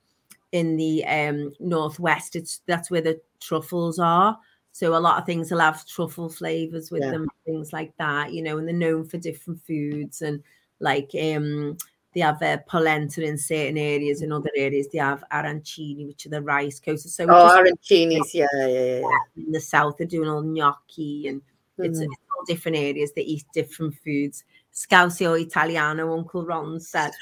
in 0.53 0.77
the 0.77 1.05
um 1.07 1.53
northwest 1.61 2.35
it's 2.35 2.61
that's 2.67 2.91
where 2.91 3.01
the 3.01 3.21
truffles 3.41 3.99
are 4.01 4.37
so 4.73 4.97
a 4.97 4.99
lot 4.99 5.19
of 5.19 5.25
things 5.27 5.51
will 5.51 5.61
have 5.61 5.87
truffle 5.87 6.29
flavors 6.29 6.91
with 6.91 7.03
Yeah. 7.03 7.13
them 7.13 7.29
things 7.47 7.73
like 7.73 7.93
that 7.99 8.33
you 8.33 8.43
know 8.43 8.59
and 8.59 8.67
they're 8.67 8.75
known 8.75 9.05
for 9.05 9.17
different 9.19 9.61
foods 9.63 10.23
and 10.23 10.43
like 10.81 11.11
um 11.23 11.77
they 12.15 12.21
have 12.21 12.43
uh, 12.43 12.57
polenta 12.69 13.23
in 13.23 13.39
certain 13.39 13.79
areas 13.79 14.23
in 14.23 14.33
other 14.33 14.51
areas 14.57 14.89
they 14.89 14.99
have 14.99 15.23
arancini 15.33 16.05
which 16.07 16.27
are 16.27 16.31
the 16.31 16.43
rice 16.43 16.81
coasters 16.81 17.15
so 17.15 17.27
Oh, 17.31 17.49
arancinis. 17.63 18.35
Yeah, 18.35 18.47
yeah, 18.55 18.67
yeah. 18.67 19.01
yeah. 19.01 19.19
in 19.47 19.53
the 19.53 19.61
south 19.61 19.99
they're 19.99 20.07
doing 20.09 20.29
all 20.29 20.43
gnocchi 20.43 21.29
and 21.29 21.43
it's, 21.79 22.01
Mm. 22.01 22.07
it's 22.07 22.17
all 22.37 22.45
different 22.45 22.77
areas 22.77 23.13
They 23.13 23.23
eat 23.23 23.45
different 23.55 23.95
foods 24.05 24.43
Scousio 24.75 25.41
Italiano 25.41 26.13
Uncle 26.13 26.45
Ron 26.45 26.81
said 26.81 27.13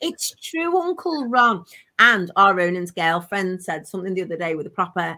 It's 0.00 0.34
true, 0.42 0.78
Uncle 0.80 1.26
Ron. 1.26 1.64
And 1.98 2.30
our 2.36 2.54
Ronan's 2.54 2.90
girlfriend 2.90 3.62
said 3.62 3.86
something 3.86 4.14
the 4.14 4.22
other 4.22 4.36
day 4.36 4.54
with 4.54 4.66
a 4.66 4.70
proper, 4.70 5.16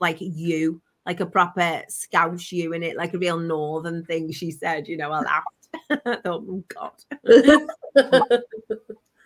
like 0.00 0.18
you, 0.20 0.80
like 1.06 1.20
a 1.20 1.26
proper 1.26 1.82
scouse 1.88 2.52
you 2.52 2.72
in 2.72 2.82
it, 2.82 2.96
like 2.96 3.14
a 3.14 3.18
real 3.18 3.38
northern 3.38 4.04
thing. 4.04 4.32
She 4.32 4.50
said, 4.50 4.88
you 4.88 4.96
know, 4.96 5.10
I 5.10 5.20
laughed. 5.22 6.24
Oh 6.24 6.64
God. 6.68 6.92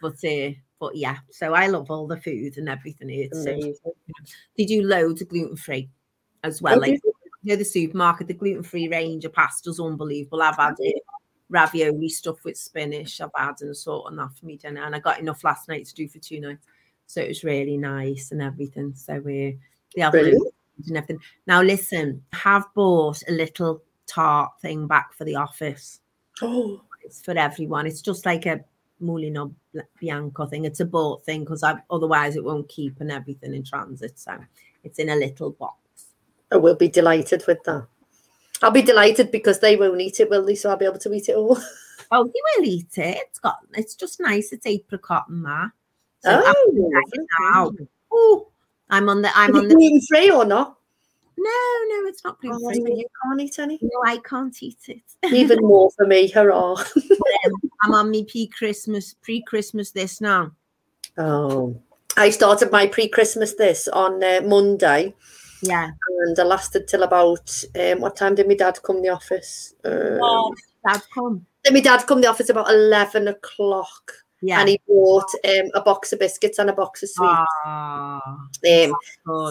But 0.01 0.23
uh, 0.25 0.51
but 0.79 0.97
yeah, 0.97 1.17
so 1.31 1.55
I 1.55 1.69
love 1.69 1.91
all 1.91 2.07
the 2.07 2.21
food 2.21 2.59
and 2.59 2.69
everything. 2.69 3.09
It's 3.11 3.43
so 3.43 3.59
they 4.57 4.65
do 4.65 4.83
loads 4.83 5.23
of 5.23 5.29
gluten 5.29 5.57
free 5.57 5.89
as 6.45 6.61
well. 6.61 6.77
Oh, 6.77 6.79
like 6.79 7.01
you 7.03 7.13
know, 7.43 7.57
the 7.57 7.65
supermarket, 7.65 8.29
the 8.29 8.35
gluten 8.35 8.63
free 8.63 8.89
range 8.89 9.25
of 9.25 9.33
pasta's 9.33 9.81
unbelievable. 9.81 10.43
I've 10.43 10.57
had 10.57 10.75
it, 10.79 11.03
ravioli 11.49 12.09
stuff 12.09 12.45
with 12.45 12.57
spinach. 12.57 13.21
I've 13.21 13.31
had 13.37 13.61
and 13.61 13.77
sort 13.77 14.07
on 14.07 14.17
that 14.17 14.35
for 14.39 14.47
me 14.47 14.57
dinner, 14.57 14.83
and 14.85 14.95
I 14.95 14.99
got 14.99 15.21
enough 15.21 15.45
last 15.45 15.69
night 15.69 15.87
to 15.87 15.95
do 15.95 16.09
for 16.09 16.19
two 16.19 16.41
nights, 16.41 16.67
so 17.07 17.21
it 17.21 17.29
was 17.29 17.45
really 17.45 17.77
nice 17.77 18.33
and 18.33 18.43
everything. 18.43 18.93
So 18.95 19.19
we 19.21 19.59
they 19.95 20.03
have 20.03 20.15
loads 20.15 20.25
Brilliant. 20.25 20.47
of 20.47 20.53
food 20.77 20.89
and 20.89 20.97
everything. 20.97 21.21
Now 21.47 21.63
listen, 21.63 22.23
I 22.33 22.37
have 22.37 22.65
bought 22.75 23.23
a 23.29 23.33
little 23.33 23.83
tart 24.07 24.53
thing 24.61 24.87
back 24.87 25.13
for 25.15 25.25
the 25.25 25.37
office. 25.37 26.01
Oh, 26.43 26.81
It's 27.03 27.23
for 27.23 27.37
everyone. 27.39 27.87
It's 27.87 28.03
just 28.03 28.27
like 28.27 28.47
a 28.47 28.65
Mulino 29.03 29.55
Bianco 30.01 30.47
thing. 30.47 30.65
It's 30.65 30.81
a 30.81 30.85
bought 30.85 31.25
thing 31.25 31.41
because 31.41 31.65
otherwise 31.91 32.37
it 32.37 32.45
won't 32.45 32.69
keep 32.69 33.01
and 33.01 33.11
everything 33.13 33.55
in 33.55 33.63
transit. 33.63 34.19
So 34.19 34.37
it's 34.85 34.99
in 34.99 35.09
a 35.11 35.17
little 35.17 35.51
box. 35.51 35.77
I 36.53 36.57
will 36.57 36.77
be 36.77 36.89
delighted 36.89 37.45
with 37.47 37.63
that. 37.65 37.87
I'll 38.63 38.71
be 38.71 38.83
delighted 38.83 39.31
because 39.31 39.61
they 39.61 39.77
won't 39.77 40.01
eat 40.01 40.21
it, 40.21 40.31
will 40.31 40.45
they? 40.45 40.55
So 40.55 40.71
I'll 40.71 40.77
be 40.77 40.87
able 40.87 40.99
to 40.99 41.13
eat 41.13 41.29
it 41.29 41.37
all. 41.37 41.59
Oh, 42.13 42.25
you 42.25 42.45
will 42.57 42.65
eat 42.65 42.99
it. 42.99 43.17
It's 43.29 43.41
got. 43.41 43.57
It's 43.75 43.97
just 43.97 44.21
nice. 44.21 44.53
It's 44.53 44.65
apricot 44.65 45.25
and 45.29 45.45
that. 45.45 45.71
So 46.21 46.41
oh. 46.47 47.73
Oh, 48.13 48.49
I'm 48.91 49.09
on 49.09 49.23
the. 49.23 49.37
I'm 49.37 49.51
Is 49.51 49.57
on 49.57 49.65
it 49.65 49.69
the. 49.71 49.75
gluten 49.75 50.01
free 50.03 50.31
or 50.31 50.45
not? 50.45 50.79
No, 51.37 51.51
no, 51.51 52.07
it's 52.07 52.23
not 52.23 52.39
Oh, 52.45 52.59
gluten 52.59 52.85
free. 52.87 52.95
you 52.95 53.07
can't 53.25 53.41
eat 53.41 53.59
any. 53.59 53.79
No, 53.83 53.91
I 54.07 54.19
can't 54.19 54.57
eat 54.63 54.79
it. 54.87 55.03
Even 55.35 55.59
more 55.63 55.91
for 55.97 56.07
me, 56.07 56.29
hurrah! 56.29 56.77
I'm 57.83 57.93
on 57.93 58.09
me 58.13 58.25
pre 58.25 58.47
Christmas, 58.47 59.15
pre 59.21 59.43
Christmas 59.43 59.91
this 59.91 60.21
now. 60.21 60.53
Oh, 61.19 61.77
I 62.17 62.31
started 62.31 62.71
my 62.71 62.87
pre-Christmas 62.87 63.55
this 63.55 63.89
on 63.89 64.23
uh, 64.23 64.41
Monday, 64.45 65.15
Yeah. 65.63 65.91
and 66.27 66.39
I 66.39 66.43
lasted 66.43 66.87
till 66.89 67.03
about 67.03 67.65
um, 67.79 68.01
what 68.01 68.17
time 68.17 68.35
did 68.35 68.49
my 68.49 68.55
dad 68.55 68.79
come 68.83 68.97
to 68.97 69.03
the 69.03 69.09
office? 69.09 69.75
Um, 69.85 70.19
Oh, 70.23 70.55
Dad, 70.87 71.03
come. 71.15 71.47
Then 71.65 71.75
my 71.75 71.81
dad 71.81 72.07
come 72.07 72.19
in 72.19 72.23
the 72.23 72.29
office 72.31 72.51
about 72.51 72.71
eleven 72.71 73.29
o'clock, 73.29 74.13
Yeah. 74.43 74.61
and 74.61 74.69
he 74.69 74.81
bought 74.87 75.29
um, 75.45 75.71
a 75.75 75.81
box 75.81 76.13
of 76.13 76.19
biscuits 76.21 76.59
and 76.59 76.71
a 76.71 76.73
box 76.75 77.03
of 77.03 77.09
sweets. 77.11 77.51
Ah, 77.65 78.21
Um, 78.65 78.95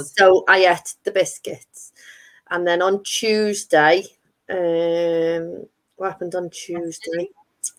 so 0.03 0.43
I 0.47 0.65
ate 0.65 0.95
the 1.03 1.11
biscuits, 1.11 1.91
and 2.51 2.65
then 2.67 2.81
on 2.81 3.03
Tuesday, 3.03 4.05
um, 4.49 5.65
what 5.97 6.11
happened 6.11 6.35
on 6.35 6.49
Tuesday? 6.49 7.29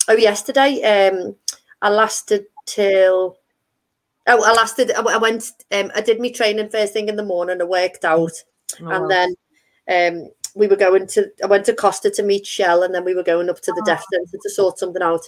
Oh, 0.08 0.16
yesterday, 0.16 0.82
um, 0.82 1.36
I 1.80 1.88
lasted 1.90 2.46
till. 2.66 3.38
Oh, 4.26 4.42
I 4.44 4.52
lasted. 4.52 4.90
I 4.92 5.00
I 5.02 5.16
went. 5.18 5.52
Um, 5.72 5.90
I 5.94 6.00
did 6.00 6.20
my 6.20 6.30
training 6.30 6.68
first 6.70 6.92
thing 6.92 7.08
in 7.08 7.16
the 7.16 7.24
morning. 7.24 7.60
I 7.60 7.64
worked 7.64 8.04
out, 8.04 8.32
Oh, 8.82 8.88
and 8.88 9.10
then 9.10 9.34
um, 9.88 10.30
we 10.54 10.66
were 10.66 10.76
going 10.76 11.06
to. 11.08 11.30
I 11.42 11.46
went 11.46 11.64
to 11.66 11.74
Costa 11.74 12.10
to 12.10 12.22
meet 12.22 12.46
Shell, 12.46 12.82
and 12.82 12.94
then 12.94 13.04
we 13.04 13.14
were 13.14 13.22
going 13.22 13.48
up 13.48 13.60
to 13.60 13.72
the 13.72 13.82
Oh. 13.82 13.86
deaf 13.86 14.04
centre 14.12 14.38
to 14.42 14.50
sort 14.50 14.78
something 14.78 15.02
out. 15.02 15.26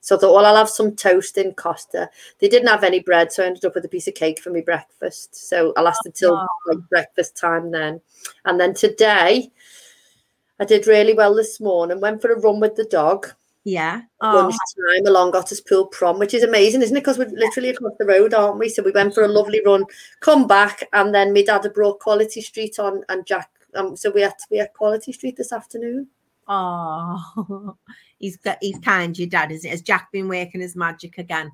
So 0.00 0.16
I 0.16 0.20
thought, 0.20 0.34
well, 0.34 0.46
I'll 0.46 0.54
have 0.56 0.68
some 0.70 0.94
toast 0.94 1.36
in 1.38 1.52
Costa. 1.54 2.08
They 2.38 2.48
didn't 2.48 2.68
have 2.68 2.84
any 2.84 3.00
bread, 3.00 3.32
so 3.32 3.42
I 3.42 3.46
ended 3.46 3.64
up 3.64 3.74
with 3.74 3.84
a 3.84 3.88
piece 3.88 4.06
of 4.06 4.14
cake 4.14 4.38
for 4.40 4.50
my 4.50 4.60
breakfast. 4.60 5.34
So 5.48 5.72
I 5.76 5.82
lasted 5.82 6.14
till 6.14 6.36
Oh. 6.36 6.46
like 6.68 6.88
breakfast 6.88 7.36
time 7.36 7.70
then, 7.72 8.00
and 8.44 8.58
then 8.60 8.74
today. 8.74 9.50
I 10.60 10.64
did 10.64 10.88
really 10.88 11.14
well 11.14 11.34
this 11.36 11.60
morning. 11.60 12.00
Went 12.00 12.20
for 12.20 12.32
a 12.32 12.40
run 12.40 12.58
with 12.58 12.74
the 12.74 12.84
dog 12.84 13.28
yeah. 13.68 14.02
Oh, 14.20 14.36
lunchtime 14.36 15.06
along 15.06 15.32
Otterspool 15.32 15.90
Prom, 15.90 16.18
which 16.18 16.34
is 16.34 16.42
amazing, 16.42 16.82
isn't 16.82 16.96
it? 16.96 17.00
Because 17.00 17.18
we're 17.18 17.28
literally 17.28 17.70
across 17.70 17.92
the 17.98 18.06
road, 18.06 18.34
aren't 18.34 18.58
we? 18.58 18.68
So 18.68 18.82
we 18.82 18.90
went 18.92 19.14
for 19.14 19.22
a 19.22 19.28
lovely 19.28 19.60
run, 19.64 19.84
come 20.20 20.46
back, 20.46 20.88
and 20.92 21.14
then 21.14 21.32
my 21.32 21.42
dad 21.42 21.64
had 21.64 21.74
brought 21.74 22.00
Quality 22.00 22.40
Street 22.40 22.78
on, 22.78 23.02
and 23.08 23.26
Jack. 23.26 23.50
Um, 23.74 23.96
so 23.96 24.10
we 24.10 24.22
had 24.22 24.34
we 24.50 24.58
had 24.58 24.72
Quality 24.72 25.12
Street 25.12 25.36
this 25.36 25.52
afternoon. 25.52 26.08
oh. 26.48 27.76
he's 28.18 28.36
got. 28.36 28.58
He's 28.60 28.78
kind. 28.78 29.16
Your 29.18 29.28
dad 29.28 29.52
is. 29.52 29.64
It? 29.64 29.70
Has 29.70 29.82
Jack 29.82 30.10
been 30.12 30.28
working 30.28 30.60
his 30.60 30.74
magic 30.74 31.18
again 31.18 31.52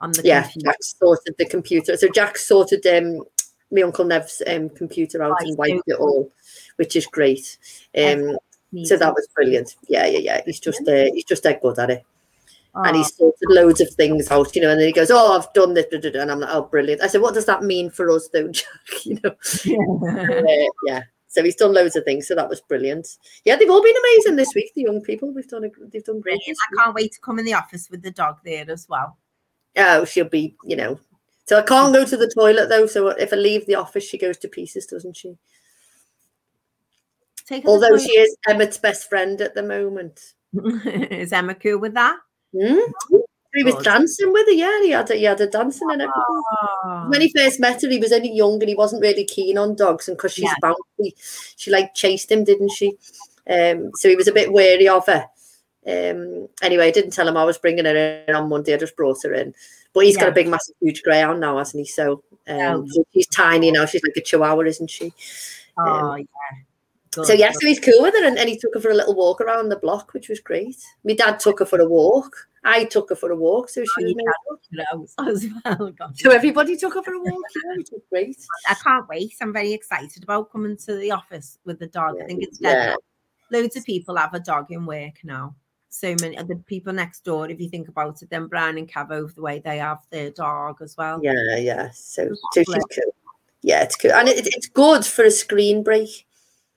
on 0.00 0.10
the 0.12 0.22
Yeah, 0.24 0.42
computer? 0.42 0.66
Jack 0.66 0.82
sorted 0.82 1.34
the 1.38 1.46
computer. 1.46 1.96
So 1.96 2.08
Jack 2.08 2.36
sorted 2.36 2.84
um 2.86 3.22
my 3.70 3.82
uncle 3.82 4.04
Nev's 4.04 4.42
um 4.46 4.68
computer 4.70 5.22
out 5.22 5.30
Right, 5.32 5.46
and 5.46 5.56
wiped 5.58 5.88
it 5.88 5.98
all, 5.98 6.30
which 6.76 6.96
is 6.96 7.06
great. 7.06 7.56
Um, 7.96 8.36
so 8.84 8.96
that 8.96 9.14
was 9.14 9.28
brilliant. 9.34 9.76
Yeah, 9.88 10.06
yeah, 10.06 10.18
yeah. 10.18 10.40
He's 10.46 10.60
just 10.60 10.86
uh, 10.88 11.04
he's 11.12 11.24
just 11.24 11.42
dead 11.42 11.60
good 11.62 11.78
at 11.78 11.90
it. 11.90 12.04
and 12.74 12.96
Oh, 12.96 12.98
he 12.98 13.04
sorted 13.04 13.50
loads 13.50 13.80
of 13.80 13.90
things 13.90 14.30
out, 14.30 14.54
you 14.56 14.62
know, 14.62 14.70
and 14.70 14.80
then 14.80 14.86
he 14.86 14.92
goes, 14.92 15.10
"Oh, 15.10 15.36
I've 15.38 15.52
done 15.52 15.74
this," 15.74 15.86
da, 15.90 15.98
da, 15.98 16.10
da," 16.10 16.20
and 16.22 16.30
I'm 16.32 16.40
like, 16.40 16.50
"Oh, 16.52 16.62
brilliant!" 16.62 17.02
I 17.02 17.06
said, 17.06 17.20
"What 17.20 17.34
does 17.34 17.46
that 17.46 17.62
mean 17.62 17.90
for 17.90 18.10
us, 18.10 18.28
though, 18.32 18.48
Jack?" 18.50 18.66
You 19.04 19.18
know, 19.22 19.30
Uh, 20.48 20.70
yeah. 20.86 21.02
So 21.28 21.42
he's 21.42 21.56
done 21.56 21.72
loads 21.72 21.96
of 21.96 22.04
things, 22.04 22.28
so 22.28 22.34
that 22.34 22.48
was 22.48 22.60
brilliant. 22.60 23.08
Yeah, 23.46 23.56
they've 23.56 23.70
all 23.70 23.82
been 23.82 23.94
amazing 23.96 24.36
this 24.36 24.54
week. 24.54 24.72
The 24.74 24.82
young 24.82 25.00
people, 25.00 25.32
we've 25.32 25.48
done 25.48 25.64
a, 25.64 25.68
they've 25.90 26.04
done 26.04 26.20
great. 26.20 26.40
Brilliant. 26.44 26.58
I 26.78 26.82
can't 26.82 26.94
wait 26.94 27.12
to 27.12 27.20
come 27.20 27.38
in 27.38 27.46
the 27.46 27.54
office 27.54 27.88
with 27.90 28.02
the 28.02 28.10
dog 28.10 28.36
there 28.44 28.70
as 28.70 28.86
well. 28.88 29.16
Oh, 29.76 30.04
she'll 30.04 30.28
be, 30.28 30.54
you 30.64 30.76
know. 30.76 31.00
So 31.46 31.58
I 31.58 31.62
can't 31.62 31.92
go 31.94 32.04
to 32.04 32.16
the 32.16 32.30
toilet 32.34 32.68
though. 32.68 32.86
So 32.86 33.08
if 33.08 33.32
I 33.32 33.36
leave 33.36 33.66
the 33.66 33.74
office, 33.76 34.04
she 34.04 34.18
goes 34.18 34.36
to 34.38 34.48
pieces, 34.48 34.86
doesn't 34.86 35.16
she? 35.16 35.36
Take 37.46 37.66
Although 37.66 37.98
she 37.98 38.12
is 38.12 38.36
Emmett's 38.48 38.78
best 38.78 39.08
friend 39.08 39.40
at 39.40 39.54
the 39.54 39.62
moment. 39.62 40.34
is 40.54 41.32
Emma 41.32 41.54
cool 41.54 41.78
with 41.78 41.94
that? 41.94 42.16
Hmm? 42.58 42.78
He 43.54 43.64
was 43.64 43.74
dancing 43.84 44.32
with 44.32 44.46
her, 44.46 44.52
yeah. 44.52 44.80
He 44.82 44.90
had 44.90 45.10
a, 45.10 45.14
he 45.14 45.24
had 45.24 45.40
a 45.40 45.46
dancing 45.46 45.90
and 45.90 46.00
everything. 46.00 46.22
Oh, 46.84 47.06
when 47.08 47.20
he 47.20 47.30
first 47.36 47.60
met 47.60 47.82
her, 47.82 47.88
he 47.90 47.98
was 47.98 48.12
only 48.12 48.32
young 48.32 48.54
and 48.54 48.68
he 48.68 48.74
wasn't 48.74 49.02
really 49.02 49.24
keen 49.24 49.58
on 49.58 49.74
dogs. 49.76 50.08
And 50.08 50.16
because 50.16 50.32
she's 50.32 50.44
Yeah. 50.44 50.54
bouncy, 50.62 51.12
she 51.58 51.70
like 51.70 51.92
chased 51.94 52.32
him, 52.32 52.44
didn't 52.44 52.70
she? 52.70 52.96
Um, 53.50 53.90
so 53.94 54.08
he 54.08 54.16
was 54.16 54.28
a 54.28 54.32
bit 54.32 54.52
wary 54.52 54.88
of 54.88 55.04
her. 55.06 55.26
Um, 55.86 56.48
anyway, 56.62 56.86
I 56.86 56.90
didn't 56.92 57.10
tell 57.10 57.28
him 57.28 57.36
I 57.36 57.44
was 57.44 57.58
bringing 57.58 57.84
her 57.84 58.24
in 58.26 58.34
on 58.34 58.48
Monday. 58.48 58.72
I 58.72 58.78
just 58.78 58.96
brought 58.96 59.22
her 59.24 59.34
in. 59.34 59.52
But 59.92 60.06
he's 60.06 60.16
got 60.16 60.28
a 60.28 60.32
big, 60.32 60.48
massive, 60.48 60.74
huge 60.80 61.02
greyhound 61.02 61.40
now, 61.40 61.58
hasn't 61.58 61.80
he? 61.80 61.86
So 61.86 62.22
um, 62.48 62.56
Oh. 62.58 62.86
so 62.88 63.04
she's 63.12 63.26
tiny 63.26 63.70
now. 63.70 63.84
She's 63.84 64.02
like 64.02 64.16
a 64.16 64.22
chihuahua, 64.22 64.62
isn't 64.64 64.88
she? 64.90 65.12
oh 65.78 66.14
yeah. 66.14 66.24
So 67.14 67.24
Good, 67.24 67.38
yeah, 67.40 67.52
so 67.52 67.66
he's 67.66 67.78
cool 67.78 68.00
with 68.00 68.14
her, 68.14 68.24
and, 68.26 68.38
and 68.38 68.48
he 68.48 68.56
took 68.56 68.72
her 68.74 68.80
for 68.80 68.90
a 68.90 68.94
little 68.94 69.14
walk 69.14 69.42
around 69.42 69.68
the 69.68 69.76
block, 69.76 70.14
which 70.14 70.30
was 70.30 70.40
great. 70.40 70.76
My 71.04 71.12
dad 71.12 71.38
took 71.40 71.58
her 71.58 71.66
for 71.66 71.78
a 71.78 71.86
walk. 71.86 72.34
I 72.64 72.84
took 72.84 73.10
her 73.10 73.16
for 73.16 73.30
a 73.30 73.36
walk, 73.36 73.68
so 73.68 73.82
she 73.84 74.14
Oh, 74.88 74.98
was 74.98 75.14
as 75.18 75.46
well. 75.64 75.76
Oh, 75.80 75.90
God. 75.90 76.12
so 76.16 76.30
everybody 76.30 76.76
took 76.76 76.94
her 76.94 77.02
for 77.02 77.12
a 77.12 77.18
walk. 77.18 77.42
Yeah, 77.64 77.76
which 77.76 77.88
was 77.92 78.02
great. 78.08 78.36
I 78.68 78.74
can't 78.74 79.06
wait. 79.08 79.34
I'm 79.42 79.52
very 79.52 79.72
excited 79.72 80.22
about 80.22 80.50
coming 80.50 80.76
to 80.78 80.94
the 80.94 81.10
office 81.10 81.58
with 81.64 81.78
the 81.78 81.88
dog. 81.88 82.16
I 82.22 82.24
think 82.24 82.44
it's 82.44 82.58
dead. 82.58 82.96
Yeah, 83.52 83.58
Loads 83.58 83.76
of 83.76 83.84
people 83.84 84.16
have 84.16 84.32
a 84.32 84.40
dog 84.40 84.70
in 84.70 84.86
work 84.86 85.18
now. 85.22 85.54
So 85.90 86.16
many 86.22 86.36
the 86.36 86.56
people 86.66 86.94
next 86.94 87.24
door, 87.24 87.50
if 87.50 87.60
you 87.60 87.68
think 87.68 87.88
about 87.88 88.22
it, 88.22 88.30
then 88.30 88.46
Brian 88.46 88.78
and 88.78 88.90
Cav 88.90 89.10
over 89.10 89.30
the 89.30 89.42
way 89.42 89.60
they 89.62 89.76
have 89.76 89.98
their 90.08 90.30
dog 90.30 90.80
as 90.80 90.96
well. 90.96 91.20
yeah, 91.22 91.56
yeah. 91.56 91.90
So, 91.90 92.30
so 92.52 92.62
she's 92.64 92.84
cool. 92.94 93.14
Yeah, 93.60 93.82
it's 93.82 93.96
cool, 93.96 94.12
and 94.12 94.26
it, 94.28 94.46
it's 94.46 94.68
good 94.68 95.04
for 95.04 95.24
a 95.24 95.30
screen 95.30 95.82
break. 95.82 96.26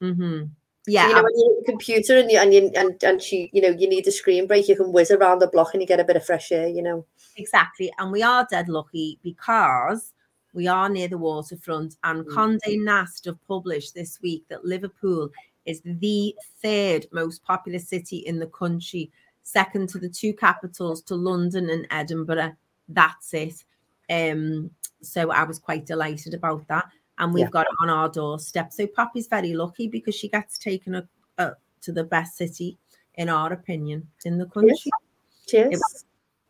Hmm 0.01 0.43
So, 0.83 0.91
Yeah. 0.91 1.07
you 1.07 1.15
know, 1.15 1.23
when 1.23 1.31
you're 1.35 1.51
at 1.59 1.65
the 1.65 1.71
computer 1.71 2.17
and 2.19 2.29
you 2.31 2.37
and 2.37 2.53
you 2.53 2.71
and, 2.75 3.03
and 3.03 3.21
she, 3.21 3.49
you 3.53 3.61
know, 3.61 3.69
you 3.69 3.89
need 3.89 4.07
a 4.07 4.11
screen 4.11 4.45
break. 4.47 4.67
You 4.67 4.75
can 4.75 4.91
whiz 4.91 5.09
around 5.11 5.39
the 5.39 5.47
block 5.47 5.73
and 5.73 5.81
you 5.81 5.87
get 5.87 5.99
a 5.99 6.03
bit 6.03 6.15
of 6.15 6.25
fresh 6.25 6.51
air. 6.51 6.67
You 6.67 6.81
know. 6.83 7.05
Exactly. 7.37 7.91
And 7.97 8.11
we 8.11 8.21
are 8.23 8.47
dead 8.49 8.69
lucky 8.69 9.19
because 9.23 10.13
we 10.53 10.67
are 10.67 10.87
near 10.89 11.07
the 11.07 11.17
waterfront. 11.17 11.97
And 12.03 12.25
Mm. 12.25 12.33
Condé 12.33 12.83
Nast 12.83 13.25
have 13.25 13.39
published 13.47 13.93
this 13.95 14.21
week 14.21 14.45
that 14.49 14.63
Liverpool 14.63 15.29
is 15.65 15.81
the 15.83 16.35
third 16.61 17.07
most 17.11 17.43
populous 17.43 17.89
city 17.89 18.17
in 18.17 18.37
the 18.39 18.47
country, 18.47 19.11
second 19.41 19.89
to 19.89 19.97
the 19.97 20.07
two 20.09 20.33
capitals, 20.33 21.01
to 21.01 21.15
London 21.15 21.69
and 21.71 21.87
Edinburgh. 21.89 22.55
That's 22.87 23.33
it. 23.33 23.65
Um, 24.09 24.69
so 25.01 25.31
I 25.31 25.43
was 25.43 25.57
quite 25.59 25.85
delighted 25.87 26.35
about 26.35 26.67
that. 26.67 26.85
And 27.17 27.33
we've 27.33 27.43
Yeah. 27.45 27.49
got 27.49 27.65
it 27.67 27.75
on 27.81 27.89
our 27.89 28.09
doorstep. 28.09 28.73
So 28.73 28.87
Poppy's 28.87 29.27
very 29.27 29.53
lucky 29.53 29.87
because 29.87 30.15
she 30.15 30.27
gets 30.29 30.57
taken 30.57 30.95
up, 30.95 31.05
a, 31.37 31.53
to 31.81 31.91
the 31.91 32.03
best 32.03 32.37
city, 32.37 32.77
in 33.15 33.29
our 33.29 33.53
opinion, 33.53 34.07
in 34.25 34.37
the 34.37 34.45
country. 34.47 34.91
Cheers. 35.47 36.05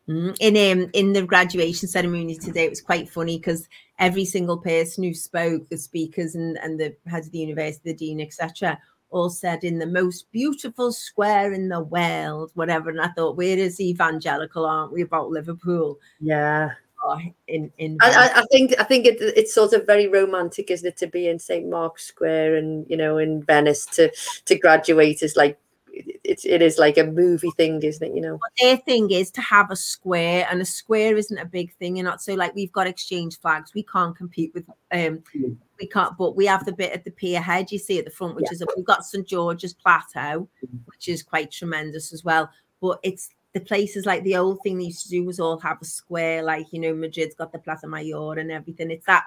Mm, 0.08 0.38
In 0.40 0.82
um 0.84 0.90
in 0.94 1.14
the 1.14 1.24
graduation 1.24 1.88
ceremony 1.88 2.36
today, 2.36 2.66
it 2.66 2.70
was 2.70 2.82
quite 2.82 3.10
funny 3.10 3.38
because 3.38 3.68
every 3.98 4.24
single 4.24 4.58
person 4.60 5.04
who 5.04 5.14
spoke, 5.16 5.68
the 5.70 5.78
speakers 5.78 6.36
and 6.36 6.58
and 6.60 6.80
the 6.80 6.96
heads 7.08 7.26
of 7.26 7.32
the 7.32 7.40
university, 7.40 7.92
the 7.92 7.98
dean, 7.98 8.22
etc., 8.22 8.80
all 9.10 9.30
said 9.32 9.64
in 9.64 9.80
the 9.80 9.88
most 9.88 10.32
beautiful 10.32 10.92
square 10.92 11.54
in 11.54 11.70
the 11.70 11.80
world, 11.82 12.52
whatever. 12.54 12.90
And 12.92 13.02
I 13.02 13.08
thought, 13.10 13.36
where 13.38 13.58
is 13.58 13.80
evangelical, 13.80 14.66
aren't 14.66 14.92
we, 14.94 15.02
about 15.02 15.30
Liverpool? 15.32 16.00
Yeah. 16.20 16.72
Oh, 17.08 17.22
in 17.48 17.72
in 17.78 17.98
I, 18.02 18.10
I, 18.10 18.40
I 18.40 18.46
think 18.52 18.74
I 18.80 18.84
think 18.84 19.06
it, 19.06 19.18
it's 19.22 19.54
sort 19.54 19.74
of 19.74 19.86
very 19.86 20.08
romantic, 20.08 20.72
isn't 20.72 20.88
it, 20.88 20.98
to 20.98 21.08
be 21.08 21.28
in 21.28 21.38
St 21.38 21.70
Mark's 21.70 22.04
Square 22.06 22.56
and 22.56 22.84
you 22.90 22.98
know 22.98 23.20
in 23.20 23.44
Venice 23.44 23.86
to 23.98 24.12
to 24.46 24.56
graduate 24.58 25.22
is 25.22 25.36
like 25.36 25.60
it, 25.94 26.44
it 26.44 26.62
is 26.64 26.78
like 26.80 26.98
a 26.98 27.04
movie 27.04 27.52
thing, 27.52 27.82
isn't 27.84 28.06
it? 28.06 28.16
You 28.16 28.22
know. 28.22 28.40
But 28.42 28.52
their 28.60 28.78
thing 28.78 29.12
is 29.12 29.30
to 29.32 29.42
have 29.42 29.70
a 29.70 29.76
square, 29.76 30.48
and 30.50 30.62
a 30.62 30.66
square 30.66 31.16
isn't 31.16 31.38
a 31.38 31.46
big 31.46 31.74
thing. 31.76 31.96
You're 31.96 32.06
not 32.06 32.24
so 32.24 32.34
like 32.34 32.56
we've 32.56 32.72
got 32.72 32.88
exchange 32.88 33.40
flags. 33.40 33.74
We 33.76 33.84
can't 33.84 34.18
compete 34.18 34.52
with 34.56 34.66
um 34.92 35.22
Mm. 35.36 35.58
we 35.80 35.88
can't, 35.88 36.18
but 36.18 36.36
we 36.36 36.48
have 36.48 36.66
the 36.66 36.74
bit 36.74 36.92
at 36.92 37.06
the 37.06 37.12
pier 37.12 37.40
head 37.40 37.72
you 37.72 37.78
see 37.78 38.00
at 38.00 38.06
the 38.06 38.12
front, 38.12 38.36
which 38.36 38.52
is 38.52 38.62
a, 38.62 38.66
we've 38.76 38.84
got 38.84 39.06
St 39.06 39.28
George's 39.28 39.74
Plateau, 39.76 40.50
Mm. 40.66 40.80
which 40.86 41.08
is 41.08 41.22
quite 41.22 41.52
tremendous 41.52 42.14
as 42.14 42.24
well. 42.24 42.50
But 42.82 43.00
it's 43.04 43.30
the 43.56 43.62
places 43.62 44.06
like 44.06 44.22
the 44.24 44.36
old 44.36 44.60
thing 44.62 44.78
they 44.78 44.84
used 44.84 45.04
to 45.04 45.10
do 45.10 45.24
was 45.24 45.40
all 45.40 45.58
have 45.60 45.78
a 45.82 45.86
square, 45.86 46.44
like 46.44 46.68
you 46.74 46.80
know, 46.80 46.94
Madrid's 46.94 47.36
got 47.36 47.54
the 47.54 47.58
Plaza 47.58 47.88
Mayor 47.88 48.34
and 48.34 48.52
everything. 48.52 48.92
It's 48.92 49.06
that 49.06 49.24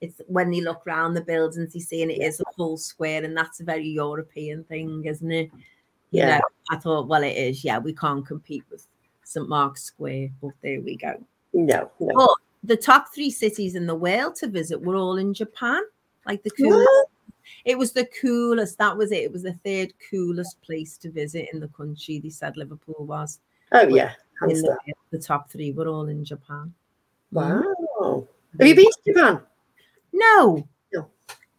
it's 0.00 0.20
when 0.28 0.52
you 0.52 0.62
look 0.62 0.86
around 0.86 1.14
the 1.14 1.20
buildings, 1.20 1.74
you 1.74 1.80
see, 1.80 2.00
and 2.00 2.10
it 2.12 2.22
is 2.22 2.38
a 2.38 2.44
full 2.56 2.76
square, 2.76 3.24
and 3.24 3.36
that's 3.36 3.58
a 3.58 3.64
very 3.64 3.88
European 3.88 4.62
thing, 4.64 5.04
isn't 5.04 5.32
it? 5.32 5.50
You 6.12 6.20
Yeah. 6.20 6.38
know, 6.38 6.40
I 6.70 6.76
thought, 6.76 7.08
well, 7.08 7.24
it 7.24 7.36
is. 7.36 7.64
Yeah, 7.64 7.78
we 7.78 7.92
can't 7.92 8.24
compete 8.24 8.62
with 8.70 8.86
St 9.24 9.48
Mark's 9.48 9.82
Square, 9.82 10.28
but 10.40 10.52
there 10.62 10.80
we 10.80 10.94
go. 10.94 11.14
No, 11.52 11.90
no. 11.98 12.14
But 12.14 12.36
the 12.62 12.76
top 12.76 13.12
three 13.12 13.30
cities 13.30 13.74
in 13.74 13.88
the 13.88 13.96
world 13.96 14.36
to 14.36 14.46
visit 14.46 14.80
were 14.80 14.94
all 14.94 15.16
in 15.16 15.34
Japan. 15.34 15.82
Like 16.24 16.44
the 16.44 16.50
coolest. 16.50 16.88
What? 16.88 17.08
It 17.64 17.76
was 17.76 17.92
the 17.92 18.08
coolest. 18.20 18.78
That 18.78 18.96
was 18.96 19.10
it. 19.10 19.24
It 19.24 19.32
was 19.32 19.42
the 19.42 19.58
third 19.64 19.92
coolest 20.08 20.60
place 20.62 20.96
to 20.98 21.10
visit 21.10 21.48
in 21.52 21.58
the 21.58 21.68
country. 21.68 22.20
They 22.20 22.30
said 22.30 22.56
Liverpool 22.56 23.04
was. 23.06 23.40
Oh 23.72 23.88
yeah, 23.88 24.12
hands 24.40 24.62
the, 24.62 24.76
the 25.10 25.18
top 25.18 25.50
three 25.50 25.72
were 25.72 25.88
all 25.88 26.08
in 26.08 26.24
Japan. 26.24 26.72
Wow. 27.30 27.62
Have 28.58 28.68
you 28.68 28.74
been 28.74 28.84
to 28.84 29.12
Japan? 29.12 29.40
No. 30.12 30.66
No. 30.92 31.08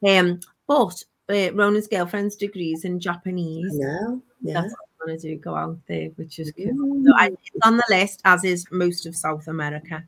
Um, 0.07 0.39
but 0.67 1.03
uh, 1.29 1.51
Ronan's 1.53 1.87
girlfriend's 1.87 2.35
degrees 2.35 2.85
in 2.85 2.99
Japanese. 2.99 3.73
No. 3.79 4.21
Yeah. 4.41 4.61
That's 4.61 4.73
what 4.73 5.07
I 5.07 5.09
want 5.11 5.21
to 5.21 5.27
do. 5.35 5.37
Go 5.41 5.55
out 5.55 5.79
there, 5.87 6.09
which 6.17 6.37
is 6.37 6.51
cool. 6.55 6.65
Mm, 6.67 7.05
So 7.05 7.11
I, 7.17 7.27
it's 7.27 7.65
on 7.65 7.77
the 7.77 7.83
list, 7.89 8.21
as 8.25 8.43
is 8.43 8.65
most 8.71 9.05
of 9.07 9.15
South 9.15 9.47
America. 9.47 10.03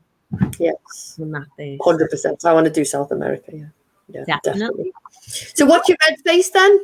yes. 0.60 1.16
And 1.18 1.34
that 1.34 1.46
there. 1.58 1.76
Hundred 1.82 2.10
percent. 2.10 2.44
I 2.44 2.52
want 2.52 2.66
to 2.66 2.72
do 2.72 2.84
South 2.84 3.10
America. 3.10 3.50
Yeah. 3.52 3.64
Yeah. 4.08 4.24
Definitely. 4.42 4.92
Definitely. 4.92 4.92
So 5.54 5.66
what's 5.66 5.88
your 5.88 5.98
red 6.08 6.20
face 6.24 6.50
then? 6.50 6.80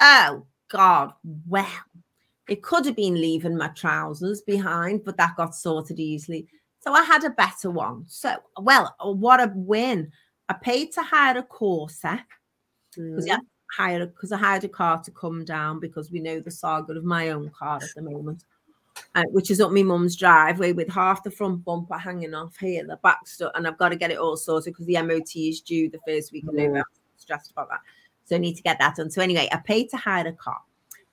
Oh 0.00 0.44
God! 0.68 1.12
Well, 1.46 1.66
It 2.48 2.62
could 2.62 2.86
have 2.86 2.96
been 2.96 3.14
leaving 3.14 3.56
my 3.56 3.68
trousers 3.68 4.40
behind, 4.40 5.04
but 5.04 5.16
that 5.18 5.36
got 5.36 5.54
sorted 5.54 6.00
easily. 6.00 6.46
So 6.80 6.92
I 6.92 7.02
had 7.02 7.24
a 7.24 7.30
better 7.30 7.70
one. 7.70 8.04
So, 8.06 8.36
well, 8.60 8.94
what 9.02 9.40
a 9.40 9.52
win. 9.54 10.10
I 10.48 10.54
paid 10.54 10.92
to 10.92 11.02
hire 11.02 11.38
a 11.38 11.42
Corsa 11.42 12.22
because 12.94 13.26
Mm. 13.26 13.40
hire 13.76 14.06
because 14.06 14.32
I 14.32 14.38
hired 14.38 14.64
a 14.64 14.68
car 14.68 15.02
to 15.02 15.10
come 15.10 15.44
down 15.44 15.78
because 15.78 16.10
we 16.10 16.20
know 16.20 16.40
the 16.40 16.50
saga 16.50 16.94
of 16.94 17.04
my 17.04 17.30
own 17.30 17.50
car 17.50 17.76
at 17.82 17.94
the 17.94 18.00
moment, 18.00 18.44
uh, 19.14 19.24
which 19.30 19.50
is 19.50 19.60
up 19.60 19.72
my 19.72 19.82
mum's 19.82 20.16
driveway 20.16 20.72
with 20.72 20.88
half 20.88 21.22
the 21.22 21.30
front 21.30 21.64
bumper 21.66 21.98
hanging 21.98 22.32
off 22.32 22.56
here, 22.56 22.86
the 22.86 22.96
back 23.02 23.26
stuff, 23.26 23.52
and 23.54 23.66
I've 23.66 23.76
got 23.76 23.90
to 23.90 23.96
get 23.96 24.10
it 24.10 24.18
all 24.18 24.38
sorted 24.38 24.72
because 24.72 24.86
the 24.86 24.96
MOT 25.02 25.36
is 25.36 25.60
due 25.60 25.90
the 25.90 26.00
first 26.06 26.32
week 26.32 26.44
of 26.44 26.54
Mm. 26.54 26.58
November. 26.58 26.78
I'm 26.78 27.18
stressed 27.18 27.50
about 27.50 27.68
that, 27.68 27.80
so 28.24 28.36
I 28.36 28.38
need 28.38 28.54
to 28.54 28.62
get 28.62 28.78
that 28.78 28.96
done. 28.96 29.10
So 29.10 29.20
anyway, 29.20 29.48
I 29.52 29.58
paid 29.58 29.90
to 29.90 29.98
hire 29.98 30.26
a 30.26 30.32
car, 30.32 30.60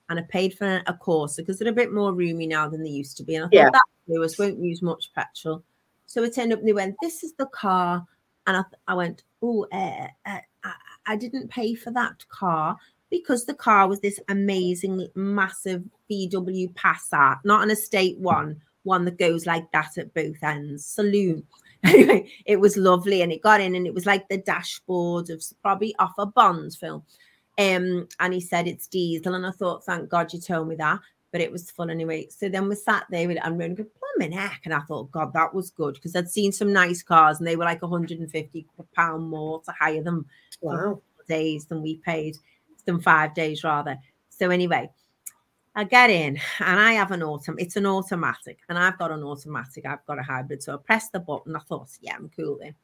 and 0.09 0.19
I 0.19 0.23
paid 0.23 0.53
for 0.57 0.81
a 0.85 0.93
Corsa 0.93 1.37
because 1.37 1.59
they're 1.59 1.69
a 1.69 1.73
bit 1.73 1.93
more 1.93 2.13
roomy 2.13 2.47
now 2.47 2.69
than 2.69 2.83
they 2.83 2.89
used 2.89 3.17
to 3.17 3.23
be, 3.23 3.35
and 3.35 3.45
I 3.45 3.47
thought 3.47 3.53
Yeah. 3.53 3.69
that 3.71 3.83
Lewis 4.07 4.37
won't 4.37 4.59
use 4.59 4.81
much 4.81 5.11
petrol. 5.13 5.63
So 6.05 6.23
it 6.23 6.35
turned 6.35 6.53
up 6.53 6.59
and 6.59 6.67
they 6.67 6.73
went, 6.73 6.95
"This 7.01 7.23
is 7.23 7.33
the 7.33 7.47
car," 7.47 8.05
and 8.47 8.57
I, 8.57 8.61
th- 8.61 8.81
I 8.87 8.93
went, 8.93 9.23
"Oh, 9.41 9.65
uh, 9.71 10.07
uh, 10.25 10.39
I, 10.63 10.73
I 11.07 11.15
didn't 11.15 11.49
pay 11.49 11.73
for 11.75 11.91
that 11.91 12.27
car 12.29 12.77
because 13.09 13.45
the 13.45 13.53
car 13.53 13.87
was 13.87 13.99
this 13.99 14.19
amazing, 14.29 15.07
massive 15.15 15.83
VW 16.09 16.73
Passat, 16.73 17.39
not 17.43 17.63
an 17.63 17.71
estate 17.71 18.17
one, 18.19 18.61
one 18.83 19.05
that 19.05 19.17
goes 19.17 19.45
like 19.45 19.71
that 19.71 19.97
at 19.97 20.13
both 20.13 20.41
ends, 20.43 20.85
saloon." 20.85 21.43
Anyway, 21.85 22.27
it 22.45 22.59
was 22.59 22.77
lovely, 22.77 23.21
and 23.21 23.31
it 23.31 23.43
got 23.43 23.61
in, 23.61 23.75
and 23.75 23.85
it 23.85 23.93
was 23.93 24.07
like 24.07 24.27
the 24.27 24.37
dashboard 24.39 25.29
of 25.29 25.43
probably 25.61 25.93
off 25.99 26.13
a 26.17 26.25
Bond 26.25 26.73
film. 26.73 27.03
Um, 27.57 28.07
and 28.19 28.33
he 28.33 28.41
said 28.41 28.67
it's 28.67 28.87
diesel, 28.87 29.33
and 29.35 29.45
I 29.45 29.51
thought, 29.51 29.85
thank 29.85 30.09
God 30.09 30.33
you 30.33 30.39
told 30.39 30.67
me 30.67 30.75
that 30.75 30.99
but 31.35 31.41
it 31.41 31.51
was 31.51 31.69
fun 31.69 31.89
anyway. 31.89 32.25
So 32.29 32.47
then 32.47 32.69
we 32.69 32.75
sat 32.75 33.07
there 33.09 33.27
with 33.27 33.37
and 33.43 33.75
go, 33.75 33.85
plumbing 33.99 34.31
heck. 34.31 34.61
And 34.63 34.73
I 34.73 34.79
thought, 34.79 35.11
God, 35.11 35.33
that 35.33 35.53
was 35.53 35.69
good 35.69 35.95
because 35.95 36.15
I'd 36.15 36.29
seen 36.29 36.53
some 36.53 36.71
nice 36.71 37.03
cars 37.03 37.39
and 37.39 37.45
they 37.45 37.57
were 37.57 37.65
like 37.65 37.81
150 37.81 38.65
pound 38.93 39.27
more 39.29 39.61
to 39.63 39.73
hire 39.77 40.01
them 40.01 40.27
Wow. 40.61 41.01
days 41.27 41.65
than 41.65 41.81
we 41.81 41.97
paid, 41.97 42.37
than 42.85 43.01
five 43.01 43.33
days 43.33 43.65
rather. 43.65 43.97
So 44.29 44.49
anyway, 44.49 44.89
I 45.75 45.83
get 45.83 46.09
in 46.09 46.39
and 46.61 46.79
I 46.79 46.93
have 46.93 47.11
an 47.11 47.21
autumn, 47.21 47.57
it's 47.59 47.75
an 47.75 47.85
automatic, 47.85 48.59
and 48.69 48.79
I've 48.79 48.97
got 48.97 49.11
an 49.11 49.21
automatic, 49.21 49.85
I've 49.85 50.05
got 50.05 50.19
a 50.19 50.23
hybrid. 50.23 50.63
So 50.63 50.75
I 50.75 50.77
press 50.77 51.09
the 51.09 51.19
button. 51.19 51.53
I 51.53 51.59
thought, 51.59 51.89
yeah, 51.99 52.15
I'm 52.15 52.31
cool 52.33 52.59
then. 52.61 52.75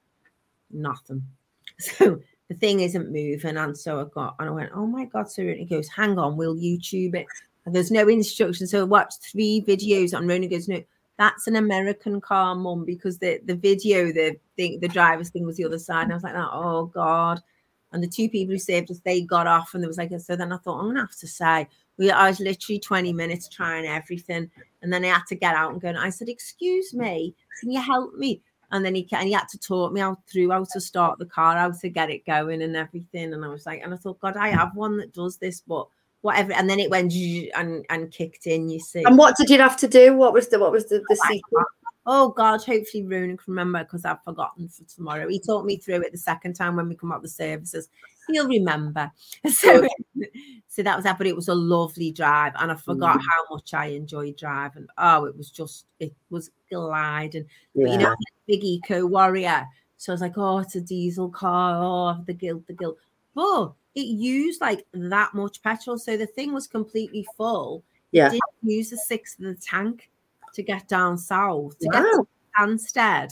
Nothing. 0.71 1.23
So 1.79 2.19
the 2.51 2.57
thing 2.57 2.81
isn't 2.81 3.13
moving. 3.13 3.55
And 3.55 3.77
so 3.77 4.01
I 4.01 4.03
got 4.13 4.35
and 4.37 4.49
I 4.49 4.51
went, 4.51 4.71
Oh 4.75 4.85
my 4.85 5.05
god, 5.05 5.31
so 5.31 5.41
it 5.41 5.69
goes, 5.69 5.87
hang 5.87 6.19
on, 6.19 6.35
we'll 6.35 6.55
YouTube 6.55 7.15
it. 7.15 7.25
And 7.65 7.73
there's 7.73 7.91
no 7.91 8.09
instruction. 8.09 8.67
So 8.67 8.81
I 8.81 8.83
watched 8.83 9.23
three 9.31 9.63
videos 9.65 10.13
on 10.13 10.27
Rona 10.27 10.47
goes, 10.47 10.67
No, 10.67 10.83
that's 11.17 11.47
an 11.47 11.55
American 11.55 12.19
car, 12.19 12.53
mum, 12.55 12.83
because 12.83 13.19
the, 13.19 13.39
the 13.45 13.55
video, 13.55 14.11
the 14.11 14.35
thing, 14.57 14.81
the 14.81 14.89
driver's 14.89 15.29
thing 15.29 15.45
was 15.45 15.55
the 15.55 15.63
other 15.63 15.79
side. 15.79 16.03
And 16.03 16.11
I 16.11 16.15
was 16.15 16.23
like, 16.23 16.35
Oh, 16.35 16.49
oh 16.51 16.85
God. 16.87 17.39
And 17.93 18.03
the 18.03 18.07
two 18.07 18.27
people 18.27 18.53
who 18.53 18.59
saved 18.59 18.91
us, 18.91 18.99
they 18.99 19.21
got 19.21 19.47
off, 19.47 19.73
and 19.73 19.81
there 19.81 19.89
was 19.89 19.97
like, 19.97 20.11
so 20.19 20.35
then 20.35 20.51
I 20.51 20.57
thought, 20.57 20.79
I'm 20.79 20.87
gonna 20.87 21.01
have 21.01 21.17
to 21.19 21.27
say, 21.27 21.67
we 21.97 22.11
I 22.11 22.29
was 22.29 22.39
literally 22.39 22.79
20 22.79 23.13
minutes 23.13 23.47
trying 23.47 23.85
everything, 23.85 24.49
and 24.81 24.91
then 24.91 25.05
I 25.05 25.09
had 25.09 25.27
to 25.27 25.35
get 25.35 25.55
out 25.55 25.71
and 25.71 25.81
go. 25.81 25.89
And 25.89 25.97
I 25.97 26.09
said, 26.09 26.27
Excuse 26.27 26.93
me, 26.93 27.33
can 27.59 27.71
you 27.71 27.81
help 27.81 28.13
me? 28.15 28.41
And 28.71 28.85
then 28.85 28.95
he 28.95 29.07
and 29.11 29.27
he 29.27 29.33
had 29.33 29.49
to 29.49 29.59
talk 29.59 29.91
me 29.91 30.01
out 30.01 30.19
through 30.31 30.51
how 30.51 30.65
to 30.71 30.79
start 30.79 31.19
the 31.19 31.25
car, 31.25 31.57
how 31.57 31.71
to 31.71 31.89
get 31.89 32.09
it 32.09 32.25
going, 32.25 32.61
and 32.61 32.75
everything. 32.75 33.33
And 33.33 33.43
I 33.43 33.49
was 33.49 33.65
like, 33.65 33.81
and 33.83 33.93
I 33.93 33.97
thought, 33.97 34.19
God, 34.21 34.37
I 34.37 34.49
have 34.49 34.75
one 34.75 34.97
that 34.97 35.13
does 35.13 35.37
this, 35.37 35.61
but 35.61 35.87
whatever. 36.21 36.53
And 36.53 36.69
then 36.69 36.79
it 36.79 36.89
went 36.89 37.13
and 37.13 37.85
and 37.89 38.11
kicked 38.11 38.47
in. 38.47 38.69
You 38.69 38.79
see. 38.79 39.03
And 39.03 39.17
what 39.17 39.35
did 39.35 39.49
you 39.49 39.59
have 39.59 39.77
to 39.77 39.87
do? 39.87 40.15
What 40.15 40.33
was 40.33 40.47
the 40.47 40.59
what 40.59 40.71
was 40.71 40.85
the, 40.85 41.03
the 41.09 41.15
secret? 41.15 41.65
Oh 42.05 42.29
God, 42.29 42.63
hopefully 42.63 43.05
Ronan 43.05 43.37
can 43.37 43.51
remember 43.53 43.83
because 43.83 44.05
I've 44.05 44.23
forgotten 44.23 44.67
for 44.69 44.83
tomorrow. 44.85 45.27
He 45.27 45.39
taught 45.39 45.65
me 45.65 45.77
through 45.77 46.01
it 46.01 46.11
the 46.11 46.17
second 46.17 46.53
time 46.55 46.75
when 46.75 46.89
we 46.89 46.95
come 46.95 47.11
up 47.11 47.21
the 47.21 47.27
services. 47.27 47.89
He'll 48.29 48.47
remember. 48.47 49.11
So, 49.51 49.87
so 50.67 50.83
that 50.83 50.95
was 50.95 51.03
that. 51.03 51.17
But 51.17 51.27
it 51.27 51.35
was 51.35 51.47
a 51.47 51.55
lovely 51.55 52.11
drive, 52.11 52.53
and 52.59 52.71
I 52.71 52.75
forgot 52.75 53.17
Mm. 53.17 53.21
how 53.21 53.55
much 53.55 53.73
I 53.73 53.87
enjoyed 53.87 54.37
driving. 54.37 54.87
Oh, 54.97 55.25
it 55.25 55.35
was 55.37 55.49
just 55.51 55.85
it 55.99 56.13
was 56.29 56.49
gliding. 56.71 57.45
But 57.75 57.89
you 57.91 57.97
know, 57.97 58.15
big 58.47 58.63
eco 58.63 59.05
warrior. 59.05 59.65
So 59.97 60.11
I 60.11 60.15
was 60.15 60.21
like, 60.21 60.37
oh, 60.37 60.59
it's 60.59 60.75
a 60.75 60.81
diesel 60.81 61.29
car. 61.29 61.75
Oh, 61.83 62.23
the 62.25 62.33
guilt, 62.33 62.65
the 62.67 62.73
guilt. 62.73 62.97
But 63.35 63.73
it 63.95 64.07
used 64.07 64.61
like 64.61 64.85
that 64.93 65.33
much 65.33 65.61
petrol. 65.61 65.97
So 65.99 66.17
the 66.17 66.25
thing 66.27 66.53
was 66.53 66.65
completely 66.67 67.25
full. 67.37 67.83
yeah. 68.11 68.29
Didn't 68.29 68.41
use 68.63 68.91
a 68.91 68.97
sixth 68.97 69.39
of 69.39 69.45
the 69.45 69.55
tank 69.55 70.09
to 70.53 70.63
get 70.63 70.87
down 70.87 71.17
south. 71.17 71.77
To 71.79 71.89
get 71.89 72.03
Wow. 72.03 72.27
Stansted 72.57 73.31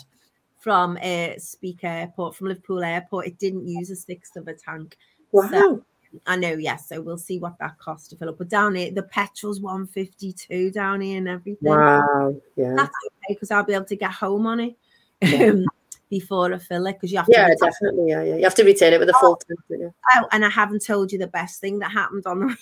from 0.59 0.97
uh, 1.01 1.31
Speke 1.37 1.83
Airport, 1.83 2.35
from 2.35 2.47
Liverpool 2.47 2.83
Airport, 2.83 3.27
it 3.27 3.37
didn't 3.39 3.67
use 3.67 3.89
a 3.89 3.95
sixth 3.95 4.35
of 4.35 4.47
a 4.47 4.53
tank. 4.53 4.97
Wow. 5.31 5.81
I 6.25 6.35
know, 6.37 6.53
yes. 6.53 6.89
So 6.89 7.01
we'll 7.01 7.17
see 7.17 7.37
what 7.39 7.57
that 7.59 7.77
costs 7.77 8.07
to 8.09 8.15
fill 8.15 8.29
up. 8.29 8.37
But 8.37 8.49
down 8.49 8.75
here, 8.75 8.91
the 8.91 9.03
petrol's 9.03 9.61
152 9.61 10.71
down 10.71 11.01
here 11.01 11.17
and 11.17 11.27
everything. 11.27 11.57
Wow. 11.69 12.35
Yeah. 12.55 12.73
That's 12.75 12.89
okay 13.05 13.33
because 13.33 13.51
I'll 13.51 13.63
be 13.63 13.73
able 13.73 13.85
to 13.85 13.95
get 13.95 14.11
home 14.11 14.47
on 14.47 14.59
it 14.59 14.75
Yeah. 15.21 15.45
um, 15.51 15.65
before 16.09 16.51
I 16.53 16.57
fill 16.57 16.87
it 16.87 16.93
because 16.93 17.11
you 17.11 17.17
have 17.17 17.27
to. 17.27 17.31
Yeah, 17.31 17.49
definitely. 17.61 18.09
Yeah, 18.09 18.23
yeah. 18.23 18.35
You 18.37 18.43
have 18.43 18.55
to 18.55 18.63
return 18.63 18.93
it 18.93 18.99
with 18.99 19.09
a 19.09 19.13
full 19.19 19.35
tank. 19.47 19.59
don't? 19.69 19.93
Oh, 20.15 20.27
and 20.31 20.43
I 20.43 20.49
haven't 20.49 20.83
told 20.83 21.11
you 21.11 21.19
the 21.19 21.27
best 21.27 21.61
thing 21.61 21.79
that 21.79 21.91
happened 21.91 22.25
on 22.25 22.39
the. 22.39 22.57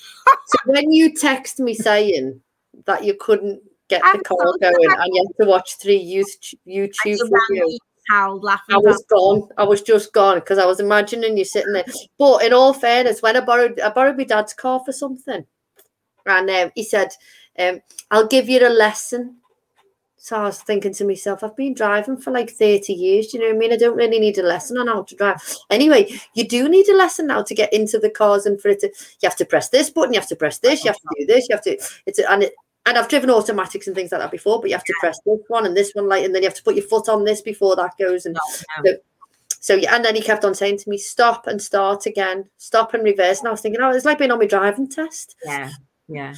So 0.47 0.58
when 0.66 0.91
you 0.91 1.14
text 1.14 1.60
me 1.60 1.74
saying 1.74 2.41
that 2.86 3.03
you 3.03 3.16
couldn't 3.20 3.62
get 3.88 4.04
I 4.04 4.18
the 4.18 4.24
car 4.24 4.38
told 4.42 4.56
you 4.62 4.70
going 4.70 4.76
you 4.82 5.28
had 5.28 5.44
to 5.44 5.50
watch 5.50 5.78
three 5.78 6.04
YouTube 6.04 6.56
YouTube 6.68 7.20
videos, 7.52 7.78
howled, 8.10 8.44
laughing. 8.44 8.76
I 8.76 8.78
was 8.80 9.04
gone. 9.10 9.50
I 9.58 9.64
was 9.64 9.82
just 9.82 10.14
gone 10.14 10.40
because 10.40 10.58
I 10.58 10.66
was 10.66 10.80
imagining 10.80 11.38
you 11.38 11.46
sitting 11.46 11.74
there. 11.74 11.86
But 12.18 12.44
in 12.44 12.54
all 12.54 12.74
fairness, 12.74 13.22
when 13.22 13.38
I 13.38 13.42
borrowed 13.42 13.80
I 13.80 13.90
borrowed 13.90 14.18
my 14.18 14.24
dad's 14.24 14.54
car 14.54 14.82
for 14.86 14.92
something, 14.92 15.46
and 16.26 16.50
um, 16.50 16.72
he 16.76 16.84
said, 16.84 17.10
um, 17.60 17.82
"I'll 18.12 18.28
give 18.28 18.50
you 18.50 18.66
a 18.66 18.70
lesson." 18.70 19.38
So 20.20 20.36
I 20.36 20.44
was 20.44 20.62
thinking 20.62 20.94
to 20.96 21.06
myself, 21.06 21.42
I've 21.42 21.56
been 21.56 21.74
driving 21.74 22.18
for 22.18 22.32
like 22.32 22.50
30 22.50 22.92
years. 22.92 23.28
Do 23.28 23.38
you 23.38 23.44
know 23.44 23.50
what 23.50 23.56
I 23.56 23.60
mean? 23.60 23.72
I 23.72 23.78
don't 23.78 23.96
really 23.96 24.20
need 24.20 24.38
a 24.40 24.44
lesson 24.44 24.78
on 24.78 24.88
how 24.88 25.04
to 25.04 25.16
drive. 25.16 25.42
Anyway, 25.70 26.20
you 26.34 26.46
do 26.46 26.68
need 26.68 26.90
a 26.90 26.98
lesson 26.98 27.28
now 27.28 27.44
to 27.44 27.56
get 27.56 27.72
into 27.72 27.98
the 27.98 28.10
cars 28.10 28.46
and 28.46 28.60
for 28.60 28.68
it 28.68 28.82
to, 28.82 28.88
you 28.88 29.30
have 29.30 29.38
to 29.38 29.46
press 29.46 29.70
this 29.70 29.90
button, 29.90 30.14
you 30.14 30.20
have 30.20 30.28
to 30.28 30.36
press 30.36 30.58
this, 30.58 30.84
you 30.84 30.90
have 30.90 31.00
to 31.00 31.08
do 31.18 31.26
this, 31.28 31.48
you 31.48 31.56
have 31.56 31.64
to, 31.64 31.78
it's, 32.06 32.20
and 32.20 32.44
it, 32.44 32.54
and 32.88 32.98
I've 32.98 33.10
driven 33.10 33.30
automatics 33.30 33.86
and 33.88 33.96
things 33.96 34.12
like 34.12 34.22
that 34.22 34.32
before, 34.32 34.60
but 34.62 34.70
you 34.70 34.76
have 34.76 34.84
to 34.86 34.94
press 35.00 35.20
this 35.26 35.40
one 35.50 35.66
and 35.66 35.76
this 35.76 35.92
one, 35.94 36.08
like, 36.08 36.24
and 36.24 36.34
then 36.34 36.42
you 36.42 36.48
have 36.48 36.58
to 36.58 36.64
put 36.64 36.76
your 36.76 36.86
foot 36.86 37.10
on 37.10 37.26
this 37.26 37.42
before 37.42 37.76
that 37.76 37.98
goes. 38.00 38.26
And 38.26 38.38
oh, 38.42 38.62
No, 38.84 38.92
so, 38.92 38.98
so 39.60 39.76
yeah, 39.76 39.94
and 39.96 40.06
then 40.06 40.16
he 40.16 40.22
kept 40.22 40.46
on 40.46 40.56
saying 40.56 40.78
to 40.80 40.90
me, 40.90 40.98
stop 40.98 41.46
and 41.48 41.62
start 41.62 42.06
again, 42.06 42.50
stop 42.58 42.94
and 42.94 43.04
reverse. 43.04 43.40
And 43.40 43.48
I 43.50 43.52
was 43.52 43.62
thinking, 43.62 43.82
oh, 43.82 43.92
it's 43.92 44.06
like 44.06 44.18
being 44.18 44.32
on 44.32 44.40
my 44.40 44.46
driving 44.46 44.88
test. 44.90 45.36
Yeah, 45.46 45.70
yeah. 46.08 46.36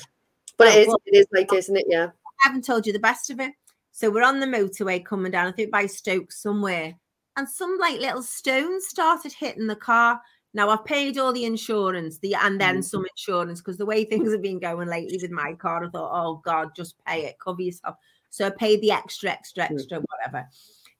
But 0.58 0.68
Oh, 0.68 0.72
it 0.72 0.78
is, 0.80 0.88
well- 0.88 1.02
it 1.06 1.18
is 1.18 1.28
like, 1.32 1.54
isn't 1.54 1.78
it? 1.78 1.86
Yeah. 1.88 2.08
I 2.08 2.47
haven't 2.47 2.66
told 2.66 2.88
you 2.88 2.93
the 2.93 3.00
best 3.00 3.30
of 3.30 3.39
it. 3.39 3.54
So 3.91 4.10
we're 4.10 4.24
on 4.24 4.39
the 4.39 4.45
motorway 4.45 5.04
coming 5.06 5.32
down, 5.32 5.47
I 5.47 5.52
think 5.52 5.72
by 5.72 5.86
Stoke 5.86 6.32
somewhere, 6.32 6.95
and 7.36 7.47
some 7.47 7.78
like 7.80 8.00
little 8.00 8.24
stones 8.24 8.88
started 8.88 9.34
hitting 9.34 9.68
the 9.68 9.76
car. 9.76 10.22
Now 10.54 10.70
I've 10.70 10.86
paid 10.86 11.18
all 11.18 11.32
the 11.32 11.45
insurance, 11.45 12.20
the 12.20 12.36
and 12.36 12.60
then 12.60 12.78
Mm. 12.78 12.84
some 12.84 13.06
insurance 13.06 13.62
because 13.62 13.78
the 13.78 13.86
way 13.86 14.04
things 14.06 14.32
have 14.32 14.41
been 14.41 14.60
going 14.60 14.88
lately 14.88 15.20
with 15.22 15.32
my 15.32 15.54
car, 15.54 15.84
I 15.86 15.89
thought, 15.89 16.12
oh 16.14 16.41
God, 16.43 16.70
just 16.76 16.95
pay 17.06 17.26
it, 17.26 17.38
cover 17.39 17.62
yourself. 17.62 17.95
So 18.32 18.47
I 18.47 18.50
paid 18.52 18.82
the 18.82 18.91
extra, 18.91 19.32
extra, 19.32 19.64
extra, 19.64 20.02
whatever. 20.02 20.47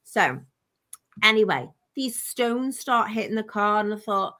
So 0.04 0.40
anyway, 1.22 1.68
these 1.94 2.22
stones 2.22 2.78
start 2.78 3.10
hitting 3.10 3.36
the 3.36 3.42
car, 3.42 3.80
and 3.80 3.92
I 3.94 3.96
thought, 3.96 4.36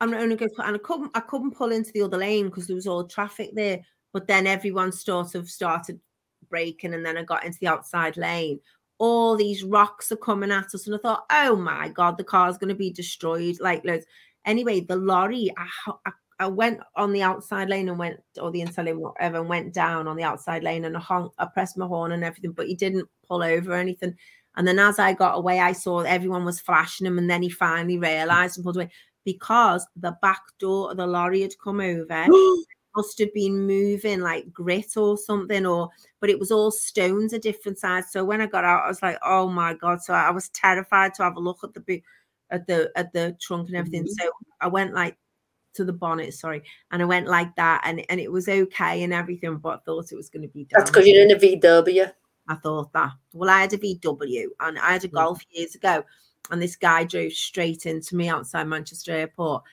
I'm 0.00 0.12
only 0.14 0.36
going 0.36 0.50
to, 0.54 0.66
and 0.66 0.76
I 0.76 0.78
couldn't, 0.78 1.10
I 1.14 1.20
couldn't 1.20 1.56
pull 1.56 1.72
into 1.72 1.92
the 1.92 2.02
other 2.02 2.18
lane 2.18 2.46
because 2.46 2.66
there 2.66 2.76
was 2.76 2.86
all 2.86 3.04
traffic 3.06 3.50
there. 3.54 3.80
But 4.12 4.26
then 4.26 4.46
everyone 4.46 4.92
sort 4.92 5.34
of 5.34 5.48
started 5.50 6.00
braking, 6.48 6.94
and 6.94 7.04
then 7.04 7.16
I 7.16 7.22
got 7.22 7.44
into 7.44 7.58
the 7.60 7.68
outside 7.68 8.16
lane. 8.16 8.60
All 8.98 9.36
these 9.36 9.62
rocks 9.62 10.10
are 10.10 10.16
coming 10.16 10.50
at 10.50 10.74
us, 10.74 10.86
and 10.86 10.94
I 10.96 10.98
thought, 10.98 11.26
oh 11.30 11.56
my 11.56 11.88
god, 11.90 12.16
the 12.16 12.24
car's 12.24 12.58
going 12.58 12.68
to 12.70 12.74
be 12.74 12.90
destroyed. 12.90 13.58
Like 13.60 13.84
loads. 13.84 14.06
Anyway, 14.46 14.80
the 14.80 14.96
lorry, 14.96 15.50
I, 15.56 15.92
I, 16.06 16.12
I 16.38 16.46
went 16.46 16.80
on 16.94 17.12
the 17.12 17.22
outside 17.22 17.68
lane 17.68 17.88
and 17.88 17.98
went, 17.98 18.20
or 18.40 18.50
the 18.50 18.60
inside 18.60 18.86
lane, 18.86 19.00
whatever, 19.00 19.38
and 19.38 19.48
went 19.48 19.74
down 19.74 20.06
on 20.06 20.16
the 20.16 20.22
outside 20.22 20.62
lane, 20.62 20.84
and 20.84 20.96
I, 20.96 21.00
honk, 21.00 21.32
I 21.38 21.46
pressed 21.46 21.76
my 21.76 21.86
horn 21.86 22.12
and 22.12 22.24
everything, 22.24 22.52
but 22.52 22.66
he 22.66 22.74
didn't 22.74 23.08
pull 23.26 23.42
over 23.42 23.72
or 23.72 23.76
anything. 23.76 24.14
And 24.56 24.66
then 24.66 24.78
as 24.78 24.98
I 24.98 25.12
got 25.12 25.36
away, 25.36 25.60
I 25.60 25.72
saw 25.72 26.00
everyone 26.00 26.44
was 26.44 26.60
flashing 26.60 27.06
him, 27.06 27.18
and 27.18 27.28
then 27.28 27.42
he 27.42 27.50
finally 27.50 27.98
realised 27.98 28.56
and 28.56 28.64
pulled 28.64 28.76
away 28.76 28.90
because 29.24 29.86
the 29.96 30.16
back 30.22 30.42
door 30.58 30.92
of 30.92 30.96
the 30.96 31.06
lorry 31.06 31.42
had 31.42 31.58
come 31.62 31.80
over. 31.80 32.26
must 32.96 33.18
have 33.18 33.32
been 33.34 33.66
moving 33.66 34.20
like 34.20 34.50
grit 34.52 34.96
or 34.96 35.18
something, 35.18 35.66
or 35.66 35.90
but 36.20 36.30
it 36.30 36.38
was 36.38 36.50
all 36.50 36.70
stones 36.70 37.32
a 37.32 37.38
different 37.38 37.78
size. 37.78 38.10
So 38.10 38.24
when 38.24 38.40
I 38.40 38.46
got 38.46 38.64
out, 38.64 38.84
I 38.84 38.88
was 38.88 39.02
like, 39.02 39.18
oh 39.22 39.48
my 39.48 39.74
god! 39.74 40.02
So 40.02 40.14
I 40.14 40.30
was 40.30 40.48
terrified 40.50 41.12
to 41.14 41.22
have 41.22 41.36
a 41.36 41.40
look 41.40 41.58
at 41.62 41.74
the 41.74 41.80
boot 41.80 42.02
at 42.50 42.66
the 42.66 42.90
at 42.96 43.12
the 43.12 43.36
trunk 43.40 43.68
and 43.68 43.76
everything. 43.76 44.04
Mhm. 44.04 44.20
So 44.20 44.30
I 44.60 44.68
went 44.68 44.94
like 44.94 45.16
to 45.74 45.84
the 45.84 45.92
bonnet, 45.92 46.32
sorry, 46.34 46.62
and 46.90 47.02
I 47.02 47.04
went 47.04 47.26
like 47.26 47.54
that, 47.56 47.82
and 47.84 48.04
and 48.08 48.20
it 48.20 48.30
was 48.32 48.48
okay 48.48 49.02
and 49.02 49.12
everything, 49.12 49.56
but 49.58 49.68
I 49.68 49.78
thought 49.84 50.12
it 50.12 50.16
was 50.16 50.30
going 50.30 50.42
to 50.42 50.48
be. 50.48 50.66
That's 50.70 50.90
because 50.90 51.06
you're 51.06 51.22
in 51.22 51.30
a 51.30 51.38
VW. 51.38 52.10
I 52.48 52.54
thought 52.54 52.92
that. 52.92 53.12
Well, 53.32 53.50
I 53.50 53.60
had 53.60 53.72
a 53.72 53.78
VW, 53.78 54.48
and 54.60 54.78
I 54.78 54.92
had 54.92 55.04
a 55.04 55.08
Golf 55.08 55.42
years 55.50 55.74
ago, 55.74 56.04
and 56.50 56.62
this 56.62 56.76
guy 56.76 57.04
drove 57.04 57.32
straight 57.32 57.86
into 57.86 58.16
me 58.16 58.28
outside 58.28 58.68
Manchester 58.68 59.12
Airport, 59.12 59.64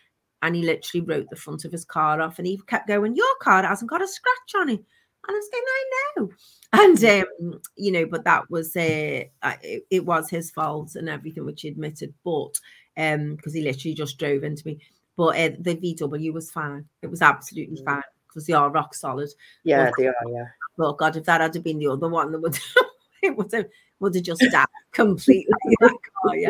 and 0.42 0.56
he 0.56 0.64
literally 0.64 1.06
wrote 1.06 1.30
the 1.30 1.36
front 1.36 1.66
of 1.66 1.72
his 1.72 1.86
car 1.86 2.20
off, 2.20 2.40
and 2.40 2.48
he 2.48 2.60
kept 2.68 2.88
going, 2.88 3.16
"Your 3.16 3.36
car 3.42 3.64
hasn't 3.64 3.92
got 3.92 4.02
a 4.02 4.08
scratch 4.08 4.56
on 4.56 4.70
it," 4.70 4.84
and 5.28 5.36
I 5.36 5.40
was 5.40 5.50
going, 5.52 5.64
"I 5.68 5.86
know." 6.18 6.30
And 6.74 7.26
um, 7.54 7.62
you 7.76 7.92
know, 7.92 8.06
but 8.06 8.24
that 8.26 8.50
was 8.50 8.76
uh, 8.76 9.24
it, 9.62 9.86
it 9.90 10.06
was 10.06 10.30
his 10.30 10.52
fault 10.52 10.96
and 10.96 11.08
everything, 11.10 11.46
which 11.46 11.62
he 11.62 11.68
admitted, 11.70 12.14
but 12.24 12.60
um, 12.98 13.36
because 13.36 13.54
he 13.54 13.62
literally 13.62 13.94
just 13.96 14.18
drove 14.18 14.44
into 14.44 14.66
me. 14.68 14.80
But 15.16 15.38
uh, 15.38 15.50
the 15.60 15.76
VW 15.76 16.34
was 16.34 16.50
fine. 16.52 16.86
It 17.02 17.08
was 17.12 17.22
absolutely 17.22 17.78
Mm. 17.78 17.86
fine 17.86 18.02
because 18.28 18.48
they 18.48 18.54
are 18.54 18.72
rock 18.72 18.96
solid. 18.96 19.30
Yeah, 19.64 19.84
Well, 19.84 19.92
they 19.98 20.08
are. 20.08 20.16
Yeah. 20.32 20.46
But 20.76 20.98
God, 20.98 21.16
if 21.16 21.26
that 21.26 21.42
had 21.42 21.64
been 21.64 21.78
the 21.78 21.88
other 21.90 22.10
one, 22.10 22.32
that 22.32 22.40
would 22.42 22.58
it 23.22 23.38
would 23.38 23.52
have 23.54 23.68
would 24.00 24.16
have 24.16 24.24
just 24.24 24.42
died 24.52 24.66
completely. 24.92 25.54
car, 25.80 25.92
yeah. 26.36 26.50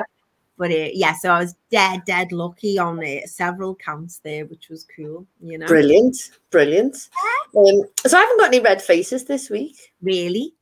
But 0.58 0.72
uh, 0.72 0.90
yeah, 0.94 1.14
so 1.14 1.32
I 1.32 1.40
was 1.40 1.56
dead, 1.72 2.02
dead 2.06 2.32
lucky 2.32 2.78
on 2.78 3.02
it. 3.02 3.28
Several 3.30 3.76
counts 3.76 4.20
there, 4.20 4.46
which 4.46 4.70
was 4.70 4.86
cool. 4.96 5.26
You 5.42 5.58
know, 5.58 5.66
Brilliant, 5.68 6.16
brilliant. 6.52 7.10
Um, 7.58 7.82
so 8.06 8.18
I 8.18 8.22
haven't 8.22 8.40
got 8.40 8.48
any 8.54 8.60
red 8.60 8.82
faces 8.82 9.26
this 9.26 9.50
week. 9.50 9.94
really. 10.02 10.54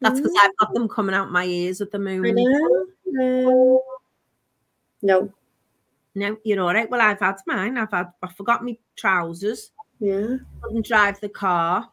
That's 0.00 0.20
because 0.20 0.34
I've 0.42 0.56
got 0.58 0.74
them 0.74 0.86
coming 0.88 1.14
out 1.14 1.30
my 1.32 1.46
ears 1.46 1.80
at 1.80 1.90
the 1.90 1.98
moment. 1.98 2.38
No. 3.06 3.82
No. 5.00 5.32
No, 6.14 6.36
you're 6.44 6.60
all 6.60 6.74
right. 6.74 6.90
Well, 6.90 7.00
I've 7.00 7.20
had 7.20 7.36
mine. 7.46 7.78
I've 7.78 7.90
had. 7.90 8.12
I 8.22 8.28
forgot 8.32 8.62
my 8.64 8.76
trousers. 8.96 9.70
Yeah. 10.00 10.36
Couldn't 10.60 10.86
drive 10.86 11.20
the 11.20 11.28
car, 11.28 11.88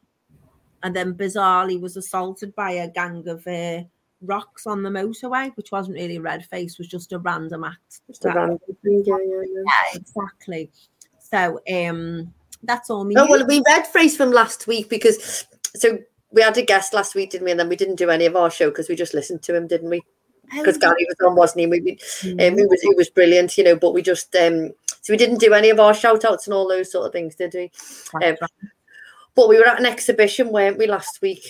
and 0.83 0.95
then 0.95 1.13
bizarrely 1.13 1.79
was 1.79 1.95
assaulted 1.97 2.53
by 2.53 2.71
a 2.71 2.89
gang 2.91 3.27
of 3.27 3.47
uh, 3.47 3.83
rocks 4.21 4.67
on 4.67 4.83
the 4.83 4.89
motorway, 4.89 5.55
which 5.55 5.71
wasn't 5.71 5.95
really 5.95 6.17
a 6.17 6.21
red 6.21 6.45
face. 6.45 6.77
Was 6.77 6.87
just 6.87 7.11
a 7.13 7.19
random 7.19 7.63
act. 7.63 8.01
Just 8.07 8.25
a 8.25 8.29
random 8.29 8.59
thing. 8.83 9.03
Yeah, 9.05 9.17
yeah, 9.23 9.41
yeah. 9.41 9.63
Yeah, 9.65 9.99
exactly. 9.99 10.71
So 11.19 11.59
um 11.71 12.33
that's 12.63 12.89
all 12.89 13.03
me. 13.03 13.15
Oh 13.17 13.27
well, 13.29 13.45
we 13.47 13.61
read 13.65 13.87
phrase 13.87 14.15
from 14.15 14.31
last 14.31 14.67
week 14.67 14.89
because 14.89 15.45
so 15.75 15.97
we 16.31 16.41
had 16.41 16.57
a 16.57 16.61
guest 16.63 16.93
last 16.93 17.15
week, 17.15 17.31
didn't 17.31 17.45
we? 17.45 17.51
And 17.51 17.59
then 17.59 17.69
we 17.69 17.75
didn't 17.75 17.95
do 17.95 18.09
any 18.09 18.25
of 18.25 18.35
our 18.35 18.49
show 18.49 18.69
because 18.69 18.87
we 18.87 18.95
just 18.95 19.13
listened 19.13 19.41
to 19.43 19.55
him, 19.55 19.67
didn't 19.67 19.89
we? 19.89 20.03
Because 20.53 20.77
Gary 20.77 21.07
was 21.07 21.27
on, 21.27 21.35
wasn't 21.35 21.61
he? 21.61 21.67
We, 21.67 21.79
we, 21.81 21.91
um, 21.91 22.59
it 22.59 22.69
was 22.69 22.79
it 22.83 22.97
was 22.97 23.09
brilliant, 23.09 23.57
you 23.57 23.63
know. 23.63 23.75
But 23.75 23.93
we 23.93 24.01
just 24.01 24.35
um, 24.35 24.71
so 25.01 25.13
we 25.13 25.17
didn't 25.17 25.39
do 25.39 25.53
any 25.53 25.69
of 25.69 25.79
our 25.79 25.93
shout 25.93 26.25
outs 26.25 26.45
and 26.45 26.53
all 26.53 26.67
those 26.67 26.91
sort 26.91 27.07
of 27.07 27.13
things, 27.13 27.35
did 27.35 27.53
we? 27.53 27.71
um, 28.23 28.35
But 29.33 29.47
we 29.49 29.57
were 29.57 29.67
at 29.67 29.79
an 29.79 29.85
exhibition, 29.85 30.51
weren't 30.51 30.77
we, 30.77 30.87
last 30.87 31.21
week? 31.21 31.49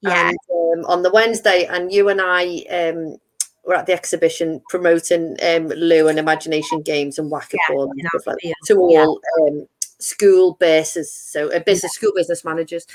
Yeah, 0.00 0.28
and, 0.28 0.38
um, 0.78 0.84
on 0.86 1.02
the 1.02 1.10
Wednesday, 1.10 1.66
and 1.66 1.92
you 1.92 2.08
and 2.08 2.20
I 2.20 2.64
um, 2.70 3.16
were 3.64 3.74
at 3.74 3.86
the 3.86 3.92
exhibition 3.92 4.62
promoting 4.68 5.36
um, 5.42 5.68
Lou 5.68 6.08
and 6.08 6.18
Imagination 6.18 6.82
Games 6.82 7.18
and 7.18 7.30
Whack-a-Ball 7.30 7.90
in 7.92 8.00
and 8.00 8.08
stuff 8.08 8.26
like 8.26 8.36
that 8.42 8.54
to 8.66 8.88
yeah. 8.90 9.04
all 9.04 9.20
um, 9.42 9.66
school 9.98 10.54
bases, 10.54 11.12
so 11.12 11.52
uh, 11.52 11.60
business 11.60 11.92
school 11.92 12.12
business 12.14 12.44
managers, 12.44 12.86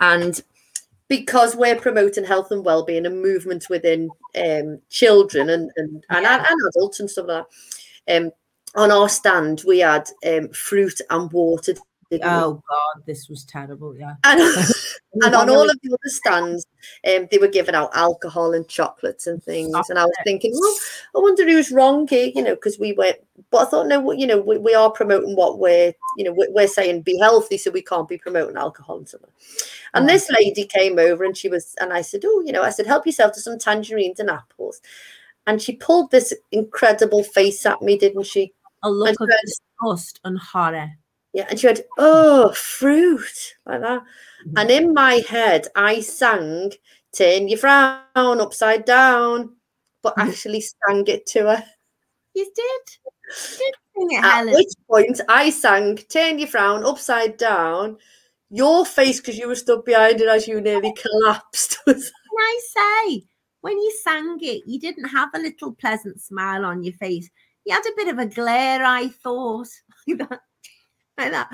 and 0.00 0.42
because 1.08 1.54
we're 1.54 1.76
promoting 1.76 2.24
health 2.24 2.50
and 2.50 2.64
well-being 2.64 3.04
and 3.04 3.20
movement 3.20 3.66
within 3.68 4.08
um, 4.36 4.80
children 4.88 5.50
and 5.50 5.70
and, 5.76 6.04
and, 6.08 6.22
Yeah. 6.22 6.46
and 6.48 6.60
adults 6.74 7.00
and 7.00 7.10
stuff 7.10 7.26
like 7.26 7.44
that. 8.06 8.16
Um, 8.16 8.30
on 8.74 8.90
our 8.90 9.08
stand, 9.08 9.62
we 9.66 9.80
had 9.80 10.08
um, 10.26 10.48
fruit 10.48 11.00
and 11.10 11.30
water. 11.30 11.74
Oh 12.22 12.62
god, 12.68 13.02
this 13.06 13.28
was 13.28 13.44
terrible. 13.44 13.96
Yeah. 13.96 14.14
And, 14.24 14.40
and 15.22 15.34
on 15.34 15.50
all 15.50 15.68
of 15.68 15.78
the 15.82 15.90
other 15.90 15.98
stands, 16.08 16.66
um, 17.06 17.28
they 17.30 17.38
were 17.38 17.48
giving 17.48 17.74
out 17.74 17.90
alcohol 17.94 18.54
and 18.54 18.66
chocolates 18.68 19.26
and 19.26 19.42
things. 19.42 19.88
And 19.88 19.98
I 19.98 20.04
was 20.04 20.16
thinking, 20.24 20.52
well, 20.54 20.76
I 21.16 21.18
wonder 21.20 21.44
who's 21.44 21.70
wrong 21.70 22.06
here, 22.08 22.30
you 22.34 22.42
know, 22.42 22.54
because 22.54 22.78
we 22.78 22.92
were. 22.92 23.14
But 23.50 23.66
I 23.66 23.70
thought, 23.70 23.86
no, 23.88 24.12
you 24.12 24.26
know, 24.26 24.38
we, 24.38 24.58
we 24.58 24.74
are 24.74 24.90
promoting 24.90 25.36
what 25.36 25.58
we're, 25.58 25.92
you 26.16 26.24
know, 26.24 26.34
we're, 26.36 26.66
saying 26.66 27.02
be 27.02 27.18
healthy, 27.18 27.58
so 27.58 27.70
we 27.70 27.82
can't 27.82 28.08
be 28.08 28.18
promoting 28.18 28.56
alcohol 28.56 28.98
and 28.98 29.08
stuff. 29.08 29.22
And 29.94 30.08
this 30.08 30.30
lady 30.30 30.64
came 30.64 30.98
over 30.98 31.24
and 31.24 31.36
she 31.36 31.48
was, 31.48 31.74
and 31.80 31.92
I 31.92 32.00
said, 32.02 32.22
oh, 32.24 32.42
you 32.46 32.52
know, 32.52 32.62
I 32.62 32.70
said, 32.70 32.86
help 32.86 33.04
yourself 33.04 33.32
to 33.32 33.40
some 33.40 33.58
tangerines 33.58 34.20
and 34.20 34.30
apples. 34.30 34.80
And 35.46 35.60
she 35.60 35.74
pulled 35.74 36.10
this 36.10 36.32
incredible 36.52 37.24
face 37.24 37.66
at 37.66 37.82
me, 37.82 37.98
didn't 37.98 38.22
she? 38.24 38.54
a 38.82 38.90
look 38.90 39.08
And 39.20 39.30
of 39.30 39.36
disgust 39.44 40.20
and 40.24 40.38
horror. 40.38 40.90
Yeah, 41.32 41.46
and 41.48 41.58
she 41.58 41.66
went, 41.66 41.80
oh, 41.98 42.52
fruit, 42.52 43.54
like 43.66 43.80
that. 43.80 44.02
And 44.56 44.70
in 44.70 44.92
my 44.92 45.22
head, 45.28 45.68
I 45.74 46.00
sang 46.00 46.72
Turn 47.16 47.48
Your 47.48 47.58
Frown 47.58 48.06
Upside 48.40 48.84
Down, 48.84 49.56
but 50.02 50.16
Mhm. 50.16 50.28
actually 50.28 50.60
sang 50.62 51.06
it 51.06 51.26
to 51.26 51.40
her. 51.46 51.64
You 52.34 52.44
did. 52.44 52.54
You 53.04 53.12
did 53.32 53.74
sing 53.94 54.10
it, 54.12 54.24
At 54.24 54.32
Helen. 54.34 54.54
which 54.54 54.72
point 54.90 55.20
I 55.28 55.50
sang 55.50 55.96
Turn 55.96 56.38
Your 56.38 56.48
Frown 56.48 56.84
Upside 56.84 57.36
Down. 57.36 57.98
Your 58.50 58.84
face, 58.84 59.20
because 59.20 59.38
you 59.38 59.48
were 59.48 59.54
stood 59.54 59.84
behind 59.84 60.20
it 60.20 60.28
as 60.28 60.46
you 60.48 60.60
nearly 60.60 60.92
collapsed. 60.94 61.78
was- 61.86 62.10
Can 62.32 62.38
I 62.38 62.60
say, 63.08 63.26
when 63.60 63.78
you 63.78 63.90
sang 64.02 64.38
it, 64.42 64.62
you 64.66 64.80
didn't 64.80 65.08
have 65.08 65.28
a 65.34 65.38
little 65.38 65.72
pleasant 65.72 66.20
smile 66.20 66.64
on 66.64 66.82
your 66.82 66.94
face. 66.94 67.30
You 67.64 67.74
had 67.74 67.86
a 67.86 67.96
bit 67.96 68.08
of 68.08 68.18
a 68.18 68.26
glare, 68.26 68.84
I 68.84 69.08
thought. 69.08 69.68
like 71.18 71.32
that. 71.32 71.50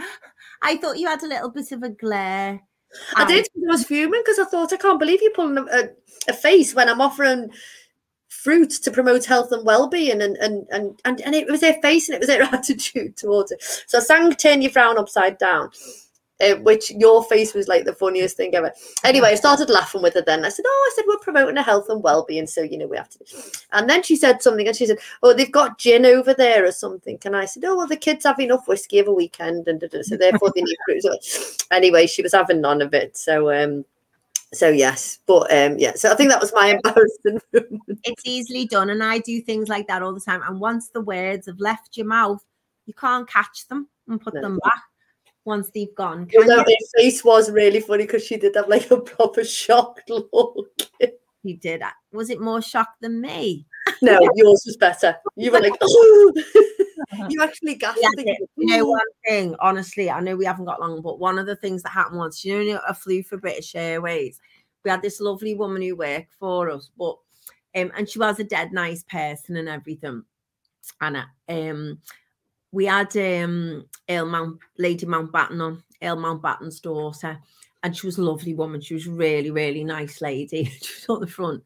I 0.62 0.76
thought 0.76 0.98
you 0.98 1.08
had 1.08 1.22
a 1.22 1.28
little 1.28 1.50
bit 1.50 1.72
of 1.72 1.82
a 1.82 1.90
glare. 1.90 2.60
I 3.16 3.26
did. 3.26 3.46
I 3.46 3.72
was 3.72 3.84
fuming 3.84 4.22
because 4.24 4.38
I 4.38 4.44
thought, 4.44 4.72
I 4.72 4.76
can't 4.76 4.98
believe 4.98 5.20
you're 5.20 5.32
pulling 5.32 5.58
a, 5.58 5.62
a, 5.62 5.88
a 6.28 6.32
face 6.32 6.74
when 6.74 6.88
I'm 6.88 7.00
offering 7.00 7.50
fruit 8.28 8.70
to 8.70 8.90
promote 8.90 9.24
health 9.24 9.50
and 9.52 9.66
well-being 9.66 10.22
and 10.22 10.36
and 10.36 10.66
and 10.70 11.00
and, 11.04 11.20
and 11.22 11.34
it 11.34 11.48
was 11.48 11.60
their 11.60 11.80
face 11.82 12.08
and 12.08 12.14
it 12.14 12.18
was 12.20 12.28
their 12.28 12.42
attitude 12.54 13.16
towards 13.16 13.50
it 13.50 13.60
so 13.86 13.98
i 13.98 14.00
sang 14.00 14.32
turn 14.32 14.62
your 14.62 14.70
frown 14.70 14.96
upside 14.96 15.36
down 15.38 15.68
uh, 16.40 16.54
which 16.56 16.90
your 16.92 17.24
face 17.24 17.54
was 17.54 17.68
like 17.68 17.84
the 17.84 17.92
funniest 17.92 18.36
thing 18.36 18.54
ever. 18.54 18.72
Anyway 19.04 19.28
i 19.28 19.34
started 19.34 19.68
laughing 19.70 20.02
with 20.02 20.14
her 20.14 20.22
then. 20.22 20.44
I 20.44 20.48
said 20.48 20.64
oh 20.66 20.90
i 20.90 20.94
said 20.94 21.04
we're 21.08 21.18
promoting 21.18 21.56
a 21.56 21.62
health 21.62 21.88
and 21.88 22.02
well-being 22.02 22.46
so 22.46 22.62
you 22.62 22.78
know 22.78 22.86
we 22.86 22.96
have 22.96 23.08
to 23.10 23.18
and 23.72 23.88
then 23.88 24.02
she 24.02 24.16
said 24.16 24.42
something 24.42 24.66
and 24.66 24.76
she 24.76 24.86
said 24.86 24.98
oh 25.22 25.34
they've 25.34 25.50
got 25.50 25.78
gin 25.78 26.06
over 26.06 26.34
there 26.34 26.64
or 26.64 26.72
something. 26.72 27.18
And 27.24 27.36
i 27.36 27.44
said 27.44 27.64
oh 27.64 27.76
well 27.76 27.86
the 27.86 27.96
kids 27.96 28.24
have 28.24 28.38
enough 28.40 28.68
whiskey 28.68 28.98
of 28.98 29.08
a 29.08 29.12
weekend 29.12 29.68
and 29.68 29.82
so 30.02 30.16
therefore 30.16 30.52
they 30.54 30.62
need 30.62 30.76
anyway 31.70 32.06
she 32.06 32.22
was 32.22 32.32
having 32.32 32.60
none 32.60 32.82
of 32.82 32.94
it. 32.94 33.16
So 33.16 33.52
um 33.52 33.84
so 34.52 34.68
yes 34.70 35.18
but 35.26 35.42
um 35.52 35.78
yeah 35.78 35.92
so 35.94 36.10
i 36.10 36.14
think 36.14 36.30
that 36.30 36.40
was 36.40 36.54
my 36.54 36.68
embarrassing 36.68 37.38
it's 38.04 38.22
easily 38.24 38.66
done 38.66 38.88
and 38.88 39.02
i 39.02 39.18
do 39.18 39.42
things 39.42 39.68
like 39.68 39.86
that 39.86 40.00
all 40.00 40.14
the 40.14 40.20
time 40.20 40.40
and 40.46 40.58
once 40.58 40.88
the 40.88 41.00
words 41.02 41.46
have 41.46 41.60
left 41.60 41.98
your 41.98 42.06
mouth 42.06 42.42
you 42.86 42.94
can't 42.94 43.28
catch 43.28 43.68
them 43.68 43.88
and 44.08 44.20
put 44.22 44.32
No. 44.32 44.40
them 44.40 44.58
back 44.64 44.82
once 45.48 45.70
they've 45.70 45.94
gone 45.94 46.26
can 46.26 46.42
Although 46.42 46.64
you? 46.68 46.76
her 46.78 47.00
face 47.02 47.24
was 47.24 47.50
really 47.50 47.80
funny 47.80 48.04
because 48.04 48.24
she 48.24 48.36
did 48.36 48.54
have 48.54 48.68
like 48.68 48.90
a 48.90 49.00
proper 49.00 49.44
shocked 49.44 50.08
look. 50.10 50.68
you 51.42 51.56
did 51.56 51.82
was 52.12 52.30
it 52.30 52.40
more 52.40 52.62
shocked 52.62 53.00
than 53.00 53.20
me 53.20 53.66
No, 54.02 54.18
yours 54.34 54.62
was 54.66 54.76
better. 54.76 55.16
You 55.36 55.50
were 55.50 55.60
like, 55.60 55.72
oh, 55.80 56.32
you 57.30 57.42
actually 57.42 57.74
gasped. 57.76 58.04
Yeah, 58.18 58.34
you 58.56 58.66
know 58.76 58.86
one 58.86 59.00
thing 59.26 59.54
honestly 59.60 60.10
i 60.10 60.20
know 60.20 60.36
we 60.36 60.44
haven't 60.44 60.66
got 60.66 60.80
long 60.80 61.00
but 61.00 61.18
one 61.18 61.38
of 61.38 61.46
the 61.46 61.56
things 61.56 61.82
that 61.82 61.90
happened 61.90 62.18
once 62.18 62.44
you 62.44 62.64
know 62.64 62.80
i 62.88 62.92
flew 62.92 63.22
for 63.22 63.38
british 63.38 63.74
airways 63.74 64.40
we 64.84 64.90
had 64.90 65.02
this 65.02 65.20
lovely 65.20 65.54
woman 65.54 65.80
who 65.80 65.96
worked 65.96 66.32
for 66.38 66.70
us 66.70 66.90
but 66.98 67.16
um 67.76 67.90
and 67.96 68.08
she 68.08 68.18
was 68.18 68.38
a 68.38 68.44
dead 68.44 68.72
nice 68.72 69.04
person 69.04 69.56
and 69.56 69.68
everything 69.68 70.22
and 71.00 71.16
um 71.48 71.98
we 72.72 72.84
had 72.86 73.16
um 73.16 73.84
Mount, 74.08 74.58
lady 74.78 75.06
mountbatten 75.06 75.60
on 75.60 75.82
mountbatten's 76.02 76.80
daughter 76.80 77.38
and 77.82 77.96
she 77.96 78.06
was 78.06 78.18
a 78.18 78.22
lovely 78.22 78.54
woman. 78.54 78.80
She 78.80 78.94
was 78.94 79.06
really 79.06 79.50
really 79.50 79.84
nice 79.84 80.20
lady. 80.20 80.64
She 80.82 80.94
was 80.94 81.06
on 81.08 81.20
the 81.20 81.26
front. 81.26 81.62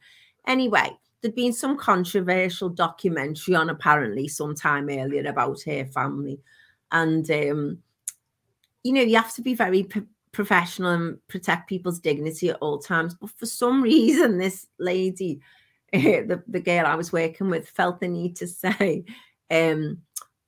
Anyway 0.46 0.90
there'd 1.20 1.34
been 1.36 1.52
some 1.52 1.76
controversial 1.76 2.68
documentary 2.68 3.54
on 3.54 3.70
apparently 3.70 4.26
sometime 4.26 4.88
earlier 4.90 5.28
about 5.28 5.62
her 5.62 5.84
family. 5.86 6.40
And 6.90 7.30
um 7.30 7.78
you 8.82 8.92
know 8.92 9.02
you 9.02 9.16
have 9.16 9.34
to 9.34 9.42
be 9.42 9.54
very 9.54 9.84
p- 9.84 10.02
professional 10.32 10.90
and 10.90 11.28
protect 11.28 11.68
people's 11.68 12.00
dignity 12.00 12.50
at 12.50 12.58
all 12.60 12.78
times. 12.78 13.14
But 13.14 13.30
for 13.30 13.46
some 13.46 13.82
reason 13.92 14.38
this 14.38 14.66
lady 14.78 15.40
the, 15.92 16.42
the 16.48 16.60
girl 16.60 16.86
i 16.86 16.94
was 16.94 17.12
working 17.12 17.50
with 17.50 17.68
felt 17.68 18.00
the 18.00 18.08
need 18.08 18.34
to 18.34 18.46
say 18.46 19.04
um 19.50 19.98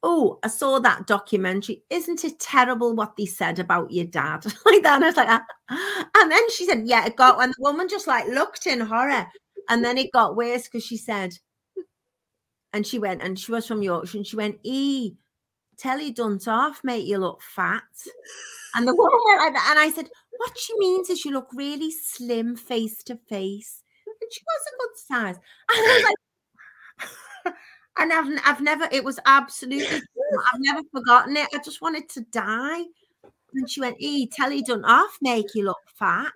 oh 0.05 0.39
i 0.43 0.49
saw 0.49 0.79
that 0.79 1.07
documentary 1.07 1.83
isn't 1.91 2.25
it 2.25 2.39
terrible 2.39 2.95
what 2.95 3.17
they 3.17 3.27
said 3.27 3.59
about 3.59 3.91
your 3.91 4.05
dad 4.05 4.45
like 4.67 4.83
that 4.83 4.97
and 4.97 5.05
i 5.05 5.09
was 5.09 5.17
like 5.17 5.29
"Ah." 5.29 6.09
and 6.17 6.31
then 6.31 6.51
she 6.51 6.67
said 6.67 6.83
yeah 6.85 7.05
it 7.07 7.17
got 7.17 7.43
and 7.43 7.53
the 7.53 7.63
woman 7.63 7.89
just 7.89 8.07
like 8.07 8.27
looked 8.29 8.67
in 8.67 8.81
horror 8.81 9.27
and 9.69 9.85
then 9.85 9.99
it 9.99 10.13
got 10.13 10.37
worse 10.37 10.65
because 10.65 10.85
she 10.85 10.97
said 10.97 11.35
and 12.73 12.87
she 12.87 12.99
went 12.99 13.23
and 13.23 13.39
she 13.39 13.51
was 13.51 13.67
from 13.67 13.83
yorkshire 13.83 14.19
and 14.19 14.27
she 14.27 14.37
went 14.37 14.59
e 14.63 15.15
telly 15.77 16.11
done 16.11 16.39
off, 16.47 16.83
make 16.85 17.07
you 17.07 17.19
look 17.19 17.43
fat. 17.43 17.83
And 18.75 18.87
the 18.87 18.95
woman 18.97 19.21
went 19.27 19.41
like 19.41 19.55
that. 19.55 19.69
And 19.71 19.79
I 19.79 19.91
said, 19.91 20.09
What 20.39 20.59
she 20.59 20.77
means 20.79 21.11
is 21.11 21.25
you 21.25 21.33
look 21.33 21.49
really 21.55 21.91
slim 21.91 22.57
face 22.57 23.03
to 23.05 23.17
face. 23.29 23.83
And 24.07 24.33
she 24.33 24.41
was 24.47 24.63
a 24.67 24.79
good 24.79 24.97
size. 24.97 25.37
And 25.71 25.87
I 25.87 25.95
was 25.95 26.05
like, 26.05 27.55
and 27.99 28.13
I've, 28.13 28.41
I've 28.45 28.61
never, 28.61 28.89
it 28.91 29.05
was 29.05 29.19
absolutely, 29.27 29.87
I've 30.53 30.61
never 30.61 30.83
forgotten 30.93 31.37
it. 31.37 31.49
I 31.55 31.59
just 31.59 31.81
wanted 31.81 32.09
to 32.11 32.21
die. 32.23 32.83
And 33.55 33.71
she 33.71 33.81
went, 33.81 33.97
E, 34.01 34.27
telly 34.27 34.63
done 34.63 34.85
off, 34.85 35.17
make 35.23 35.55
you 35.55 35.65
look 35.65 35.79
fat. 35.99 36.33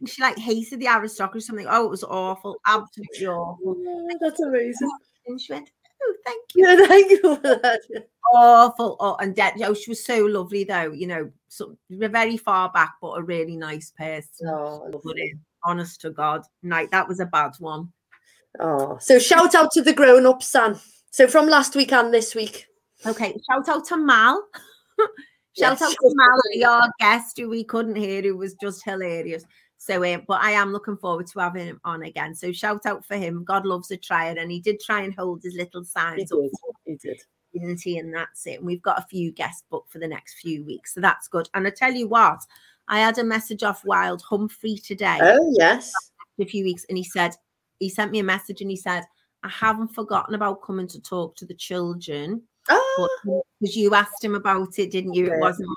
And 0.00 0.08
she 0.08 0.22
like 0.22 0.38
hated 0.38 0.80
the 0.80 0.88
aristocracy, 0.88 1.44
or 1.44 1.46
something. 1.46 1.66
Oh, 1.68 1.84
it 1.84 1.90
was 1.90 2.04
awful, 2.04 2.56
absolutely 2.66 3.26
awful. 3.26 3.76
Oh, 3.78 4.08
that's 4.20 4.40
amazing. 4.40 4.90
And 5.26 5.40
she 5.40 5.52
went, 5.52 5.70
Oh, 6.02 6.14
thank 6.24 6.42
you. 6.54 6.66
Yeah, 6.66 6.86
thank 6.86 7.10
you 7.10 7.20
for 7.20 7.36
that. 7.36 7.80
awful. 8.34 8.96
Oh, 9.00 9.16
and 9.20 9.34
Dad, 9.34 9.54
oh, 9.62 9.74
she 9.74 9.90
was 9.90 10.04
so 10.04 10.24
lovely 10.24 10.64
though. 10.64 10.92
You 10.92 11.06
know, 11.06 11.30
so 11.48 11.76
we're 11.90 12.08
very 12.08 12.36
far 12.36 12.70
back, 12.72 12.94
but 13.00 13.18
a 13.18 13.22
really 13.22 13.56
nice 13.56 13.90
person. 13.90 14.48
Oh, 14.48 14.90
honest 15.66 16.00
to 16.02 16.10
God, 16.10 16.42
night 16.62 16.90
that 16.90 17.08
was 17.08 17.20
a 17.20 17.26
bad 17.26 17.52
one. 17.58 17.92
Oh, 18.60 18.98
so 19.00 19.18
shout 19.18 19.54
out 19.54 19.70
to 19.72 19.82
the 19.82 19.92
grown 19.92 20.26
ups, 20.26 20.48
San. 20.48 20.78
So 21.10 21.26
from 21.26 21.46
last 21.48 21.74
week 21.74 21.92
and 21.92 22.12
this 22.12 22.34
week. 22.34 22.66
Okay, 23.06 23.36
shout 23.50 23.68
out 23.68 23.84
to 23.86 23.96
Mal. 23.96 24.42
shout 25.58 25.80
Yes. 25.80 25.82
out 25.82 25.90
to 25.90 26.14
Mal, 26.14 26.70
our 26.70 26.90
guest 27.00 27.38
who 27.38 27.48
we 27.48 27.64
couldn't 27.64 27.96
hear, 27.96 28.22
who 28.22 28.36
was 28.36 28.54
just 28.54 28.84
hilarious. 28.84 29.44
So, 29.76 30.02
um, 30.04 30.22
but 30.26 30.40
I 30.40 30.52
am 30.52 30.72
looking 30.72 30.96
forward 30.96 31.26
to 31.28 31.40
having 31.40 31.66
him 31.66 31.80
on 31.84 32.04
again. 32.04 32.34
So, 32.34 32.52
shout 32.52 32.86
out 32.86 33.04
for 33.04 33.16
him. 33.16 33.44
God 33.44 33.66
loves 33.66 33.90
a 33.90 33.96
trier, 33.98 34.34
and 34.38 34.50
he 34.50 34.58
did 34.60 34.80
try 34.80 35.02
and 35.02 35.14
hold 35.14 35.42
his 35.42 35.54
little 35.54 35.82
He 35.82 35.86
signs 35.88 36.32
up 36.32 36.38
did. 36.40 36.50
He 36.86 36.96
did. 36.96 37.20
didn't 37.52 37.80
he? 37.82 37.98
And 37.98 38.14
that's 38.14 38.46
it. 38.46 38.58
And 38.58 38.66
we've 38.66 38.80
got 38.82 38.98
a 38.98 39.06
few 39.10 39.30
guests 39.30 39.62
booked 39.70 39.92
for 39.92 39.98
the 39.98 40.08
next 40.08 40.34
few 40.40 40.64
weeks. 40.64 40.94
So 40.94 41.00
that's 41.02 41.28
good. 41.28 41.50
And 41.52 41.66
I 41.66 41.70
tell 41.70 41.92
you 41.92 42.08
what, 42.08 42.38
I 42.88 43.00
had 43.00 43.18
a 43.18 43.24
message 43.24 43.62
off 43.62 43.84
Wild 43.84 44.22
Humphrey 44.22 44.76
today 44.78 45.18
Oh, 45.20 45.52
yes. 45.58 45.92
a 46.40 46.46
few 46.46 46.64
weeks, 46.64 46.86
and 46.88 46.96
he 46.96 47.04
said, 47.04 47.34
he 47.78 47.88
sent 47.88 48.12
me 48.12 48.18
a 48.20 48.24
message 48.24 48.60
and 48.60 48.70
he 48.70 48.76
said, 48.76 49.04
I 49.42 49.48
haven't 49.48 49.94
forgotten 49.94 50.34
about 50.34 50.62
coming 50.62 50.88
to 50.88 51.00
talk 51.00 51.36
to 51.36 51.46
the 51.46 51.54
children. 51.54 52.42
Oh, 52.70 53.08
Because 53.60 53.76
you 53.76 53.94
asked 53.94 54.24
him 54.24 54.34
about 54.34 54.78
it, 54.78 54.90
didn't 54.90 55.14
you? 55.14 55.26
It 55.26 55.38
wasn't. 55.38 55.68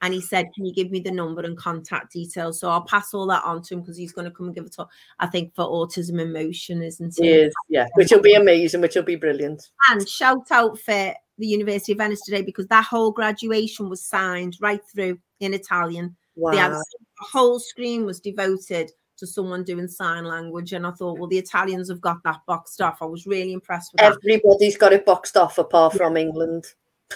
And 0.00 0.14
he 0.14 0.20
said, 0.20 0.46
Can 0.54 0.64
you 0.64 0.72
give 0.72 0.92
me 0.92 1.00
the 1.00 1.10
number 1.10 1.42
and 1.42 1.58
contact 1.58 2.12
details? 2.12 2.60
So 2.60 2.70
I'll 2.70 2.82
pass 2.84 3.12
all 3.12 3.26
that 3.26 3.42
on 3.44 3.62
to 3.62 3.74
him 3.74 3.80
because 3.80 3.96
he's 3.96 4.12
going 4.12 4.26
to 4.26 4.30
come 4.30 4.46
and 4.46 4.54
give 4.54 4.64
a 4.64 4.68
talk, 4.68 4.88
I 5.18 5.26
think, 5.26 5.54
for 5.56 5.64
autism 5.64 6.20
in 6.20 6.32
motion, 6.32 6.82
isn't 6.82 7.14
he 7.18 7.24
he? 7.24 7.32
is. 7.32 7.54
Yeah, 7.68 7.88
which 7.94 8.12
will 8.12 8.22
be 8.22 8.34
amazing, 8.34 8.80
which 8.80 8.94
will 8.94 9.02
be 9.02 9.16
brilliant. 9.16 9.68
And 9.90 10.08
shout 10.08 10.52
out 10.52 10.78
for 10.78 11.12
the 11.38 11.46
University 11.46 11.92
of 11.92 11.98
Venice 11.98 12.20
today 12.22 12.42
because 12.42 12.68
that 12.68 12.84
whole 12.84 13.10
graduation 13.10 13.88
was 13.88 14.04
signed 14.04 14.56
right 14.60 14.80
through 14.92 15.18
in 15.40 15.54
Italian. 15.54 16.16
Wow. 16.36 16.52
Had 16.52 16.72
the 16.72 16.84
whole 17.20 17.58
screen 17.58 18.04
was 18.04 18.20
devoted 18.20 18.92
to 19.18 19.26
someone 19.26 19.64
doing 19.64 19.88
sign 19.88 20.24
language, 20.24 20.72
and 20.72 20.86
I 20.86 20.90
thought, 20.92 21.18
well, 21.18 21.28
the 21.28 21.38
Italians 21.38 21.88
have 21.88 22.00
got 22.00 22.22
that 22.24 22.40
boxed 22.46 22.80
off. 22.80 23.02
I 23.02 23.04
was 23.04 23.26
really 23.26 23.52
impressed 23.52 23.92
with 23.92 24.00
that. 24.00 24.16
Everybody's 24.24 24.76
got 24.76 24.92
it 24.92 25.04
boxed 25.04 25.36
off 25.36 25.58
apart 25.58 25.94
from 25.94 26.16
England. 26.16 26.64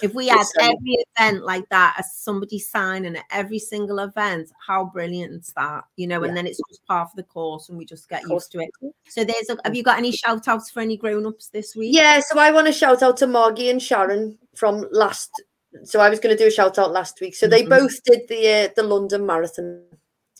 If 0.01 0.15
we 0.15 0.27
had 0.27 0.43
every 0.59 0.97
event 1.15 1.45
like 1.45 1.69
that, 1.69 1.95
as 1.99 2.15
somebody 2.15 2.57
signing 2.57 3.15
at 3.15 3.25
every 3.29 3.59
single 3.59 3.99
event, 3.99 4.51
how 4.65 4.85
brilliant 4.85 5.33
is 5.41 5.53
that? 5.55 5.83
You 5.97 6.07
know, 6.07 6.21
Yeah. 6.23 6.29
and 6.29 6.37
then 6.37 6.47
it's 6.47 6.59
just 6.67 6.83
part 6.87 7.09
of 7.09 7.15
the 7.15 7.21
course, 7.23 7.69
and 7.69 7.77
we 7.77 7.85
just 7.85 8.09
get 8.09 8.23
used 8.27 8.51
to 8.53 8.59
it. 8.61 8.71
So, 9.07 9.23
there's 9.23 9.49
a, 9.49 9.57
have 9.63 9.75
you 9.75 9.83
got 9.83 9.99
any 9.99 10.11
shout 10.11 10.47
outs 10.47 10.71
for 10.71 10.79
any 10.79 10.97
grown 10.97 11.27
ups 11.27 11.49
this 11.49 11.75
week? 11.75 11.95
Yeah, 11.95 12.21
so 12.21 12.39
I 12.39 12.49
want 12.51 12.65
to 12.67 12.73
shout 12.73 13.03
out 13.03 13.17
to 13.17 13.27
Margie 13.27 13.69
and 13.69 13.81
Sharon 13.81 14.39
from 14.55 14.87
last. 14.91 15.29
So 15.83 15.99
I 15.99 16.09
was 16.09 16.19
going 16.19 16.35
to 16.35 16.43
do 16.43 16.47
a 16.47 16.51
shout 16.51 16.77
out 16.79 16.91
last 16.91 17.19
week. 17.21 17.35
So 17.35 17.47
they 17.47 17.63
Mhm. 17.63 17.69
both 17.69 18.03
did 18.03 18.27
the 18.27 18.47
uh, 18.47 18.69
the 18.75 18.83
London 18.83 19.25
Marathon, 19.27 19.83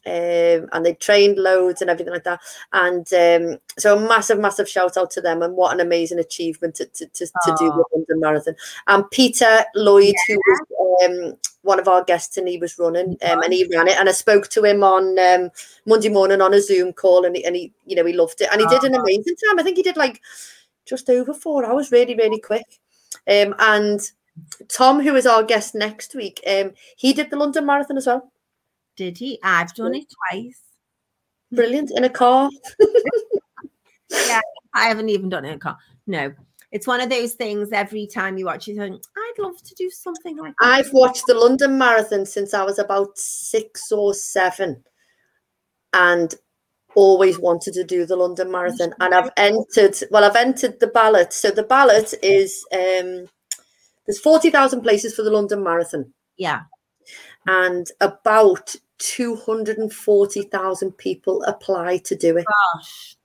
um, 0.06 0.70
and 0.72 0.86
they 0.86 0.93
trained 0.93 1.38
loads 1.38 1.82
and 1.82 1.89
everything 1.89 2.14
like 2.14 2.24
that. 2.26 2.41
And 2.74 3.08
um, 3.14 3.60
so 3.78 3.97
a 3.97 4.08
massive, 4.08 4.39
massive 4.39 4.68
shout 4.68 4.97
out 4.97 5.12
to 5.12 5.22
them, 5.22 5.41
and 5.41 5.56
what 5.56 5.74
an 5.74 5.80
amazing 5.80 6.20
achievement 6.20 6.76
to 6.76 6.86
to, 6.86 7.08
to, 7.08 7.26
to 7.26 7.56
do 7.58 7.70
the 7.70 7.86
London 7.93 8.20
Marathon. 8.20 8.56
And 8.88 9.10
Peter 9.12 9.64
Lloyd, 9.76 10.16
who 10.28 10.36
was 10.36 11.06
um, 11.06 11.38
one 11.62 11.80
of 11.80 11.88
our 11.88 12.04
guests, 12.04 12.38
and 12.38 12.47
he 12.47 12.58
was 12.58 12.78
running, 12.78 13.18
um, 13.30 13.41
and 13.41 13.54
he 13.54 13.68
ran 13.74 13.88
it. 13.88 13.97
And 13.97 14.10
I 14.10 14.12
spoke 14.12 14.49
to 14.49 14.64
him 14.64 14.84
on 14.84 15.18
um, 15.20 15.49
Monday 15.86 16.10
morning 16.10 16.41
on 16.41 16.54
a 16.54 16.62
Zoom 16.62 16.93
call, 16.93 17.26
and 17.26 17.36
he, 17.36 17.45
and 17.45 17.56
he, 17.56 17.72
you 17.86 17.95
know, 17.95 18.06
he 18.06 18.14
loved 18.14 18.41
it, 18.41 18.49
and 18.51 18.62
he 18.62 18.68
did 18.68 18.84
an 18.84 18.95
amazing 18.95 19.36
time. 19.36 19.60
I 19.60 19.64
think 19.64 19.78
he 19.78 19.84
did 19.84 19.97
like 19.97 20.22
just 20.86 21.10
over 21.10 21.34
four 21.34 21.66
hours, 21.66 21.91
really, 21.91 22.16
really 22.16 22.39
quick. 22.39 22.66
Um, 23.28 23.56
and 23.60 24.01
Tom, 24.68 24.99
who 24.99 25.16
is 25.16 25.26
our 25.26 25.43
guest 25.43 25.76
next 25.76 26.16
week, 26.16 26.41
um, 26.45 26.74
he 26.97 27.14
did 27.14 27.30
the 27.30 27.38
London 27.38 27.66
Marathon 27.66 27.97
as 27.97 28.08
well. 28.08 28.33
Did 28.96 29.18
he? 29.18 29.39
I've 29.44 29.74
done 29.74 29.96
it 29.96 30.06
twice. 30.32 30.62
Brilliant 31.52 31.91
in 31.96 32.04
a 32.04 32.10
car. 32.10 32.50
Yeah, 34.28 34.41
I 34.76 34.88
haven't 34.89 35.10
even 35.10 35.30
done 35.30 35.44
it 35.46 35.50
in 35.50 35.56
a 35.56 35.60
car. 35.60 35.78
No. 36.06 36.32
It's 36.72 36.86
one 36.88 37.02
of 37.02 37.10
those 37.10 37.34
things 37.34 37.72
every 37.72 38.08
time 38.08 38.38
you 38.38 38.46
watch 38.46 38.68
it, 38.68 38.74
you 38.74 38.80
think, 38.80 39.02
I'd 39.18 39.41
love 39.41 39.62
to 39.62 39.76
do 39.76 39.89
something 39.89 40.38
like 40.38 40.54
that. 40.60 40.68
I've 40.68 40.94
watched 40.94 41.26
the 41.28 41.34
London 41.36 41.78
Marathon 41.78 42.26
since 42.26 42.54
I 42.54 42.64
was 42.64 42.80
about 42.80 43.18
six 43.18 43.91
or 43.91 44.14
seven, 44.14 44.84
and 45.94 46.34
always 46.96 47.39
wanted 47.39 47.74
to 47.76 47.84
do 47.84 48.06
the 48.06 48.16
London 48.16 48.52
Marathon. 48.52 48.94
And 49.00 49.14
I've 49.14 49.32
entered. 49.38 49.96
Well, 50.12 50.24
I've 50.24 50.36
entered 50.36 50.80
the 50.80 50.88
ballot. 50.88 51.34
So 51.34 51.52
the 51.52 51.64
ballot 51.64 52.14
is 52.24 52.66
um, 52.74 53.28
there's 54.06 54.20
forty 54.20 54.50
thousand 54.50 54.82
places 54.82 55.16
for 55.16 55.22
the 55.24 55.32
London 55.32 55.64
Marathon. 55.64 56.14
Yeah. 56.38 56.62
and 57.48 57.88
about 58.02 58.76
240,000 59.04 60.91
people 60.97 61.43
apply 61.43 61.97
to 61.97 62.16
do 62.16 62.38
it. 62.38 62.45
Gosh. 62.76 63.16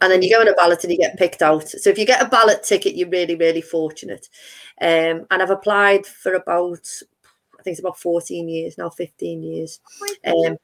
And 0.00 0.12
then 0.12 0.22
you 0.22 0.30
go 0.30 0.40
on 0.40 0.48
a 0.48 0.54
ballot 0.54 0.84
and 0.84 0.92
you 0.92 0.98
get 0.98 1.16
picked 1.18 1.42
out. 1.42 1.68
So 1.68 1.90
if 1.90 1.98
you 1.98 2.04
get 2.04 2.22
a 2.22 2.28
ballot 2.28 2.62
ticket, 2.62 2.94
you're 2.94 3.08
really, 3.08 3.34
really 3.34 3.62
fortunate. 3.62 4.28
Um, 4.80 5.26
and 5.30 5.42
I've 5.42 5.50
applied 5.50 6.06
for 6.06 6.34
about, 6.34 6.86
I 7.58 7.62
think 7.62 7.72
it's 7.72 7.80
about 7.80 7.98
14 7.98 8.48
years 8.48 8.78
now, 8.78 8.90
15 8.90 9.42
years. 9.42 9.80
Um, 10.24 10.56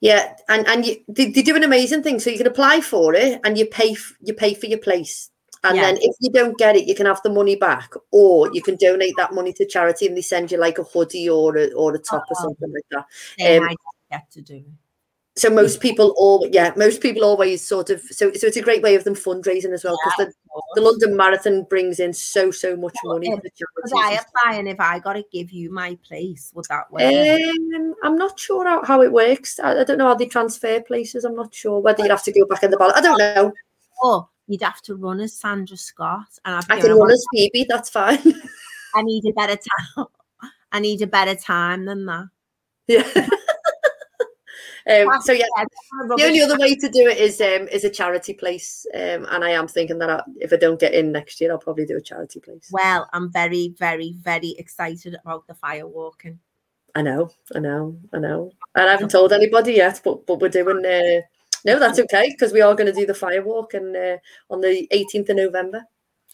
yeah, 0.00 0.36
and 0.48 0.66
and 0.68 0.86
you, 0.86 0.96
they, 1.08 1.30
they 1.30 1.42
do 1.42 1.56
an 1.56 1.64
amazing 1.64 2.04
thing. 2.04 2.20
So 2.20 2.30
you 2.30 2.38
can 2.38 2.46
apply 2.46 2.82
for 2.82 3.14
it, 3.14 3.40
and 3.42 3.58
you 3.58 3.66
pay 3.66 3.96
you 4.22 4.32
pay 4.32 4.54
for 4.54 4.66
your 4.66 4.78
place, 4.78 5.30
and 5.64 5.76
Yeah. 5.76 5.82
then 5.82 5.98
if 6.00 6.14
you 6.20 6.30
don't 6.30 6.56
get 6.58 6.76
it, 6.76 6.86
you 6.86 6.94
can 6.94 7.06
have 7.06 7.20
the 7.22 7.30
money 7.30 7.56
back, 7.56 7.92
or 8.10 8.50
you 8.52 8.62
can 8.62 8.76
donate 8.76 9.14
that 9.16 9.32
money 9.34 9.52
to 9.54 9.66
charity, 9.66 10.06
and 10.06 10.16
they 10.16 10.22
send 10.22 10.50
you 10.52 10.58
like 10.58 10.78
a 10.78 10.84
hoodie 10.84 11.28
or 11.28 11.56
a 11.56 11.72
or 11.72 11.94
a 11.94 11.98
top 11.98 12.24
or 12.30 12.36
Oh. 12.38 12.42
something 12.42 12.72
like 12.72 12.86
that. 12.90 13.56
Um, 13.62 13.68
I 13.68 13.74
get 14.10 14.30
to 14.32 14.42
do. 14.42 14.64
So 15.36 15.50
most 15.50 15.80
people 15.80 16.14
all 16.16 16.48
yeah, 16.50 16.72
most 16.76 17.00
people 17.00 17.22
always 17.22 17.64
sort 17.64 17.90
of 17.90 18.00
so 18.00 18.32
so 18.32 18.48
it's 18.48 18.56
a 18.56 18.60
great 18.62 18.82
way 18.82 18.96
of 18.96 19.04
them 19.04 19.14
fundraising 19.14 19.72
as 19.72 19.84
well 19.84 19.96
because 20.04 20.26
the, 20.26 20.32
the 20.74 20.80
London 20.80 21.16
Marathon 21.16 21.62
brings 21.62 22.00
in 22.00 22.12
so 22.12 22.50
so 22.50 22.74
much 22.74 22.96
money 23.04 23.30
for 23.30 23.40
Because. 23.40 23.92
I 23.96 24.14
apply, 24.14 24.58
and 24.58 24.66
if 24.68 24.80
I 24.80 24.98
got 24.98 25.12
to 25.12 25.22
give 25.32 25.52
you 25.52 25.72
my 25.72 25.96
place, 26.04 26.50
would 26.56 26.64
that 26.70 26.90
work? 26.90 27.04
Um, 27.04 27.94
I'm 28.02 28.16
not 28.16 28.36
sure 28.40 28.66
how, 28.66 28.84
how 28.84 29.00
it 29.02 29.12
works. 29.12 29.60
I, 29.60 29.80
I 29.80 29.84
don't 29.84 29.98
know 29.98 30.08
how 30.08 30.16
they 30.16 30.26
transfer 30.26 30.80
places. 30.80 31.24
I'm 31.24 31.36
not 31.36 31.54
sure 31.54 31.78
whether 31.78 32.02
you'd 32.02 32.10
have 32.10 32.24
to 32.24 32.32
go 32.32 32.44
back 32.44 32.64
in 32.64 32.72
the 32.72 32.76
ballot. 32.76 32.96
I 32.96 33.00
don't 33.00 33.18
know. 33.18 33.52
or 34.02 34.28
you'd 34.48 34.62
have 34.62 34.82
to 34.82 34.96
run 34.96 35.20
as 35.20 35.34
Sandra 35.34 35.76
Scott, 35.76 36.26
and 36.44 36.56
I'd 36.56 36.70
I 36.70 36.80
can 36.80 36.92
run 36.96 37.10
as 37.10 37.24
Phoebe. 37.32 37.66
That's 37.68 37.90
fine. 37.90 38.18
I 38.94 39.02
need 39.02 39.24
a 39.26 39.32
better 39.32 39.56
time. 39.96 40.06
I 40.72 40.80
need 40.80 41.02
a 41.02 41.06
better 41.06 41.34
time 41.34 41.84
than 41.84 42.06
that. 42.06 42.26
yeah. 42.88 43.02
um, 45.06 45.20
so 45.20 45.32
yeah, 45.32 45.44
the 46.16 46.24
only 46.24 46.40
other 46.40 46.56
way 46.58 46.74
to 46.74 46.88
do 46.88 47.06
it 47.08 47.18
is 47.18 47.40
um, 47.40 47.68
is 47.68 47.84
a 47.84 47.90
charity 47.90 48.32
place. 48.32 48.86
Um, 48.94 49.26
and 49.30 49.44
I 49.44 49.50
am 49.50 49.68
thinking 49.68 49.98
that 49.98 50.10
I, 50.10 50.22
if 50.40 50.52
I 50.52 50.56
don't 50.56 50.80
get 50.80 50.94
in 50.94 51.12
next 51.12 51.40
year, 51.40 51.52
I'll 51.52 51.58
probably 51.58 51.84
do 51.84 51.98
a 51.98 52.00
charity 52.00 52.40
place. 52.40 52.68
Well, 52.72 53.08
I'm 53.12 53.30
very, 53.30 53.74
very, 53.78 54.14
very 54.16 54.54
excited 54.58 55.14
about 55.22 55.46
the 55.46 55.54
fire 55.54 55.86
walking. 55.86 56.38
I 56.94 57.02
know, 57.02 57.30
I 57.54 57.58
know, 57.58 57.98
I 58.14 58.18
know. 58.18 58.50
And 58.74 58.88
I 58.88 58.92
haven't 58.92 59.10
told 59.10 59.32
anybody 59.32 59.74
yet, 59.74 60.00
but 60.02 60.26
but 60.26 60.40
we're 60.40 60.48
doing. 60.48 60.84
Uh, 60.84 61.20
no, 61.64 61.78
that's 61.78 61.98
okay 62.00 62.30
because 62.30 62.52
we 62.52 62.60
are 62.60 62.74
going 62.74 62.86
to 62.92 62.98
do 62.98 63.06
the 63.06 63.12
firewalk 63.12 63.74
and 63.74 63.96
uh, 63.96 64.16
on 64.50 64.60
the 64.60 64.86
18th 64.92 65.28
of 65.30 65.36
November, 65.36 65.82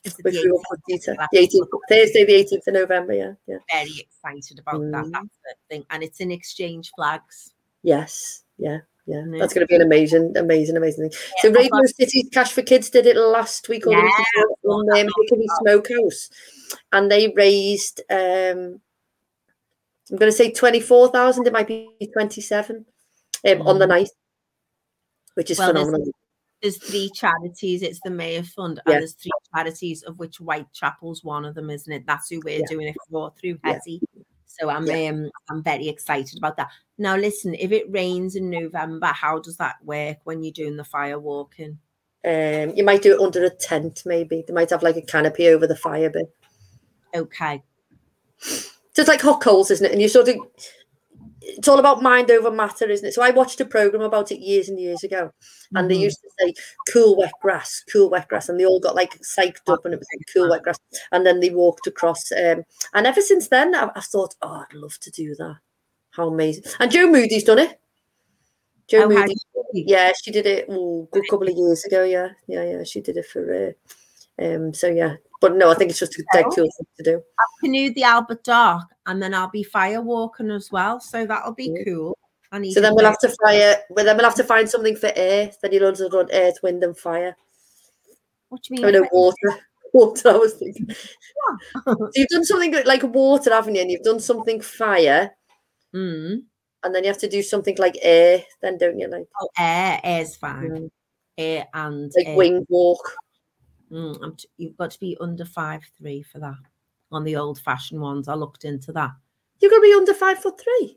which 0.05 0.15
the 0.17 0.23
we 0.43 0.51
will 0.51 0.59
18th? 0.59 0.63
put 0.71 0.81
detail. 0.89 1.17
The 1.33 1.39
18th, 1.39 1.69
Thursday, 1.89 2.25
the 2.25 2.33
18th 2.45 2.67
of 2.69 2.75
November. 2.75 3.13
Yeah, 3.15 3.33
yeah. 3.47 3.59
very 3.73 3.99
excited 4.01 4.59
about 4.59 4.81
that. 4.81 5.05
Mm. 5.07 5.13
That's 5.13 5.39
the 5.45 5.55
thing, 5.69 5.85
and 5.91 6.03
it's 6.03 6.21
in 6.21 6.31
exchange 6.31 6.91
flags. 6.97 7.53
Yes, 7.83 8.43
yeah, 8.59 8.79
yeah. 9.07 9.23
Yeah. 9.27 9.39
That's 9.39 9.53
going 9.53 9.67
to 9.67 9.71
be 9.71 9.75
an 9.77 9.83
amazing, 9.83 10.35
amazing, 10.37 10.77
amazing 10.79 11.11
thing. 11.11 11.19
So 11.43 11.49
I've 11.49 11.55
Radio 11.55 11.69
got- 11.71 11.89
City's 11.89 12.29
Cash 12.33 12.53
for 12.53 12.63
Kids 12.63 12.89
did 12.89 13.05
it 13.07 13.17
last 13.17 13.69
week 13.69 13.87
or 13.87 13.91
the 13.95 13.97
Yeah, 14.37 14.71
on 14.71 14.89
um, 14.91 15.09
Hickory 15.29 15.47
Smokehouse, 15.61 16.31
and 16.93 17.11
they 17.11 17.29
raised. 17.37 18.01
um 18.11 18.81
I'm 20.11 20.19
going 20.19 20.31
to 20.31 20.37
say 20.37 20.51
twenty 20.53 20.81
four 20.81 21.09
thousand. 21.09 21.47
It 21.47 21.53
might 21.53 21.67
be 21.67 21.89
twenty 22.13 22.41
seven 22.43 22.85
um, 23.49 23.63
on 23.67 23.79
the 23.79 23.87
Mm. 23.87 23.89
night, 23.89 24.09
which 25.35 25.51
is 25.51 25.59
Well, 25.59 25.73
there's- 25.73 25.87
phenomenal. 25.87 26.13
there's 26.63 26.79
three 26.79 27.11
charities. 27.15 27.83
It's 27.83 28.01
the 28.05 28.11
Mayor 28.11 28.43
Fund, 28.43 28.81
Yeah. 28.87 28.95
and 28.95 29.03
there's 29.03 29.15
three 29.15 29.31
charities, 29.55 30.03
of 30.03 30.19
which 30.19 30.39
Whitechapel's 30.39 31.23
one 31.23 31.45
of 31.45 31.55
them, 31.55 31.71
isn't 31.71 31.93
it? 31.93 32.05
That's 32.07 32.29
who 32.31 32.41
we're 32.45 32.61
Yeah. 32.61 32.67
doing 32.69 32.89
it 32.89 32.97
for 33.11 33.33
through 33.41 33.59
Yeah. 33.65 33.73
Hetty. 33.75 34.01
So 34.47 34.69
I'm 34.69 34.87
Yeah. 34.87 35.09
um, 35.11 35.31
I'm 35.51 35.63
very 35.63 35.89
excited 35.89 36.39
about 36.39 36.57
that. 36.59 36.71
Now, 36.97 37.17
listen, 37.17 37.55
if 37.55 37.73
it 37.73 37.91
rains 37.91 38.37
in 38.37 38.51
November, 38.51 39.07
how 39.07 39.41
does 39.41 39.57
that 39.57 39.77
work 39.85 40.19
when 40.25 40.43
you're 40.45 40.53
doing 40.53 40.77
the 40.77 40.85
fire 40.85 41.19
walking? 41.19 41.79
Um, 42.25 42.71
you 42.77 42.85
might 42.85 43.03
do 43.03 43.15
it 43.15 43.21
under 43.21 43.45
a 43.45 43.51
tent, 43.51 44.03
maybe. 44.07 44.43
They 44.47 44.55
might 44.55 44.71
have 44.71 44.83
like 44.83 44.97
a 44.97 45.03
canopy 45.03 45.49
over 45.49 45.67
the 45.67 45.77
fire 45.77 46.09
bit. 46.09 46.33
Okay. 47.15 47.63
So 48.39 49.03
it's 49.03 49.09
like 49.09 49.21
hot 49.21 49.41
coals, 49.41 49.71
isn't 49.73 49.85
it? 49.85 49.93
And 49.93 50.01
you 50.01 50.09
sort 50.09 50.29
of, 50.29 50.37
it's 51.59 51.69
all 51.69 51.79
about 51.79 52.03
mind 52.03 52.31
over 52.31 52.51
matter, 52.51 52.89
isn't 52.89 53.07
it? 53.09 53.15
So 53.15 53.23
I 53.23 53.31
watched 53.31 53.61
a 53.61 53.65
program 53.65 54.03
about 54.03 54.31
it 54.33 54.41
years 54.41 54.69
and 54.69 54.79
years 54.79 55.03
ago, 55.05 55.31
and 55.75 55.91
they 55.91 55.97
Mhm. 55.97 56.01
used 56.01 56.21
to 56.23 56.29
say 56.39 56.55
cool 56.93 57.17
wet 57.17 57.33
grass, 57.41 57.83
cool 57.93 58.11
wet 58.11 58.29
grass, 58.29 58.49
and 58.49 58.59
they 58.59 58.67
all 58.67 58.81
got 58.81 58.95
like 58.95 59.19
psyched 59.21 59.69
up, 59.69 59.85
and 59.85 59.95
it 59.95 59.99
was 59.99 60.09
like 60.15 60.27
cool 60.35 60.51
wet 60.51 60.63
grass, 60.63 60.79
and 61.13 61.25
then 61.25 61.41
they 61.41 61.51
walked 61.51 61.87
across. 61.87 62.31
Um, 62.33 62.65
and 62.95 63.07
ever 63.07 63.21
since 63.21 63.49
then, 63.49 63.75
I've, 63.75 63.91
I've 63.95 64.05
thought, 64.05 64.35
oh, 64.43 64.65
I'd 64.69 64.75
love 64.75 64.99
to 65.01 65.11
do 65.11 65.35
that. 65.37 65.57
How 66.11 66.29
amazing! 66.29 66.65
And 66.81 66.91
Joe 66.91 67.07
Moody's 67.07 67.45
done 67.45 67.59
it. 67.59 67.79
Joe 68.87 69.05
Oh, 69.05 69.09
Moody, 69.09 69.35
yeah, 69.73 70.13
she 70.23 70.31
did 70.31 70.47
it 70.47 70.69
a 70.69 71.21
couple 71.31 71.49
of 71.49 71.57
years 71.57 71.85
ago. 71.85 72.05
Yeah, 72.05 72.29
yeah, 72.47 72.65
yeah, 72.65 72.85
she 72.85 73.01
did 73.01 73.17
it 73.17 73.27
for. 73.27 73.75
Uh, 74.39 74.45
um, 74.45 74.75
so 74.75 74.89
yeah, 74.89 75.17
but 75.45 75.57
no, 75.57 75.71
I 75.71 75.75
think 75.75 75.91
it's 75.91 75.99
just 75.99 76.19
a 76.19 76.25
dead 76.33 76.45
cool 76.45 76.55
thing 76.65 76.87
to 76.97 77.03
do. 77.05 77.17
I 77.39 77.45
canoe 77.61 77.93
the 77.93 78.03
Albert 78.05 78.45
Dock, 78.45 78.89
and 79.05 79.23
then 79.23 79.35
I'll 79.35 79.51
be 79.51 79.63
fire 79.63 80.01
walking 80.01 80.51
as 80.51 80.71
well. 80.73 81.01
So 81.01 81.27
that'll 81.27 81.53
be 81.53 81.71
Yeah. 81.77 81.85
cool. 81.85 82.19
I 82.51 82.61
need 82.61 82.73
So 82.73 82.81
then 82.81 82.95
we'll 82.95 83.05
have 83.05 83.19
to 83.19 83.35
fire. 83.45 83.77
Well, 83.91 84.05
then 84.07 84.17
we'll 84.17 84.25
have 84.25 84.37
to 84.37 84.45
find 84.45 84.67
something 84.71 84.97
for 84.97 85.13
earth. 85.17 85.59
Then 85.61 85.73
you'll 85.73 85.93
to 85.93 86.09
run 86.09 86.29
earth, 86.33 86.63
wind, 86.63 86.83
and 86.83 86.97
fire. 86.97 87.37
What 88.49 88.63
do 88.63 88.75
you 88.75 88.81
mean? 88.83 88.95
Oh 88.97 89.01
mean? 89.01 89.09
water. 89.13 89.61
Water. 89.93 90.31
I 90.31 90.37
was 90.39 90.55
thinking. 90.55 90.89
so 91.87 92.11
you've 92.15 92.29
done 92.29 92.45
something 92.45 92.75
like 92.85 93.03
water, 93.05 93.51
haven't 93.53 93.75
you? 93.77 93.83
And 93.83 93.91
you've 93.91 94.03
done 94.03 94.19
something 94.21 94.61
fire, 94.63 95.31
Mm. 95.95 96.43
and 96.83 96.95
then 96.95 97.05
you 97.05 97.09
have 97.09 97.19
to 97.19 97.29
do 97.29 97.43
something 97.43 97.77
like 97.79 97.97
air. 98.03 98.43
Then 98.63 98.79
don't 98.79 98.99
you 98.99 99.09
like 99.09 99.27
Oh, 99.41 99.49
air, 99.59 100.01
air's 100.03 100.35
fine. 100.37 100.71
Mm. 100.71 100.91
Air 101.39 101.67
and 101.75 102.11
like 102.17 102.27
air. 102.29 102.37
wing 102.37 102.67
walk? 102.69 103.13
Mm, 103.91 104.39
t- 104.39 104.49
you've 104.57 104.77
got 104.77 104.91
to 104.93 105.01
be 105.01 105.17
under 105.21 105.45
five 105.45 105.83
three 105.99 106.23
for 106.23 106.39
that. 106.41 106.59
On 107.13 107.25
the 107.25 107.37
old 107.37 107.61
fashioned 107.61 108.01
ones, 108.01 108.29
I 108.29 108.35
looked 108.35 108.65
into 108.65 108.93
that. 108.93 109.13
You're 109.61 109.71
gonna 109.71 109.83
be 109.83 109.95
under 109.95 110.15
five 110.15 110.39
foot 110.39 110.61
three. 110.61 110.97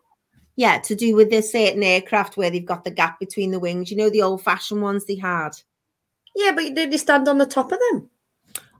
Yeah, 0.56 0.80
to 0.80 0.96
do 0.96 1.16
with 1.16 1.30
this 1.30 1.52
certain 1.52 1.84
aircraft 1.84 2.36
where 2.36 2.50
they've 2.50 2.66
got 2.66 2.84
the 2.84 2.92
gap 2.92 3.20
between 3.20 3.52
the 3.52 3.60
wings. 3.60 3.92
You 3.92 3.98
know 3.98 4.10
the 4.10 4.24
old 4.24 4.42
fashioned 4.42 4.82
ones 4.82 5.06
they 5.06 5.16
had. 5.16 5.52
Yeah, 6.36 6.52
but 6.52 6.74
did 6.74 6.92
you 6.92 6.98
stand 6.98 7.28
on 7.28 7.38
the 7.38 7.46
top 7.46 7.72
of 7.72 7.80
them? 7.92 8.10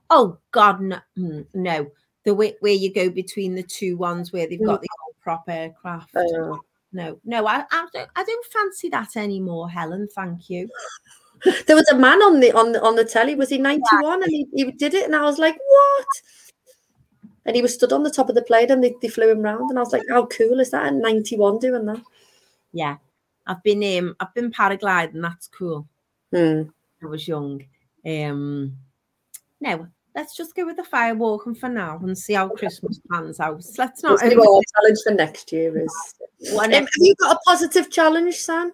Oh 0.10 0.38
God, 0.52 0.82
no, 0.82 1.00
mm, 1.18 1.46
no. 1.54 1.92
The 2.24 2.34
way 2.34 2.56
where 2.60 2.74
you 2.74 2.94
go 2.94 3.10
between 3.10 3.56
the 3.56 3.64
two 3.64 3.98
ones 3.98 4.34
where 4.34 4.48
they've 4.48 4.64
got 4.64 4.82
the 4.82 4.90
old 5.06 5.16
prop 5.22 5.44
aircraft. 5.48 6.10
Oh. 6.16 6.60
no, 6.92 7.20
no, 7.24 7.48
I, 7.48 7.64
I 7.72 7.88
don't, 7.94 8.10
I 8.16 8.24
don't 8.24 8.46
fancy 8.46 8.90
that 8.90 9.16
anymore, 9.16 9.70
Helen. 9.70 10.08
Thank 10.14 10.50
you. 10.50 10.70
There 11.66 11.76
was 11.76 11.88
a 11.90 11.98
man 11.98 12.22
on 12.22 12.40
the 12.40 12.52
on 12.52 12.72
the, 12.72 12.82
on 12.82 12.96
the 12.96 13.06
telly. 13.06 13.36
Was 13.36 13.50
he 13.50 13.58
ninety 13.58 13.84
one? 14.02 14.24
And 14.24 14.32
he, 14.32 14.48
he 14.54 14.72
did 14.72 14.94
it, 14.94 15.06
and 15.06 15.16
I 15.16 15.24
was 15.24 15.38
like, 15.38 15.58
what? 15.68 16.08
And 17.46 17.56
he 17.56 17.62
was 17.62 17.74
stood 17.74 17.94
on 17.94 18.04
the 18.04 18.12
top 18.12 18.30
of 18.30 18.36
the 18.36 18.42
plane, 18.42 18.72
and 18.72 18.84
they, 18.84 18.96
they 19.02 19.08
flew 19.08 19.30
him 19.30 19.42
round, 19.42 19.70
and 19.70 19.78
I 19.78 19.82
was 19.82 19.94
like, 19.94 20.04
how 20.10 20.26
cool 20.26 20.60
is 20.60 20.72
that? 20.72 20.86
At 20.86 20.94
ninety 20.94 21.38
one, 21.38 21.60
doing 21.60 21.86
that. 21.86 22.02
Yeah, 22.74 22.98
I've 23.46 23.64
been 23.64 23.84
um, 24.00 24.16
I've 24.20 24.34
been 24.34 24.52
paragliding. 24.52 25.22
That's 25.22 25.48
cool. 25.48 25.88
Hmm. 26.34 26.64
I 27.04 27.06
was 27.06 27.28
young. 27.28 27.64
Um, 28.06 28.76
no, 29.62 29.88
let's 30.16 30.36
just 30.36 30.56
go 30.56 30.66
with 30.66 30.78
the 30.78 30.84
fire 30.84 31.14
walking 31.14 31.56
for 31.56 31.70
now 31.70 32.00
and 32.02 32.18
see 32.18 32.34
how 32.34 32.50
Christmas 32.50 33.00
pans 33.10 33.40
out. 33.40 33.64
Let's 33.78 34.04
not. 34.04 34.22
Let's 34.22 34.34
challenge 34.34 35.00
for 35.04 35.14
next 35.14 35.52
year 35.52 35.78
is. 35.78 35.96
Um, 36.58 36.72
have 36.72 36.88
you 36.98 37.16
got 37.22 37.36
a 37.36 37.40
positive 37.46 37.90
challenge, 37.92 38.36
Sam? 38.36 38.74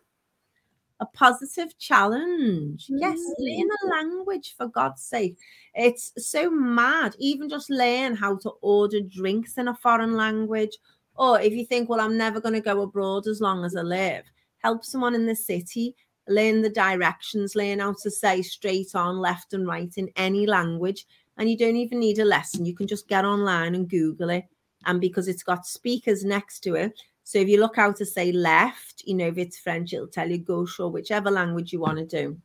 A 1.03 1.17
positive 1.17 1.77
challenge. 1.77 2.85
Yes, 2.89 3.19
Mm. 3.19 3.33
learn 3.39 3.69
a 3.83 3.87
language 3.97 4.55
for 4.57 4.67
God's 4.67 5.03
sake. 5.03 5.37
It's 5.75 6.11
so 6.17 6.49
mad. 6.49 7.15
Even 7.19 7.49
just 7.49 7.69
learn 7.69 8.15
how 8.15 8.37
to 8.37 8.51
order 8.61 9.01
drinks 9.01 9.57
in 9.57 9.67
a 9.67 9.75
foreign 9.75 10.15
language. 10.15 10.77
Or 11.15 11.39
if 11.39 11.53
you 11.53 11.65
think, 11.65 11.89
well, 11.89 12.01
I'm 12.01 12.17
never 12.17 12.39
going 12.41 12.55
to 12.55 12.69
go 12.71 12.81
abroad 12.81 13.27
as 13.27 13.39
long 13.39 13.65
as 13.65 13.75
I 13.75 13.81
live, 13.81 14.23
help 14.59 14.83
someone 14.83 15.15
in 15.15 15.27
the 15.27 15.35
city, 15.35 15.95
learn 16.27 16.61
the 16.61 16.69
directions, 16.69 17.55
learn 17.55 17.79
how 17.79 17.93
to 18.01 18.09
say 18.09 18.41
straight 18.41 18.95
on, 18.95 19.19
left 19.19 19.53
and 19.53 19.67
right 19.67 19.93
in 19.97 20.09
any 20.15 20.47
language. 20.47 21.05
And 21.37 21.49
you 21.49 21.57
don't 21.57 21.75
even 21.75 21.99
need 21.99 22.19
a 22.19 22.25
lesson. 22.25 22.65
You 22.65 22.75
can 22.75 22.87
just 22.87 23.07
get 23.07 23.25
online 23.25 23.75
and 23.75 23.89
Google 23.89 24.29
it. 24.29 24.45
And 24.85 24.99
because 25.01 25.27
it's 25.27 25.43
got 25.43 25.65
speakers 25.65 26.23
next 26.23 26.59
to 26.61 26.75
it, 26.75 26.93
so 27.23 27.39
if 27.39 27.47
you 27.47 27.59
look 27.59 27.75
how 27.75 27.91
to 27.91 28.05
say 28.05 28.31
left, 28.31 29.03
you 29.05 29.15
know, 29.15 29.27
if 29.27 29.37
it's 29.37 29.57
French, 29.57 29.93
it'll 29.93 30.07
tell 30.07 30.29
you 30.29 30.37
gauche 30.37 30.79
or 30.79 30.89
whichever 30.89 31.31
language 31.31 31.71
you 31.73 31.79
want 31.79 31.97
to 31.97 32.05
do. 32.05 32.37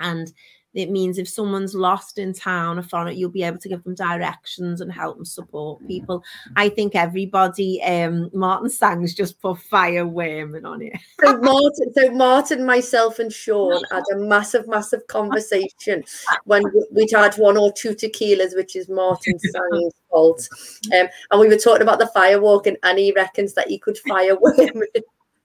And 0.00 0.32
it 0.76 0.90
means 0.90 1.16
if 1.16 1.26
someone's 1.28 1.74
lost 1.74 2.18
in 2.18 2.34
town 2.34 2.78
or 2.78 2.82
foreign, 2.82 3.16
you'll 3.16 3.30
be 3.30 3.42
able 3.42 3.58
to 3.58 3.68
give 3.68 3.82
them 3.82 3.94
directions 3.94 4.82
and 4.82 4.92
help 4.92 5.16
and 5.16 5.26
support 5.26 5.84
people. 5.88 6.22
I 6.54 6.68
think 6.68 6.94
everybody, 6.94 7.82
um, 7.82 8.30
Martin 8.34 8.68
Sangs 8.68 9.14
just 9.14 9.40
put 9.40 9.58
fire 9.58 10.06
worming 10.06 10.64
on 10.64 10.82
it. 10.82 10.92
So 11.24 11.38
Martin, 11.38 11.92
so 11.94 12.10
Martin, 12.10 12.66
myself, 12.66 13.18
and 13.18 13.32
Sean 13.32 13.82
had 13.90 14.04
a 14.12 14.16
massive, 14.16 14.68
massive 14.68 15.06
conversation 15.06 16.04
when 16.44 16.62
we'd 16.92 17.10
had 17.10 17.34
one 17.36 17.56
or 17.56 17.72
two 17.72 17.94
tequilas, 17.94 18.54
which 18.54 18.76
is 18.76 18.88
Martin 18.88 19.38
Sang's 19.38 19.94
fault. 20.10 20.46
Um, 20.94 21.08
and 21.30 21.40
we 21.40 21.48
were 21.48 21.56
talking 21.56 21.82
about 21.82 21.98
the 21.98 22.10
firewalking, 22.14 22.76
and 22.82 22.98
he 22.98 23.12
reckons 23.12 23.54
that 23.54 23.68
he 23.68 23.78
could 23.78 23.98
fire 23.98 24.36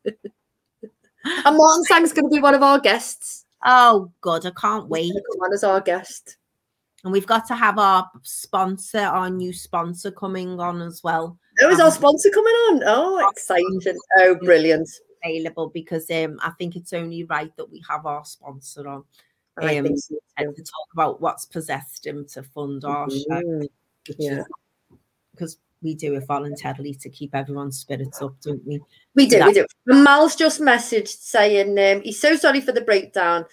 and 0.04 1.58
Martin 1.58 1.84
Sang's 1.86 2.14
going 2.14 2.30
to 2.30 2.36
be 2.36 2.42
one 2.42 2.54
of 2.54 2.64
our 2.64 2.80
guests. 2.80 3.41
Oh 3.64 4.12
God, 4.22 4.46
I 4.46 4.52
can't 4.52 4.88
wait. 4.90 5.12
come 5.14 5.40
on 5.42 5.54
as 5.54 5.64
our 5.64 5.82
guest. 5.82 6.38
And 7.04 7.12
we've 7.12 7.26
got 7.26 7.48
to 7.48 7.56
have 7.56 7.80
our 7.80 8.10
sponsor, 8.22 9.00
our 9.00 9.30
new 9.30 9.54
sponsor 9.54 10.12
coming 10.12 10.60
on 10.60 10.82
as 10.82 11.02
well. 11.04 11.38
Oh, 11.62 11.70
is 11.70 11.80
our 11.80 11.88
Um, 11.88 11.92
sponsor 11.94 12.30
coming 12.30 12.54
on? 12.54 12.84
Oh, 12.86 13.28
exciting! 13.30 13.80
Oh, 14.18 14.36
brilliant! 14.36 14.88
Available 15.24 15.70
because 15.70 16.10
um, 16.12 16.40
I 16.44 16.52
think 16.52 16.76
it's 16.76 16.94
only 16.94 17.24
right 17.24 17.56
that 17.58 17.72
we 17.72 17.84
have 17.90 18.06
our 18.06 18.24
sponsor 18.26 18.88
on. 18.88 19.04
I 19.58 19.78
Um, 19.78 19.84
think 19.86 20.00
so 20.00 20.16
and 20.38 20.56
to 20.56 20.62
talk 20.64 20.88
about 20.94 21.22
what's 21.22 21.46
possessed 21.46 22.06
him 22.06 22.26
to 22.30 22.42
fund 22.42 22.86
our 22.86 23.10
show 23.10 23.26
Mm, 23.30 23.68
yeah. 24.18 24.44
We 25.82 25.96
do 25.96 26.16
it 26.16 26.26
voluntarily 26.28 26.94
to 26.96 27.10
keep 27.10 27.34
everyone's 27.36 27.80
spirits 27.80 28.22
up, 28.22 28.34
don't 28.42 28.66
we? 28.66 28.80
We 29.16 29.28
do, 29.28 29.44
we 29.46 29.54
do. 29.54 29.66
And 29.88 30.04
Mal's 30.04 30.36
just 30.36 30.62
messaged 30.62 31.20
saying 31.20 31.78
um, 31.80 32.04
he's 32.04 32.20
so 32.20 32.36
sorry 32.36 32.62
for 32.62 32.72
the 32.72 32.82
breakdown. 32.82 33.46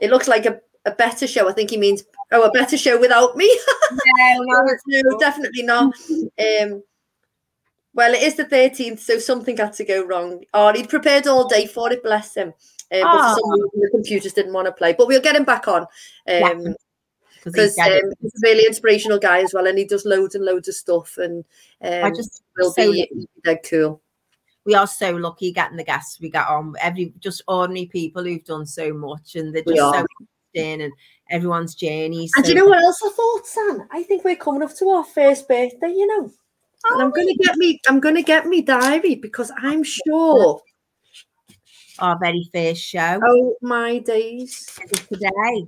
It 0.00 0.10
looks 0.10 0.28
like 0.28 0.46
a, 0.46 0.60
a 0.84 0.90
better 0.90 1.26
show. 1.26 1.48
I 1.48 1.52
think 1.52 1.70
he 1.70 1.76
means 1.76 2.04
oh, 2.32 2.42
a 2.42 2.50
better 2.50 2.76
show 2.76 2.98
without 2.98 3.36
me. 3.36 3.58
no, 4.18 4.66
no, 4.86 5.18
definitely 5.18 5.62
not. 5.62 5.94
Um, 6.38 6.82
well, 7.92 8.14
it 8.14 8.22
is 8.22 8.36
the 8.36 8.44
13th, 8.44 9.00
so 9.00 9.18
something 9.18 9.56
had 9.56 9.72
to 9.74 9.84
go 9.84 10.04
wrong. 10.04 10.44
Oh, 10.54 10.72
he'd 10.72 10.88
prepared 10.88 11.26
all 11.26 11.48
day 11.48 11.66
for 11.66 11.92
it, 11.92 12.02
bless 12.02 12.36
him. 12.36 12.52
Uh, 12.92 13.02
but 13.02 13.12
for 13.12 13.40
some 13.40 13.44
Oh. 13.44 13.52
reason, 13.52 13.80
the 13.80 13.90
computers 13.90 14.32
didn't 14.32 14.52
want 14.52 14.66
to 14.66 14.72
play. 14.72 14.92
But 14.92 15.08
we'll 15.08 15.20
get 15.20 15.36
him 15.36 15.44
back 15.44 15.66
on. 15.68 15.86
Um, 16.28 16.74
because 17.44 17.78
I 17.78 17.98
um, 17.98 18.12
he's 18.20 18.34
a 18.34 18.40
really 18.42 18.66
inspirational 18.66 19.18
guy 19.18 19.40
as 19.42 19.52
well, 19.54 19.66
and 19.66 19.78
he 19.78 19.84
does 19.84 20.04
loads 20.04 20.34
and 20.34 20.44
loads 20.44 20.68
of 20.68 20.74
stuff, 20.74 21.16
and 21.18 21.44
um, 21.82 22.14
just 22.14 22.42
will 22.58 22.72
so 22.72 22.92
be 22.92 23.28
dead 23.44 23.60
cool. 23.68 24.00
we 24.64 24.74
are 24.74 24.86
so 24.86 25.12
lucky 25.16 25.52
getting 25.52 25.76
the 25.76 25.84
guests 25.84 26.20
we 26.20 26.30
get 26.30 26.46
on. 26.46 26.74
Every 26.80 27.12
just 27.20 27.42
ordinary 27.48 27.86
people 27.86 28.24
who've 28.24 28.44
done 28.44 28.66
so 28.66 28.92
much, 28.92 29.36
and 29.36 29.54
they're 29.54 29.62
just 29.62 29.78
so 29.78 30.06
interesting, 30.54 30.82
and 30.82 30.92
everyone's 31.30 31.74
journeys. 31.74 32.30
And 32.36 32.44
do 32.44 32.50
you 32.50 32.56
know 32.56 32.66
what 32.66 32.82
else 32.82 33.00
I 33.04 33.08
thought, 33.10 33.46
Sam? 33.46 33.88
I 33.90 34.02
think 34.02 34.24
we're 34.24 34.36
coming 34.36 34.62
up 34.62 34.74
to 34.76 34.88
our 34.90 35.04
first 35.04 35.48
birthday, 35.48 35.90
you 35.90 36.06
know. 36.06 36.30
and 36.90 37.02
I'm 37.02 37.10
gonna 37.10 37.34
get 37.42 37.56
me 37.56 37.80
I'm 37.88 38.00
gonna 38.00 38.22
get 38.22 38.46
me 38.46 38.62
diary 38.62 39.14
because 39.14 39.50
I'm 39.62 39.82
sure. 39.82 40.60
our 41.98 42.18
very 42.18 42.48
first 42.52 42.80
show 42.82 43.20
Oh 43.22 43.56
my 43.60 43.98
days. 43.98 44.66
today? 45.08 45.66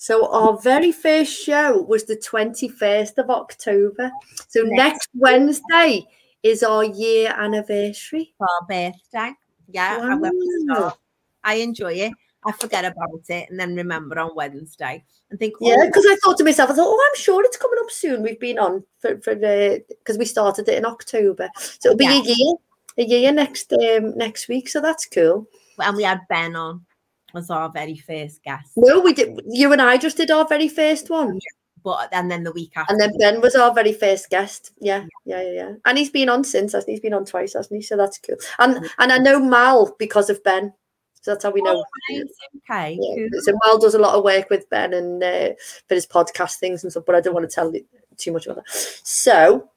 So 0.00 0.32
our 0.32 0.56
very 0.56 0.92
first 0.92 1.30
show 1.44 1.82
was 1.82 2.04
the 2.04 2.16
21st 2.16 3.18
of 3.18 3.28
October. 3.28 4.10
So 4.48 4.62
Next 4.62 4.76
next 4.78 5.08
Wednesday 5.14 6.06
is 6.42 6.62
our 6.62 6.84
year 6.84 7.34
anniversary. 7.36 8.32
our 8.40 8.66
birthday. 8.66 9.34
Yeah, 9.68 9.98
I, 10.02 10.14
Wow. 10.14 10.30
start. 10.64 10.98
I 11.44 11.54
enjoy 11.56 11.92
it. 11.92 12.12
I 12.46 12.52
forget 12.52 12.86
about 12.86 13.20
it 13.28 13.50
and 13.50 13.60
then 13.60 13.76
remember 13.76 14.18
on 14.18 14.34
Wednesday 14.34 15.04
and 15.28 15.38
think, 15.38 15.52
Yeah, 15.60 15.74
oh, 15.78 15.86
because 15.86 16.06
I 16.08 16.16
thought 16.24 16.38
to 16.38 16.44
myself, 16.44 16.70
I 16.70 16.74
thought, 16.76 16.88
oh, 16.88 17.08
I'm 17.10 17.20
sure 17.20 17.44
it's 17.44 17.58
coming 17.58 17.78
up 17.84 17.90
soon. 17.90 18.22
We've 18.22 18.40
been 18.40 18.58
on 18.58 18.82
for 19.00 19.20
for 19.20 19.34
the 19.34 19.84
because 19.86 20.16
we 20.16 20.24
started 20.24 20.66
it 20.66 20.78
in 20.78 20.86
October, 20.86 21.50
so 21.58 21.90
it'll 21.90 21.98
be 21.98 22.04
Yeah. 22.04 22.22
a 22.22 22.24
year, 22.24 22.54
a 22.96 23.02
year 23.04 23.32
next 23.32 23.70
um 23.74 24.16
next 24.16 24.48
week. 24.48 24.70
So 24.70 24.80
that's 24.80 25.04
cool. 25.04 25.46
and 25.78 25.94
we 25.94 26.04
had 26.04 26.20
Ben 26.30 26.56
on. 26.56 26.86
Was 27.34 27.50
our 27.50 27.68
very 27.70 27.96
first 27.96 28.42
guest. 28.42 28.72
No, 28.76 29.00
we 29.00 29.12
did. 29.12 29.40
You 29.46 29.72
and 29.72 29.82
I 29.82 29.96
just 29.96 30.16
did 30.16 30.30
our 30.30 30.46
very 30.46 30.68
first 30.68 31.10
one. 31.10 31.38
But 31.82 32.08
and 32.12 32.30
then 32.30 32.44
the 32.44 32.52
week 32.52 32.72
after, 32.76 32.92
And 32.92 33.00
then 33.00 33.16
Ben 33.18 33.40
was 33.40 33.54
our 33.54 33.72
very 33.72 33.92
first 33.94 34.28
guest. 34.28 34.72
Yeah, 34.80 35.04
yeah, 35.24 35.40
yeah, 35.42 35.52
yeah. 35.52 35.72
And 35.86 35.96
he's 35.96 36.10
been 36.10 36.28
on 36.28 36.44
since, 36.44 36.72
hasn't 36.72 36.88
he? 36.88 36.92
He's 36.92 37.00
been 37.00 37.14
on 37.14 37.24
twice, 37.24 37.54
hasn't 37.54 37.74
he? 37.74 37.82
So 37.82 37.96
that's 37.96 38.18
cool. 38.18 38.36
And 38.58 38.84
and 38.98 39.10
I 39.12 39.18
know 39.18 39.40
Mal 39.40 39.94
because 39.98 40.28
of 40.28 40.42
Ben. 40.44 40.74
So 41.22 41.30
that's 41.32 41.44
how 41.44 41.50
we 41.50 41.62
know. 41.62 41.82
Oh, 42.12 42.22
okay, 42.70 42.98
Yeah. 43.00 43.26
cool. 43.30 43.40
So 43.42 43.52
Mal 43.64 43.78
does 43.78 43.94
a 43.94 43.98
lot 43.98 44.14
of 44.14 44.24
work 44.24 44.50
with 44.50 44.68
Ben 44.70 44.92
and 44.94 45.22
uh, 45.22 45.50
for 45.88 45.94
his 45.94 46.06
podcast 46.06 46.56
things 46.56 46.82
and 46.82 46.90
stuff, 46.92 47.04
but 47.06 47.14
I 47.14 47.20
don't 47.20 47.34
want 47.34 47.48
to 47.48 47.54
tell 47.54 47.72
you 47.74 47.84
too 48.16 48.32
much 48.32 48.46
about 48.46 48.56
that. 48.64 48.70
So 49.04 49.70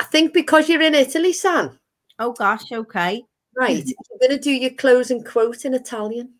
I 0.00 0.04
think 0.04 0.32
because 0.34 0.68
you're 0.68 0.82
in 0.82 0.94
Italy, 0.94 1.32
Sam, 1.32 1.78
Oh 2.18 2.32
gosh, 2.32 2.70
okay. 2.72 3.24
right, 3.56 3.76
you're 3.86 4.18
going 4.28 4.30
to 4.32 4.38
do 4.38 4.50
your 4.52 4.70
closing 4.70 5.22
quote 5.24 5.64
in 5.64 5.72
Italian. 5.74 6.34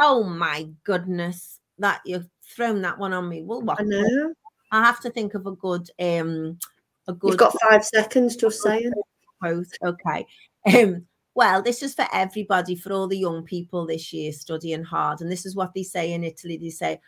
Oh 0.00 0.24
my 0.24 0.66
goodness, 0.84 1.60
that 1.78 2.00
you've 2.06 2.28
thrown 2.56 2.82
that 2.82 2.98
one 2.98 3.12
on 3.12 3.28
me. 3.28 3.42
Well, 3.42 3.60
what? 3.60 3.80
I 3.80 3.84
know. 3.84 4.34
I 4.72 4.82
have 4.82 5.00
to 5.00 5.10
think 5.10 5.34
of 5.34 5.46
a 5.46 5.52
good, 5.52 5.90
um, 6.00 6.58
a 7.06 7.12
good 7.12 7.28
You've 7.28 7.38
got 7.38 7.56
five 7.68 7.84
seconds, 7.84 8.36
just 8.36 8.62
saying. 8.62 8.92
quote. 9.40 9.66
Okay. 9.84 10.26
Um, 10.74 11.06
well, 11.34 11.62
this 11.62 11.82
is 11.82 11.94
for 11.94 12.06
everybody, 12.12 12.74
for 12.74 12.92
all 12.92 13.08
the 13.08 13.18
young 13.18 13.44
people 13.44 13.86
this 13.86 14.12
year 14.12 14.32
studying 14.32 14.84
hard. 14.84 15.20
And 15.20 15.30
this 15.30 15.46
is 15.46 15.56
what 15.56 15.74
they 15.74 15.82
say 15.82 16.12
in 16.12 16.24
Italy. 16.24 16.56
They 16.56 16.70
say 16.70 17.00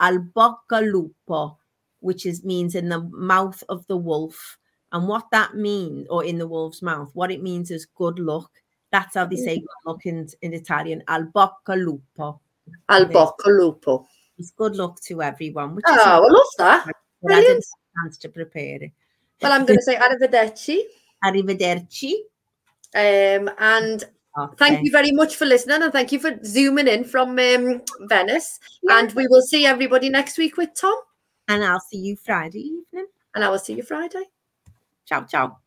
al 0.00 0.18
bocca 0.18 0.80
lupo, 0.80 1.58
which 2.00 2.26
is 2.26 2.44
means 2.44 2.74
in 2.74 2.88
the 2.88 3.00
mouth 3.00 3.62
of 3.68 3.86
the 3.86 3.96
wolf. 3.96 4.58
And 4.92 5.08
what 5.08 5.24
that 5.32 5.54
means, 5.54 6.06
or 6.10 6.24
in 6.24 6.38
the 6.38 6.46
wolf's 6.46 6.82
mouth, 6.82 7.10
what 7.14 7.30
it 7.30 7.42
means 7.42 7.70
is 7.70 7.86
good 7.86 8.18
luck. 8.18 8.50
That's 8.92 9.14
how 9.14 9.24
they 9.24 9.36
say 9.36 9.56
good 9.56 9.66
luck 9.86 10.04
in, 10.06 10.28
in 10.42 10.52
Italian. 10.52 11.02
Al 11.08 11.24
bocca 11.24 11.74
lupo. 11.74 12.40
Al 12.90 13.06
bocca 13.06 13.46
lupo. 13.48 14.06
It's 14.38 14.50
good 14.50 14.76
luck 14.76 15.00
to 15.02 15.22
everyone. 15.22 15.74
Which 15.74 15.84
is 15.88 15.96
Oh, 15.98 16.24
I 16.24 16.30
love 16.30 16.46
that. 16.58 16.86
but 17.22 17.32
I 17.32 17.36
didn't 17.36 17.44
brilliant. 17.44 17.64
have 17.64 18.04
a 18.04 18.06
chance 18.06 18.18
to 18.18 18.28
prepare 18.28 18.82
it. 18.82 18.92
Well, 19.40 19.52
I'm 19.52 19.64
going 19.64 19.78
to 19.78 19.82
say 19.82 19.96
arrivederci. 19.96 20.78
Arrivederci. 21.24 22.12
Um, 22.94 23.50
and 23.58 24.04
thank 24.56 24.84
you 24.84 24.90
very 24.90 25.12
much 25.12 25.36
for 25.36 25.46
listening 25.46 25.82
and 25.82 25.92
thank 25.92 26.12
you 26.12 26.18
for 26.18 26.38
zooming 26.44 26.88
in 26.88 27.04
from 27.04 27.30
um, 27.38 27.80
Venice. 28.02 28.60
Yeah. 28.82 28.98
And 28.98 29.12
we 29.12 29.26
will 29.26 29.42
see 29.42 29.64
everybody 29.64 30.10
next 30.10 30.36
week 30.36 30.56
with 30.58 30.74
Tom. 30.74 30.96
And 31.48 31.64
I'll 31.64 31.80
see 31.80 31.98
you 31.98 32.16
Friday 32.16 32.60
evening. 32.60 33.06
And 33.34 33.42
I 33.42 33.48
will 33.48 33.58
see 33.58 33.72
you 33.74 33.82
Friday. 33.82 34.24
Ciao, 35.06 35.24
ciao. 35.24 35.61